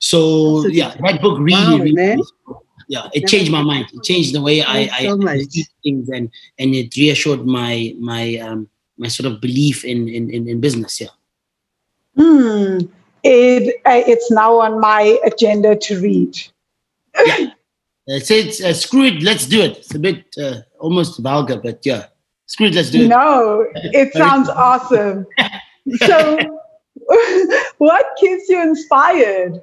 [0.00, 2.22] So yeah, that book really, Wow, really.
[2.88, 3.86] Yeah, it changed my mind.
[3.92, 5.40] It changed the way I, I so much.
[5.82, 10.48] things, and and it reassured my my um my sort of belief in in, in,
[10.48, 11.00] in business.
[11.00, 11.08] Yeah.
[12.16, 12.78] Hmm.
[13.22, 16.38] It, uh, it's now on my agenda to read.
[17.26, 17.50] Yeah.
[18.08, 19.78] Uh, say it's uh, screw it, let's do it.
[19.78, 22.06] It's a bit uh, almost vulgar, but yeah,
[22.46, 23.08] screw it, let's do it.
[23.08, 25.26] No, it sounds awesome.
[25.98, 26.36] So,
[27.78, 29.62] what keeps you inspired?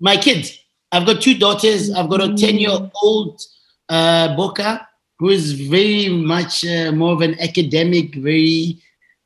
[0.00, 0.63] My kids.
[0.94, 1.90] I've got two daughters.
[1.90, 2.70] I've got a 10 year
[3.02, 3.40] old
[3.88, 4.86] uh, Boka
[5.18, 8.78] who is very much uh, more of an academic, very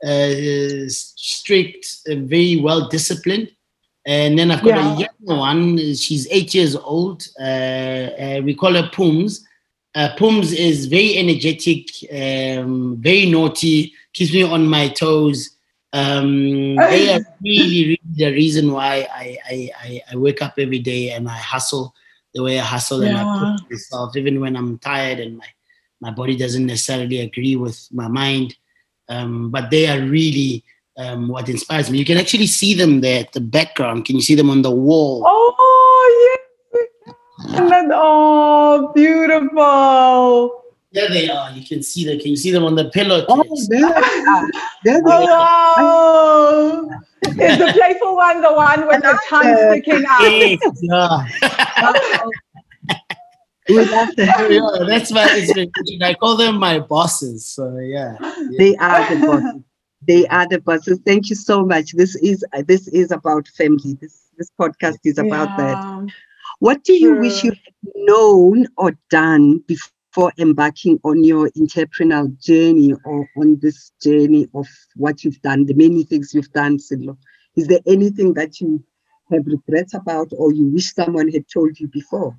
[0.05, 3.51] uh, strict, very well disciplined.
[4.07, 4.95] And then I've got Yeah.
[4.95, 5.77] a younger one.
[5.95, 7.29] She's eight years old.
[7.39, 9.45] Uh, uh, we call her Pooms.
[9.95, 15.51] Uh, Pooms is very energetic, um, very naughty, keeps me on my toes.
[15.93, 19.39] Um, they are really, really the reason why I,
[19.83, 21.95] I, I, wake up every day and I hustle
[22.35, 23.39] the way I hustle and I Yeah.
[23.39, 25.47] push myself, even when I'm tired and my,
[26.01, 28.55] my body doesn't necessarily agree with my mind.
[29.09, 30.63] Um, but they are really
[30.99, 31.99] um, what inspires me.
[31.99, 34.05] You can actually see them there at the background.
[34.05, 35.23] Can you see them on the wall?
[35.27, 36.39] Oh,
[36.75, 36.89] yes.
[37.55, 40.68] And oh, beautiful.
[40.93, 41.51] There they are.
[41.51, 42.19] You can see them.
[42.19, 43.25] Can you see them on the pillow?
[43.29, 44.51] Oh, there they are.
[44.85, 46.83] There they Oh, are.
[46.83, 46.89] wow.
[47.27, 50.23] Is the playful one the one with the tongue sticking out?
[50.81, 52.23] yeah.
[53.69, 54.29] We love them.
[54.51, 56.03] yeah, that's my inspiration.
[56.03, 57.45] I call them my bosses.
[57.45, 58.17] So yeah.
[58.57, 59.63] They are the bosses.
[60.07, 61.01] They are the bosses.
[61.05, 61.93] Thank you so much.
[61.93, 63.93] This is this is about family.
[64.01, 66.07] This this podcast is about that.
[66.61, 67.63] What do you wish you Sure.
[67.85, 69.91] had known or done before
[70.39, 74.67] embarking on your entrepreneurial journey or on this journey of
[74.97, 77.17] what you've done, the many things you've done, Sello?
[77.57, 78.85] Is there anything that you
[79.31, 82.37] have regrets about or you wish someone had told you before?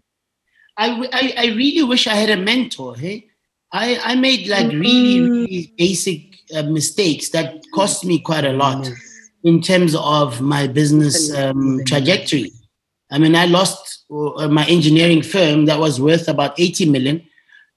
[0.78, 2.96] I, I really wish I had a mentor.
[2.96, 3.28] Hey,
[3.72, 8.90] I, I made like really, really basic uh, mistakes that cost me quite a lot
[9.44, 12.52] in terms of my business um, trajectory.
[13.12, 17.29] I mean, I lost uh, my engineering firm that was worth about 80 million.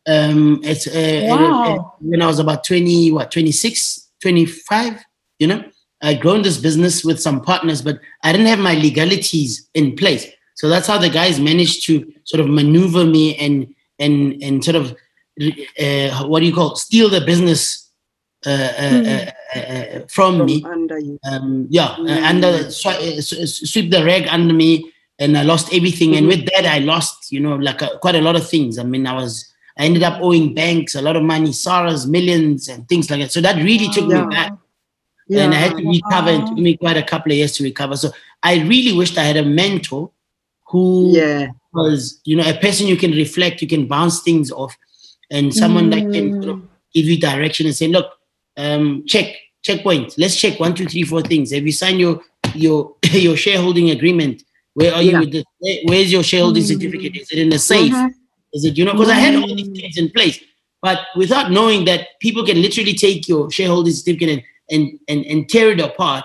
[0.06, 1.62] Um, it's uh, Wow.
[1.64, 5.04] uh, when I was about 20, what, 26, 25,
[5.38, 5.62] you know,
[6.02, 10.26] I'd grown this business with some partners, but I didn't have my legalities in place.
[10.56, 14.76] So that's how the guys managed to sort of maneuver me and and and sort
[14.76, 14.94] of
[15.40, 16.78] uh, what do you call it?
[16.78, 17.90] steal the business
[18.44, 20.64] uh, uh, uh, uh, from, From me.
[20.64, 21.18] under you.
[21.24, 22.24] Um, yeah, uh, Mm.
[22.30, 26.16] under swi- uh, s- s- sweep the rag under me, and I lost everything.
[26.16, 26.30] And Mhm.
[26.30, 28.78] with that, I lost you know like uh, quite a lot of things.
[28.78, 29.46] I mean, I was
[29.78, 33.32] I ended up owing banks a lot of money, Sarah's millions and things like that.
[33.32, 34.24] So that really took Yeah.
[34.26, 34.52] me back
[35.30, 36.30] and I had to recover.
[36.30, 37.96] It took me quite a couple of years to recover.
[37.96, 38.10] So
[38.42, 40.10] I really wished I had a mentor
[40.68, 41.48] who Yeah.
[41.72, 44.76] was, you know, a person you can reflect, you can bounce things off,
[45.30, 46.62] and someone that can sort of
[46.94, 48.06] give you direction and say, look,
[48.58, 50.14] um, check, checkpoint.
[50.18, 51.50] Let's check one, two, three, four things.
[51.52, 52.20] Have you signed your
[52.54, 54.42] your your shareholding agreement?
[54.74, 55.20] Where are you Yeah.
[55.20, 55.44] with this?
[55.84, 57.16] Where's your shareholding certificate?
[57.16, 57.92] Is it in the safe?
[57.92, 58.10] Mhm.
[58.54, 60.38] Is it, you know, because I had all these things in place,
[60.82, 65.48] but without knowing that people can literally take your shareholders certificate and and and, and
[65.48, 66.24] tear it apart,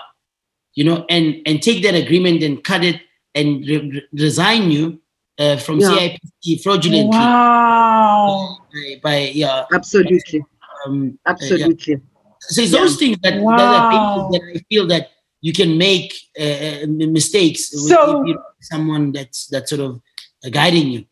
[0.74, 3.00] you know, and and take that agreement and cut it
[3.34, 5.00] and re- re- resign you
[5.38, 5.88] uh, from Yeah.
[5.90, 8.58] CIPC fraudulently Wow.
[8.72, 9.64] by, by yeah.
[9.72, 10.42] Absolutely.
[10.86, 11.66] Um, uh, yeah.
[11.66, 11.96] Absolutely.
[12.40, 12.78] So it's Yeah.
[12.80, 14.28] those things that, that Wow.
[14.30, 15.10] basic that I feel that
[15.40, 16.86] you can make uh, uh,
[17.18, 20.00] mistakes with So- you someone that's that's sort of
[20.44, 21.04] uh, guiding you.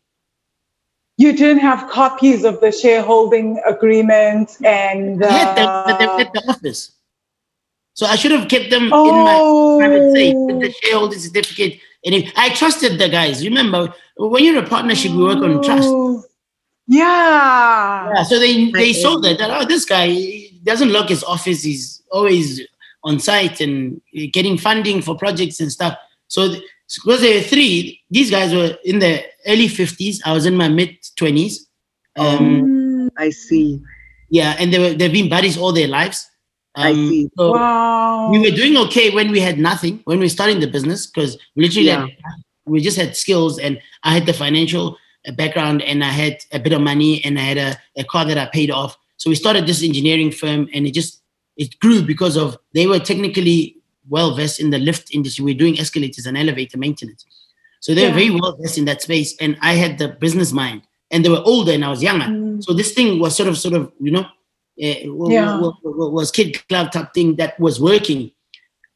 [1.17, 6.19] You didn't have copies of the shareholding agreement and I had them, but they're uh,
[6.19, 6.91] at the office.
[7.93, 11.79] So I should have kept them in my private safe with the oh, shareholding certificate.
[12.05, 13.43] And if, I trusted the guys.
[13.43, 15.89] Remember, when you're a partnership, we work on trust.
[15.89, 16.23] Oh.
[16.85, 18.11] Yeah.
[18.13, 21.63] Yeah, so they they saw that, that oh, this guy doesn't lock his office.
[21.63, 22.61] He's always
[23.03, 23.99] on site and
[24.31, 25.97] getting funding for projects and stuff.
[26.27, 26.63] So th-
[26.95, 30.21] because there were three, these guys were in the early fifties.
[30.25, 31.67] I was in my mid twenties.
[32.17, 33.81] Um, Mm, I see.
[34.29, 36.25] yeah, and they were they've been buddies all their lives.
[36.75, 37.29] I Um, see.
[37.37, 38.29] So wow.
[38.31, 41.37] we were doing okay when we had nothing when we were starting the business because
[41.55, 42.01] we literally Yeah.
[42.07, 42.09] had,
[42.65, 44.97] we just had skills and i had the financial
[45.27, 48.25] uh, background and i had a bit of money and i had a, a car
[48.25, 51.21] that i paid off so we started this engineering firm and it just
[51.55, 53.76] it grew because of they were technically
[54.09, 57.25] well versed in the lift industry we are doing escalators and elevator maintenance
[57.79, 58.13] so they're Yeah.
[58.21, 60.81] very well versed in that space and i had the business mind
[61.11, 62.63] and they were older and i was younger Mm.
[62.63, 65.59] so this thing was sort of, sort of, you know, uh, Yeah.
[65.61, 68.31] wa- wa- was kid club type thing that was working.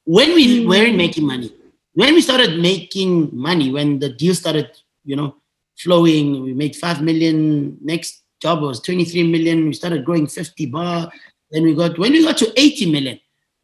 [0.06, 0.68] When we Mm.
[0.68, 1.50] weren't making money,
[1.94, 4.70] when we started making money, when the deal started,
[5.06, 5.36] you know,
[5.78, 7.78] flowing, we made five million.
[7.82, 9.58] Next job was twenty three million.
[9.68, 11.12] We started growing fifty bar.
[11.52, 13.20] Then we got when we got to eighty million.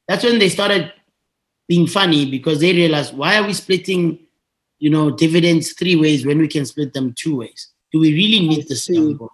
[0.07, 0.91] That's when they started
[1.68, 4.19] being funny because they realize why are we splitting,
[4.80, 8.48] you know, dividends three ways when we can split them two ways Do we really
[8.48, 9.27] need this young boy?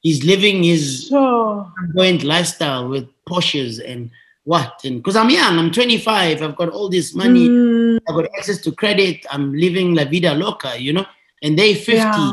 [0.00, 1.70] He's living his Sure.
[1.76, 4.10] flamboyant lifestyle with Porsches and
[4.44, 4.80] what?
[4.84, 8.58] And because I'm young, I'm 25, I've got all this money, Mm, I've got access
[8.62, 11.04] to credit, I'm living la vida loca, you know,
[11.42, 11.92] and they 50.
[11.92, 12.32] yeah.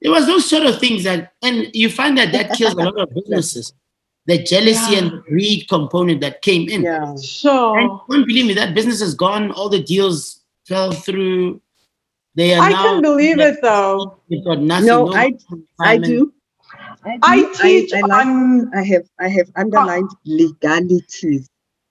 [0.00, 2.96] There was those sort of things that, and you find that that kills a lot
[3.00, 3.72] of businesses.
[4.28, 4.98] The jealousy Yeah.
[4.98, 6.82] and the greed component that came in.
[6.82, 7.02] Yeah.
[7.10, 7.80] And Sure.
[7.80, 9.50] you won't believe me, that business is gone.
[9.52, 11.60] All the deals fell through.
[12.34, 12.82] They are I now.
[12.84, 14.18] can believe it though.
[14.30, 14.86] They've got nothing.
[14.86, 15.32] No, I
[15.80, 16.32] I do.
[17.22, 17.52] I do.
[17.54, 21.48] teach I, like- on I have I have underlined legalities.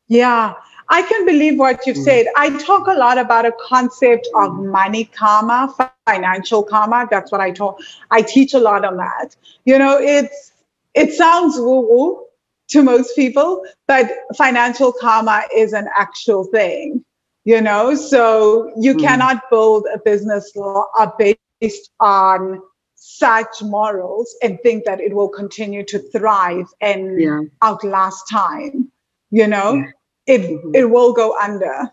[0.07, 0.53] Yeah,
[0.89, 2.03] I can believe what you've Mm.
[2.09, 2.27] said.
[2.38, 5.73] I talk a lot about a concept of money karma,
[6.05, 7.07] financial karma.
[7.11, 7.81] That's what I talk.
[8.11, 9.35] I teach a lot on that.
[9.65, 10.53] You know, it's
[10.93, 12.23] it sounds woo woo
[12.69, 17.03] to most people, but financial karma is an actual thing.
[17.45, 18.95] You know, so you Mm.
[18.95, 21.60] cannot build a business law uh, based
[21.99, 22.61] on
[22.95, 27.41] such morals and think that it will continue to thrive and Yeah.
[27.61, 28.91] outlast time
[29.31, 29.91] you know Yeah.
[30.27, 30.73] it Mhm.
[30.73, 31.89] it will go under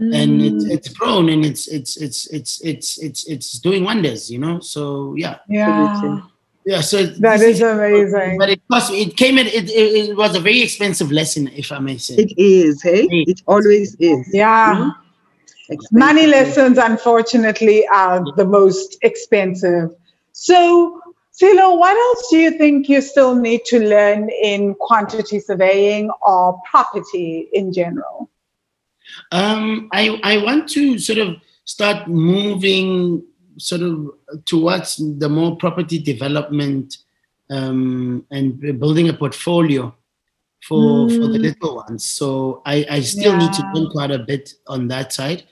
[0.00, 4.38] and it's it's grown and it's it's it's it's it's it's it's doing wonders, you
[4.38, 4.60] know.
[4.60, 6.20] So yeah, yeah
[6.64, 6.80] yeah.
[6.80, 8.92] So that is that this amazing But it cost.
[8.92, 12.14] It came in It, it, it was a very expensive lesson, if I may say.
[12.14, 13.08] It is, hey?
[13.08, 13.24] Hey.
[13.26, 14.28] It always is.
[14.32, 15.01] yeah Mhm.
[15.72, 15.98] Expensive.
[15.98, 19.90] money lessons unfortunately are the most expensive
[20.32, 21.00] so
[21.34, 26.60] Sello, what else do you think you still need to learn in quantity surveying or
[26.70, 28.28] property in general?
[29.30, 33.22] Um, I I want to sort of start moving
[33.58, 34.12] sort of
[34.44, 36.98] towards the more property development
[37.50, 39.94] um, and building a portfolio
[40.68, 41.42] for for the Mm.
[41.42, 42.04] little ones.
[42.04, 43.72] So I I still need to Yeah.
[43.72, 45.44] learn quite a bit on that side.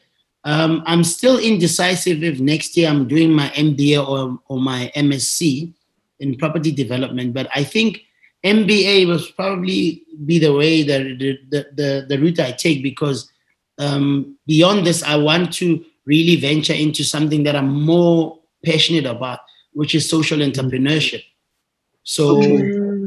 [0.45, 5.73] Um, I'm still indecisive if next year I'm doing my MBA or, or my MSc
[6.19, 8.03] in property development, but I think
[8.45, 13.31] MBA will probably be the way that the, the, the, the route I take because
[13.79, 19.41] um, beyond this, I want to really venture into something that I'm more passionate about,
[19.73, 21.23] which is social entrepreneurship.
[22.03, 22.41] So.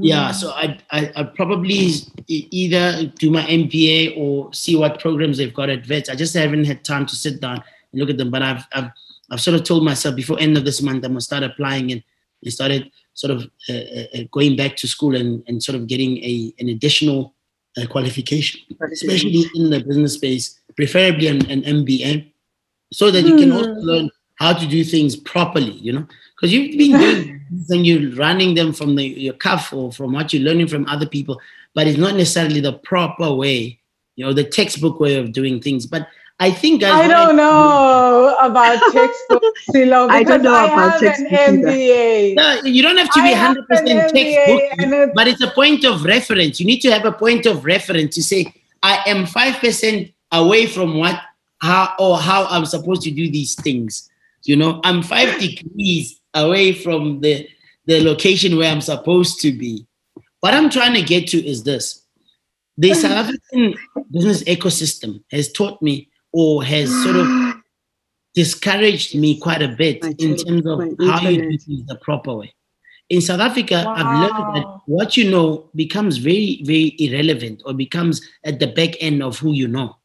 [0.03, 1.91] Yeah, so I I I probably
[2.27, 6.09] either do my MBA or see what programs they've got at Wits.
[6.09, 7.57] I just haven't had time to sit down
[7.91, 8.29] and look at them.
[8.29, 8.91] But I've I've
[9.31, 12.03] I've sort of told myself before end of this month I'm gonna start applying and,
[12.43, 15.87] and started sort of uh, uh, uh, going back to school and, and sort of
[15.87, 17.33] getting a an additional
[17.77, 18.61] uh, qualification,
[18.91, 22.31] especially in the business space, preferably an, an MBA,
[22.91, 23.87] so that you can also Hmm.
[23.87, 25.71] learn how to do things properly.
[25.73, 26.07] You know,
[26.43, 30.11] because you've been doing things and you're running them from the, your cuff or from
[30.11, 31.39] what you're learning from other people,
[31.73, 33.79] but it's not necessarily the proper way,
[34.17, 35.85] you know, the textbook way of doing things.
[35.85, 36.05] But
[36.41, 40.99] I think guys, I don't know about textbooks, Sello, I don't know I about have
[40.99, 41.69] textbooks either.
[41.69, 42.35] MBA.
[42.35, 45.51] No, you don't have to be have hundred percent an textbook, and but it's a
[45.51, 46.59] point of reference.
[46.59, 50.65] You need to have a point of reference to say, I am five percent away
[50.65, 51.21] from what
[51.61, 54.09] how or how I'm supposed to do these things.
[54.43, 57.47] You know, I'm five degrees away from the
[57.85, 59.85] the location where I'm supposed to be.
[60.39, 62.05] What I'm trying to get to is this:
[62.77, 63.75] the South African
[64.11, 67.55] business ecosystem has taught me, or has sort of
[68.33, 72.53] discouraged me quite a bit in terms of how you do things the proper way.
[73.09, 78.27] In South Africa, I've learned that what you know becomes very, very irrelevant or becomes
[78.43, 79.97] at the back end of who you know.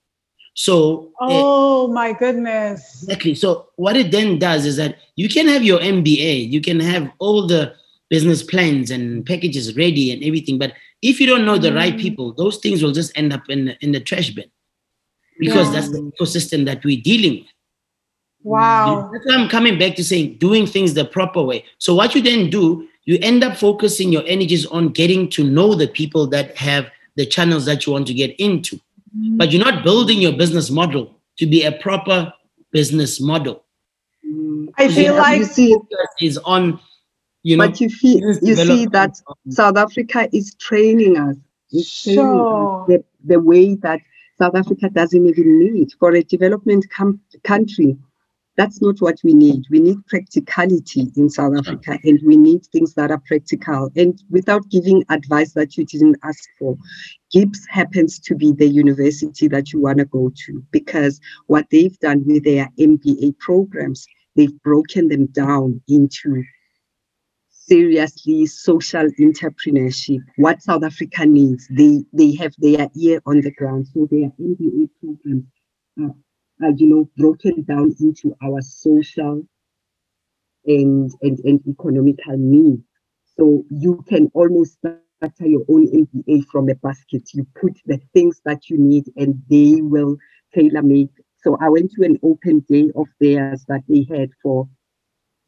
[0.62, 3.05] So, uh, Oh my goodness.
[3.05, 3.36] exactly.
[3.36, 7.12] So, what it then does is that you can have your MBA, you can have
[7.20, 7.74] all the
[8.10, 12.01] business plans and packages ready and everything, but if you don't know the right Mm.
[12.01, 14.51] people, those things will just end up in the, in the trash bin
[15.39, 15.74] because Yeah.
[15.74, 17.52] that's the ecosystem that we're dealing with.
[18.43, 19.10] Wow.
[19.12, 21.64] That's why I'm coming back to saying doing things the proper way.
[21.78, 25.76] So what you then do, you end up focusing your energies on getting to know
[25.76, 28.80] the people that have the channels that you want to get into.
[29.14, 32.32] But you're not building your business model to be a proper
[32.72, 33.64] business model.
[34.76, 35.76] I feel Yeah, like you see,
[36.20, 36.80] is on,
[37.43, 39.20] you know, but you feel you see that
[39.51, 41.36] South Africa is training us.
[41.70, 42.85] It's training us Sure.
[42.89, 44.01] the, the way that
[44.39, 47.97] South Africa doesn't even need for a development com- country.
[48.59, 49.66] That's not what we need.
[49.70, 53.89] We need practicality in South Africa and we need things that are practical.
[53.94, 56.76] And without giving advice that you didn't ask for,
[57.32, 61.97] GIBS happens to be the university that you want to go to because what they've
[62.01, 64.05] done with their MBA programs,
[64.35, 66.43] they've broken them down into
[67.51, 71.68] seriously social entrepreneurship, what South Africa needs.
[71.70, 73.86] They they have their ear on the ground.
[73.94, 75.44] So their MBA programs
[76.01, 76.14] are
[76.62, 79.43] uh, you know, broken down into our social
[80.66, 82.82] and, and, and economical needs.
[83.36, 87.22] So you can almost start your own MBA from a basket.
[87.32, 90.16] You put the things that you need and they will
[90.55, 91.10] tailor make.
[91.43, 94.68] So I went to an open day of theirs that they had for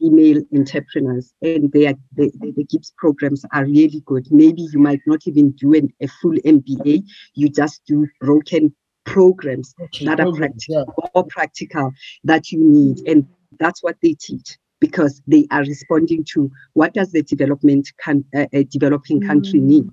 [0.00, 4.26] female entrepreneurs and their the, the, GIBS programs are really good.
[4.30, 7.02] Maybe you might not even do an, a full MBA,
[7.34, 8.74] you just do broken
[9.04, 11.04] programs that are practical, yeah.
[11.14, 11.92] more practical
[12.24, 13.00] that you need.
[13.06, 13.26] And
[13.58, 18.46] that's what they teach because they are responding to what does the development can, uh,
[18.52, 19.64] a developing country mm.
[19.64, 19.90] need?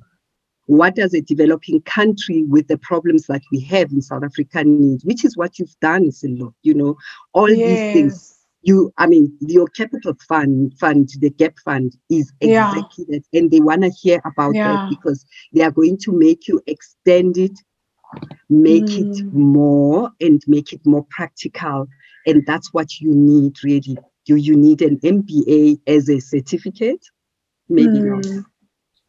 [0.66, 5.02] What does a developing country with the problems that we have in South Africa need?
[5.04, 6.54] Which is what you've done, Sello.
[6.64, 6.98] You know,
[7.34, 7.58] all yes.
[7.58, 8.34] these things.
[8.64, 13.20] You, I mean, your capital fund, fund, the GAP fund is exactly yeah.
[13.20, 14.74] that, and they want to hear about yeah.
[14.74, 17.58] that because they are going to make you extend it
[18.50, 19.18] make mm.
[19.18, 21.88] it more and make it more practical.
[22.26, 23.98] And that's what you need really.
[24.26, 27.04] Do you need an mba as a certificate?
[27.70, 28.22] Maybe mm.
[28.22, 28.46] not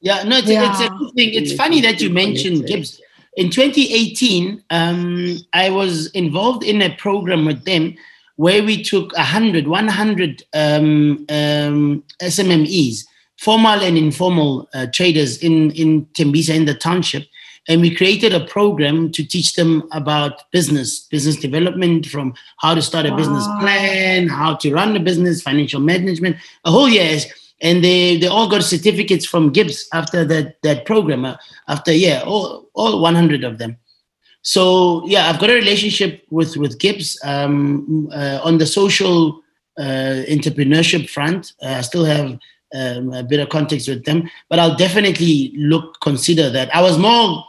[0.00, 0.70] yeah no it's, yeah.
[0.70, 3.00] it's a good thing it's funny that you mentioned GIBS.
[3.36, 7.94] In 2018 um, i was involved in a program with them
[8.36, 13.04] where we took 100 100 um, um, smmes
[13.38, 17.24] formal and informal uh, traders in in tembisa in the township
[17.68, 22.82] and we created a program to teach them about business business development from how to
[22.82, 23.16] start a wow.
[23.16, 27.20] business plan how to run a business financial management a whole year.
[27.60, 31.36] And they they all got certificates from GIBS after that that program uh,
[31.68, 33.76] after yeah all all 100 of them.
[34.42, 39.42] So yeah i've got a relationship with with GIBS um, uh, on the social
[39.78, 41.52] uh, entrepreneurship front.
[41.62, 42.38] Uh, i still have
[42.74, 46.74] um, a bit of context with them but i'll definitely look consider that.
[46.74, 47.44] I was more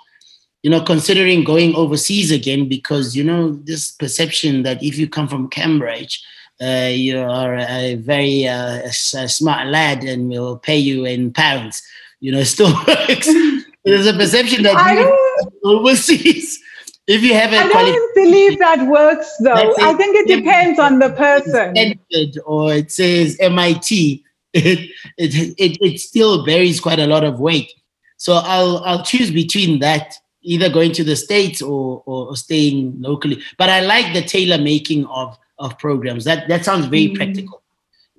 [0.64, 5.28] you know, considering going overseas again because, you know, this perception that if you come
[5.28, 6.24] from Cambridge,
[6.62, 11.82] uh, you are a very uh, a smart lad and we'll pay you in pounds,
[12.20, 13.30] you know, still works.
[13.86, 16.60] There's a perception that you overseas.
[17.08, 19.74] If you have a I don't believe that works though.
[19.82, 21.74] I think it depends on the person.
[22.46, 24.24] Or it says MIT,
[24.54, 27.72] it, it, it, it still varies quite a lot of weight.
[28.18, 30.14] So I'll I'll choose between that
[30.50, 33.40] either going to the states or, or, staying locally.
[33.58, 36.24] But I like the tailor making of of programs.
[36.26, 37.16] That that sounds very mm.
[37.16, 37.62] practical,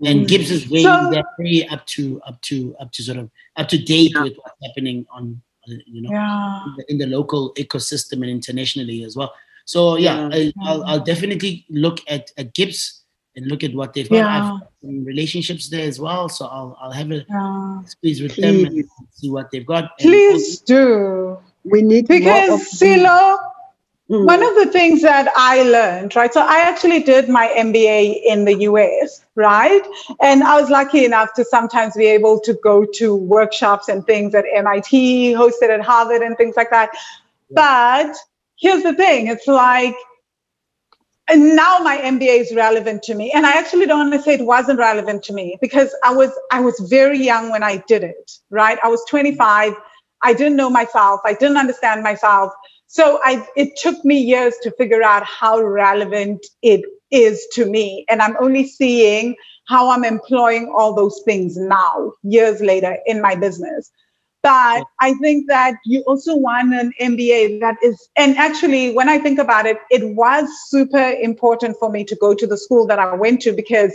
[0.04, 0.28] and mm.
[0.28, 3.78] GIBS is very so, very up to up to up to sort of up to
[3.78, 4.22] date yeah.
[4.22, 6.64] with what's happening on you know yeah.
[6.64, 9.34] in, the, in, the, local ecosystem and internationally as well.
[9.64, 10.50] So yeah, yeah.
[10.62, 13.00] I, will I'll definitely look at at GIBS
[13.36, 14.16] and look at what they've got.
[14.16, 14.58] Yeah.
[14.82, 17.24] Relationships there as well, so I'll I'll have a
[17.86, 18.64] squeeze with Please.
[18.64, 19.98] them and see what they've got.
[19.98, 23.38] Please do we need because Sello,
[24.10, 24.26] mm.
[24.26, 26.32] one of the things that I learned, right?
[26.32, 29.82] So I actually did my MBA in the US, right?
[30.20, 34.34] And I was lucky enough to sometimes be able to go to workshops and things
[34.34, 36.90] at MIT, hosted at Harvard, and things like that.
[37.50, 38.16] But
[38.56, 39.96] here's the thing: it's like
[41.30, 43.30] and now my MBA is relevant to me.
[43.30, 46.30] And I actually don't want to say it wasn't relevant to me because I was
[46.50, 48.78] I was very young when I did it, right?
[48.82, 49.74] I was 25
[50.22, 51.20] I didn't know myself.
[51.24, 52.52] I didn't understand myself.
[52.86, 58.04] So I, it took me years to figure out how relevant it is to me.
[58.08, 59.36] And I'm only seeing
[59.68, 63.90] how I'm employing all those things now, years later in my business.
[64.42, 69.18] But I think that you also want an MBA that is, and actually, when I
[69.18, 72.98] think about it, it was super important for me to go to the school that
[72.98, 73.92] I went to because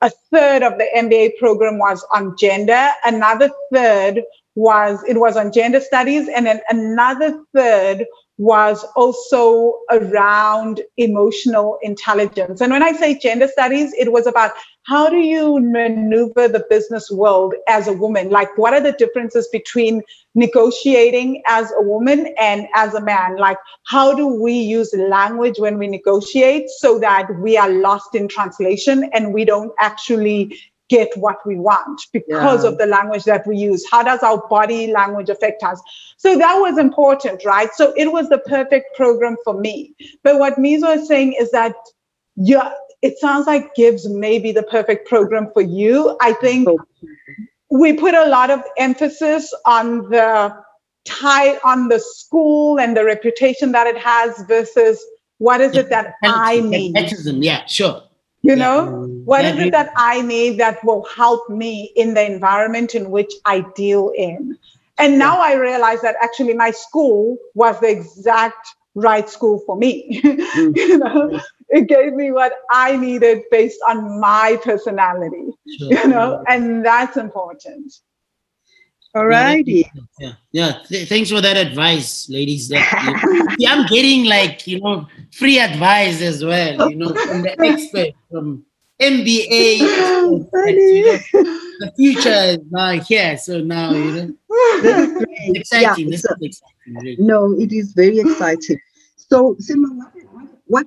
[0.00, 4.22] a third of the MBA program was on gender, another third
[4.54, 8.04] was it was on gender studies and then another third
[8.38, 12.60] was also around emotional intelligence.
[12.60, 14.52] And when i say gender studies it was about
[14.84, 18.30] how do you maneuver the business world as a woman?
[18.30, 20.02] Like what are the differences between
[20.34, 23.36] negotiating as a woman and as a man?
[23.36, 28.26] Like how do we use language when we negotiate so that we are lost in
[28.26, 30.58] translation and we don't actually
[30.90, 32.70] get what we want because yeah.
[32.70, 33.88] of the language that we use.
[33.90, 35.80] How does our body language affect us?
[36.18, 37.70] So that was important, right?
[37.74, 39.94] So it was the perfect program for me.
[40.22, 41.74] But what Mizo is saying is that
[42.36, 42.72] yeah,
[43.02, 46.16] it sounds like GIBS may be the perfect program for you.
[46.20, 46.68] I think
[47.70, 50.54] we put a lot of emphasis on the
[51.06, 55.02] tie on the school and the reputation that it has versus
[55.38, 56.96] what is it that I need?
[57.42, 58.02] Yeah, sure.
[58.42, 62.94] You know, what is it that I need that will help me in the environment
[62.94, 64.56] in which I deal in?
[64.98, 70.06] And now I realize that actually my school was the exact right school for me.
[70.24, 70.98] you mm.
[70.98, 75.92] know, it gave me what I needed based on my personality, sure.
[75.92, 77.92] you know, and that's important.
[79.14, 79.90] All Yeah, righty.
[80.20, 80.72] Yeah, yeah.
[80.88, 82.68] Th- thanks for that advice, ladies.
[82.68, 86.88] That, you- See, I'm getting like you know free advice as well.
[86.90, 88.64] You know, from the expert, from
[89.00, 89.78] MBA.
[89.78, 90.48] you know.
[91.80, 96.06] the future is now here, so now you know it's exciting.
[96.06, 96.94] Yeah, this so- is exciting.
[96.94, 97.16] really.
[97.18, 98.78] No, it is very exciting.
[99.16, 100.12] So, Sima, what,
[100.66, 100.86] what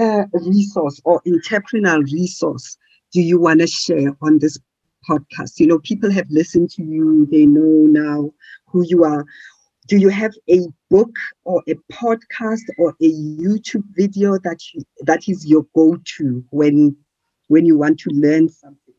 [0.00, 2.76] uh, resource or entrepreneurial resource
[3.12, 4.58] do you want to share on this
[5.08, 5.58] podcast?
[5.60, 8.32] You know, people have listened to you, they know now
[8.66, 9.24] who you are.
[9.88, 10.60] Do you have a
[10.90, 11.10] book
[11.44, 16.96] or a podcast or a YouTube video that you, that is your go-to when
[17.48, 18.94] when you want to learn something?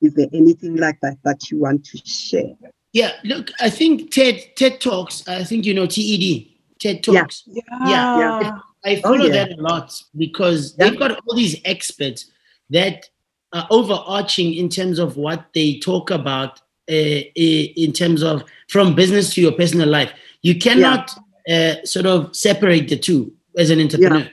[0.00, 2.54] Is there anything like that that you want to share?
[2.92, 5.26] Yeah, look, I think TED TED Talks.
[5.28, 6.46] I think you know TED
[6.78, 7.20] TED Yeah.
[7.20, 7.42] Talks.
[7.46, 7.62] Yeah.
[7.86, 8.58] yeah.
[8.84, 9.32] I Oh, follow yeah.
[9.44, 10.88] that a lot because Yeah.
[10.90, 12.30] they've got all these experts
[12.70, 13.08] that
[13.52, 16.92] are overarching in terms of what they talk about uh,
[17.34, 20.12] in terms of from business to your personal life.
[20.42, 21.10] You cannot
[21.50, 24.28] uh, sort of separate the two as an entrepreneur.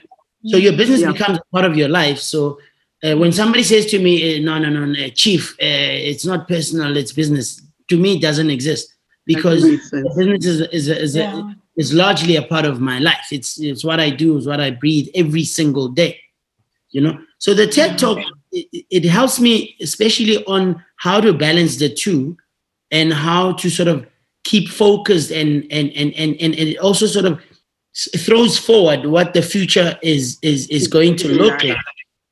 [0.46, 1.12] So your business Yeah.
[1.12, 2.18] becomes part of your life.
[2.18, 2.58] So
[3.02, 6.46] uh, when somebody says to me, uh, "No, no, no, no, chief, uh, it's not
[6.48, 8.94] personal, it's business," to me, it doesn't exist
[9.26, 9.62] because
[10.16, 11.52] business is is is, Yeah.
[11.76, 13.26] is largely a part of my life.
[13.32, 16.20] It's it's what I do, it's what I breathe every single day.
[16.90, 18.18] You know, so the TED Talk
[18.54, 22.36] it, it helps me especially on how to balance the two,
[22.90, 24.06] and how to sort of
[24.44, 27.40] keep focused and and and and and, and it also sort of
[28.18, 31.76] throws forward what the future is is is going to look like.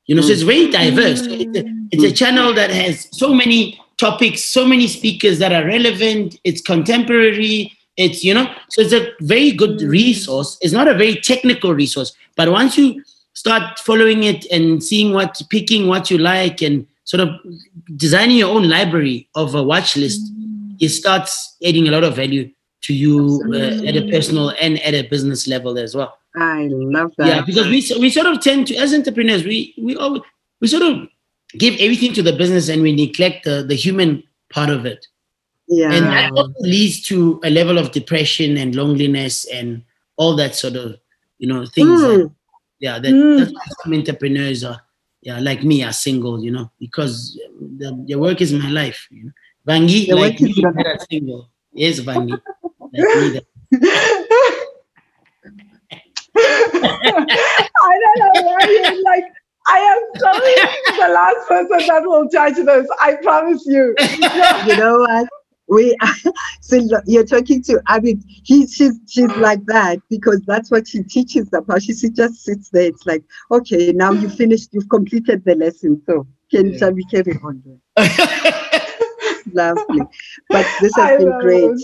[0.05, 1.21] You know, so it's very diverse.
[1.21, 5.65] It's a, it's a channel that has so many topics, so many speakers that are
[5.65, 6.37] relevant.
[6.43, 7.71] It's contemporary.
[7.95, 10.57] It's you know, so it's a very good resource.
[10.61, 13.01] It's not a very technical resource, but once you
[13.33, 17.29] start following it and seeing what, picking what you like, and sort of
[17.95, 20.21] designing your own library of a watch list,
[20.79, 22.49] it starts adding a lot of value
[22.81, 26.17] to you uh, at a personal and at a business level as well.
[26.35, 27.27] I love that.
[27.27, 30.21] Yeah, because we we sort of tend to, as entrepreneurs, we we always,
[30.59, 31.07] we sort of
[31.57, 35.05] give everything to the business and we neglect the the human part of it,
[35.67, 35.93] yeah.
[35.93, 39.83] and that also leads to a level of depression and loneliness and
[40.17, 40.97] all that sort of
[41.37, 42.01] you know things.
[42.01, 42.33] Mm,
[42.83, 43.37] yeah, that, Mm.
[43.39, 44.81] that's why some entrepreneurs are
[45.21, 47.39] yeah like me are single, you know, because
[47.79, 49.07] the, your work is my life.
[49.09, 49.31] You know,
[49.65, 51.49] Vangi Your like me that are single.
[51.71, 52.35] Yes, Vangi.
[52.91, 53.45] like
[57.89, 59.23] I don't know why you're like,
[59.67, 60.29] I am so
[60.99, 62.87] the last person that will judge this.
[62.99, 63.95] I promise you.
[64.67, 65.29] you know what?
[65.67, 65.95] We
[66.61, 68.21] so you're talking to Abid.
[68.43, 71.81] He she's she's like that because that's what she teaches about.
[71.83, 72.87] She, she just sits there.
[72.87, 76.01] It's like, okay, now you finished, you've completed the lesson.
[76.05, 76.77] So can Yeah.
[76.77, 77.63] shall we carry on?
[79.53, 80.01] Lovely.
[80.51, 81.79] But this I has been great.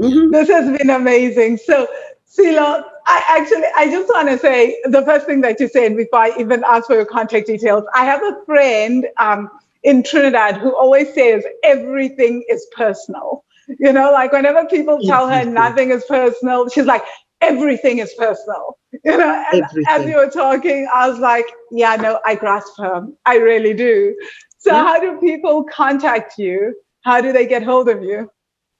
[0.00, 0.30] Mhm.
[0.32, 1.56] This has been amazing.
[1.58, 1.86] So,
[2.26, 6.20] Sello, I actually, I just want to say the first thing that you said before
[6.20, 7.84] I even ask for your contact details.
[7.94, 9.50] I have a friend um,
[9.82, 13.44] in Trinidad who always says everything is personal.
[13.78, 17.02] You know, like whenever people tell her nothing is personal, she's like,
[17.40, 18.78] everything is personal.
[19.04, 23.06] You know, and as you were talking, I was like, yeah, no, I grasp her.
[23.26, 24.16] I really do.
[24.58, 24.82] So, Yeah.
[24.82, 26.74] how do people contact you?
[27.02, 28.30] How do they get hold of you?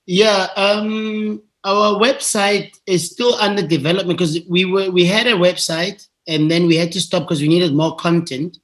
[0.07, 6.09] Yeah, um, our website is still under development because we were we had a website
[6.27, 8.59] and then we had to stop because we needed more content.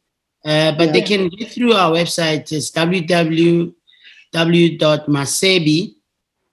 [0.44, 2.52] Uh, but they can get through our website.
[2.52, 3.64] It's www.masebi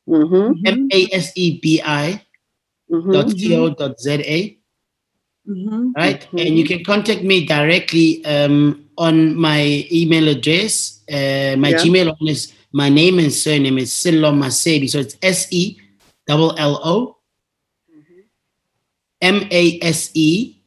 [0.07, 0.59] Mhm.
[0.65, 2.19] m a s e b i
[2.89, 3.11] Mhm.
[3.11, 5.93] dot co dot za Mhm.
[5.95, 6.39] right Mhm.
[6.39, 11.83] and you can contact me directly um, on my email address uh, my Yeah.
[11.83, 15.77] gmail is my name and surname is Sello Masebi so it's S-E
[16.27, 17.17] double L-O
[19.21, 20.60] M-A-S-E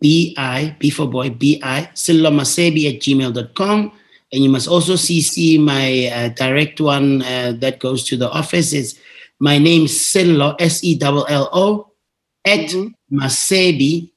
[0.00, 3.92] B-I B for boy B-I Sello Masebi at gmail.com
[4.32, 8.72] and you must also CC my uh, direct one uh, that goes to the office
[8.72, 8.98] is
[9.40, 11.90] my name Sello S-E double L-O
[12.44, 12.94] at Mhm.
[13.12, 14.12] masebi.co.za.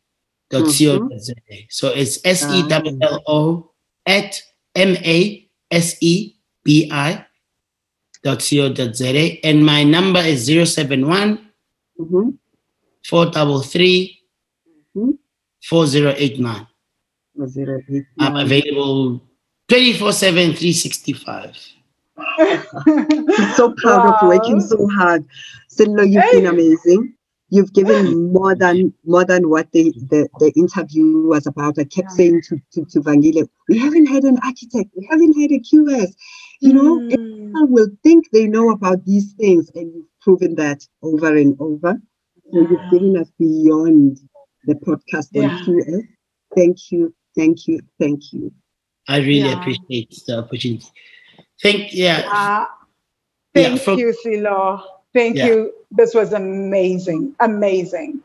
[0.52, 1.34] Sello.co.za.
[1.70, 3.72] So it's S E L L O
[4.06, 4.42] at
[4.76, 7.26] M A S E B I
[8.24, 9.40] dot co.za.
[9.44, 11.40] And my number is 071
[12.00, 12.38] Mhm.
[13.06, 14.21] 433
[15.62, 15.68] Mhm.
[15.70, 16.68] 4089.
[18.20, 19.22] I'm available
[19.70, 21.56] 24 7, 365.
[22.18, 25.26] I'm so proud of working so hard.
[25.70, 27.14] Sello, you've been amazing.
[27.50, 31.78] You've given more than more than what the, the, the interview was about.
[31.80, 35.52] I kept saying to, to, to Vangile, we haven't had an architect, we haven't had
[35.52, 36.14] a QS.
[36.62, 37.10] You know, Mm.
[37.10, 42.00] people will think they know about these things, and you've proven that over and over.
[42.54, 44.20] So you've given us beyond
[44.66, 45.62] the podcast on Yeah.
[45.66, 46.08] QS.
[46.56, 48.52] Thank you, thank you, thank you.
[49.08, 49.60] I really Yeah.
[49.60, 50.86] appreciate the opportunity.
[51.62, 52.24] Thank yeah.
[52.28, 52.68] Ah,
[53.56, 54.82] Yeah, thank from- you, Sello.
[55.14, 55.48] Thank Yeah.
[55.48, 55.74] you.
[55.92, 57.36] This was amazing.
[57.40, 58.22] Amazing.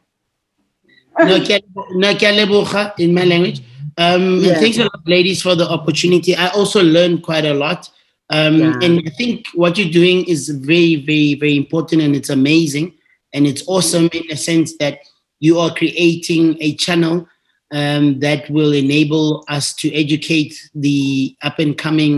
[1.18, 1.64] no, ke-
[1.94, 3.60] no ke a leboga in my language.
[3.96, 4.50] Um, Yeah.
[4.52, 6.36] and thanks a lot, ladies, for the opportunity.
[6.36, 7.88] I also learned quite a lot.
[8.28, 8.78] Um, Yeah.
[8.82, 12.92] And I think what you're doing is very, very, very important and it's amazing.
[13.32, 14.98] And it's awesome in the sense that
[15.46, 17.16] you are creating a channel
[17.80, 20.54] um, that will enable us to educate
[20.86, 22.14] the up and coming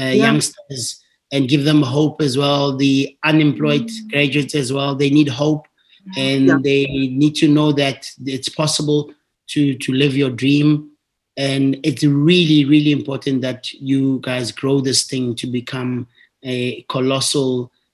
[0.00, 0.24] uh, Yeah.
[0.26, 0.84] youngsters
[1.32, 2.76] and give them hope as well.
[2.76, 2.94] The
[3.30, 5.64] unemployed graduates as well, they need hope
[6.16, 6.58] and Yeah.
[6.68, 6.80] they
[7.22, 7.98] need to know that
[8.36, 9.00] it's possible
[9.52, 10.68] to to live your dream
[11.36, 16.06] and it's really really important that you guys grow this thing to become
[16.54, 16.56] a
[16.94, 17.50] colossal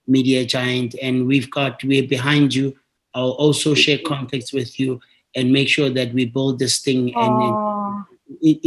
[0.07, 2.67] media giant and we've got we're behind you
[3.19, 4.91] i'll also share contacts with you
[5.37, 7.57] and make sure that we build this thing and, and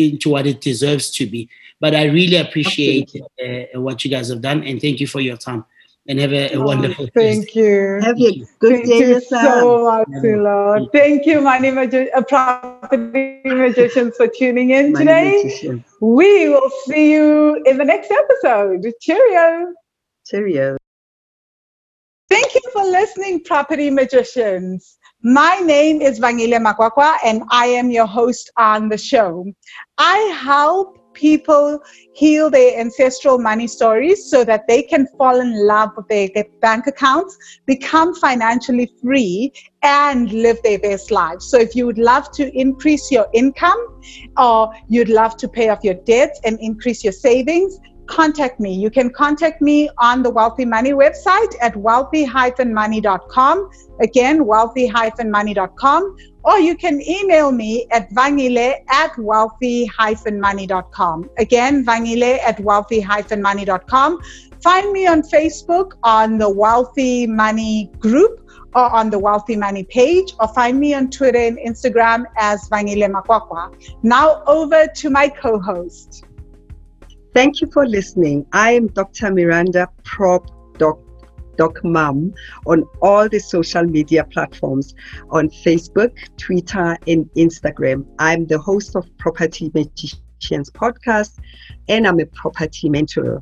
[0.05, 1.41] into what it deserves to be
[1.83, 3.09] but i really appreciate
[3.45, 5.63] uh, what you guys have done and thank you for your time
[6.07, 7.99] and have a, a Oh, wonderful Thank you.
[8.01, 8.31] Have a
[8.63, 9.59] good Thank day you yourself.
[9.61, 10.21] so much, Yeah.
[10.23, 10.89] Sello.
[10.91, 15.43] Thank you, Money Magi- uh, Property Magicians, for tuning in today.
[15.43, 15.85] magician.
[16.01, 18.81] We will see you in the next episode.
[18.99, 19.73] Cheerio.
[20.25, 20.80] Cheerio.
[22.31, 24.97] Thank you for listening, Property Magicians.
[25.21, 29.51] My name is Vangile Makwakwa, and I am your host on the show.
[29.97, 31.81] I help people
[32.13, 36.29] heal their ancestral money stories so that they can fall in love with their
[36.61, 39.51] bank accounts, become financially free,
[39.83, 41.49] and live their best lives.
[41.49, 44.01] So, if you would love to increase your income
[44.37, 47.77] or you'd love to pay off your debts and increase your savings,
[48.11, 48.73] contact me.
[48.73, 53.69] You can contact me on the Wealthy Money website at wealthy-money.com.
[54.01, 56.17] Again, wealthy-money.com.
[56.43, 61.29] Or you can email me at vangile at wealthy-money.com.
[61.37, 64.19] Again, vangile at wealthy-money.com.
[64.61, 68.39] Find me on Facebook on the Wealthy Money group
[68.73, 73.05] or on the Wealthy Money page, or find me on Twitter and Instagram as Vangile
[73.11, 73.69] Makwakwa.
[74.01, 76.23] Now over to my co-host.
[77.33, 78.45] Thank you for listening.
[78.51, 79.33] I am Dr.
[79.33, 80.45] Miranda Prop
[80.77, 80.99] Doc,
[81.55, 82.33] Doc Mum
[82.65, 84.93] on all the social media platforms
[85.29, 88.05] on Facebook, Twitter, and Instagram.
[88.19, 91.39] I'm the host of Property Magicians podcast
[91.87, 93.41] and I'm a property mentor.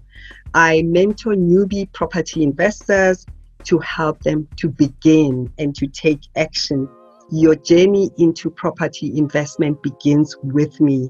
[0.54, 3.26] I mentor newbie property investors
[3.64, 6.88] to help them to begin and to take action.
[7.32, 11.10] Your journey into property investment begins with me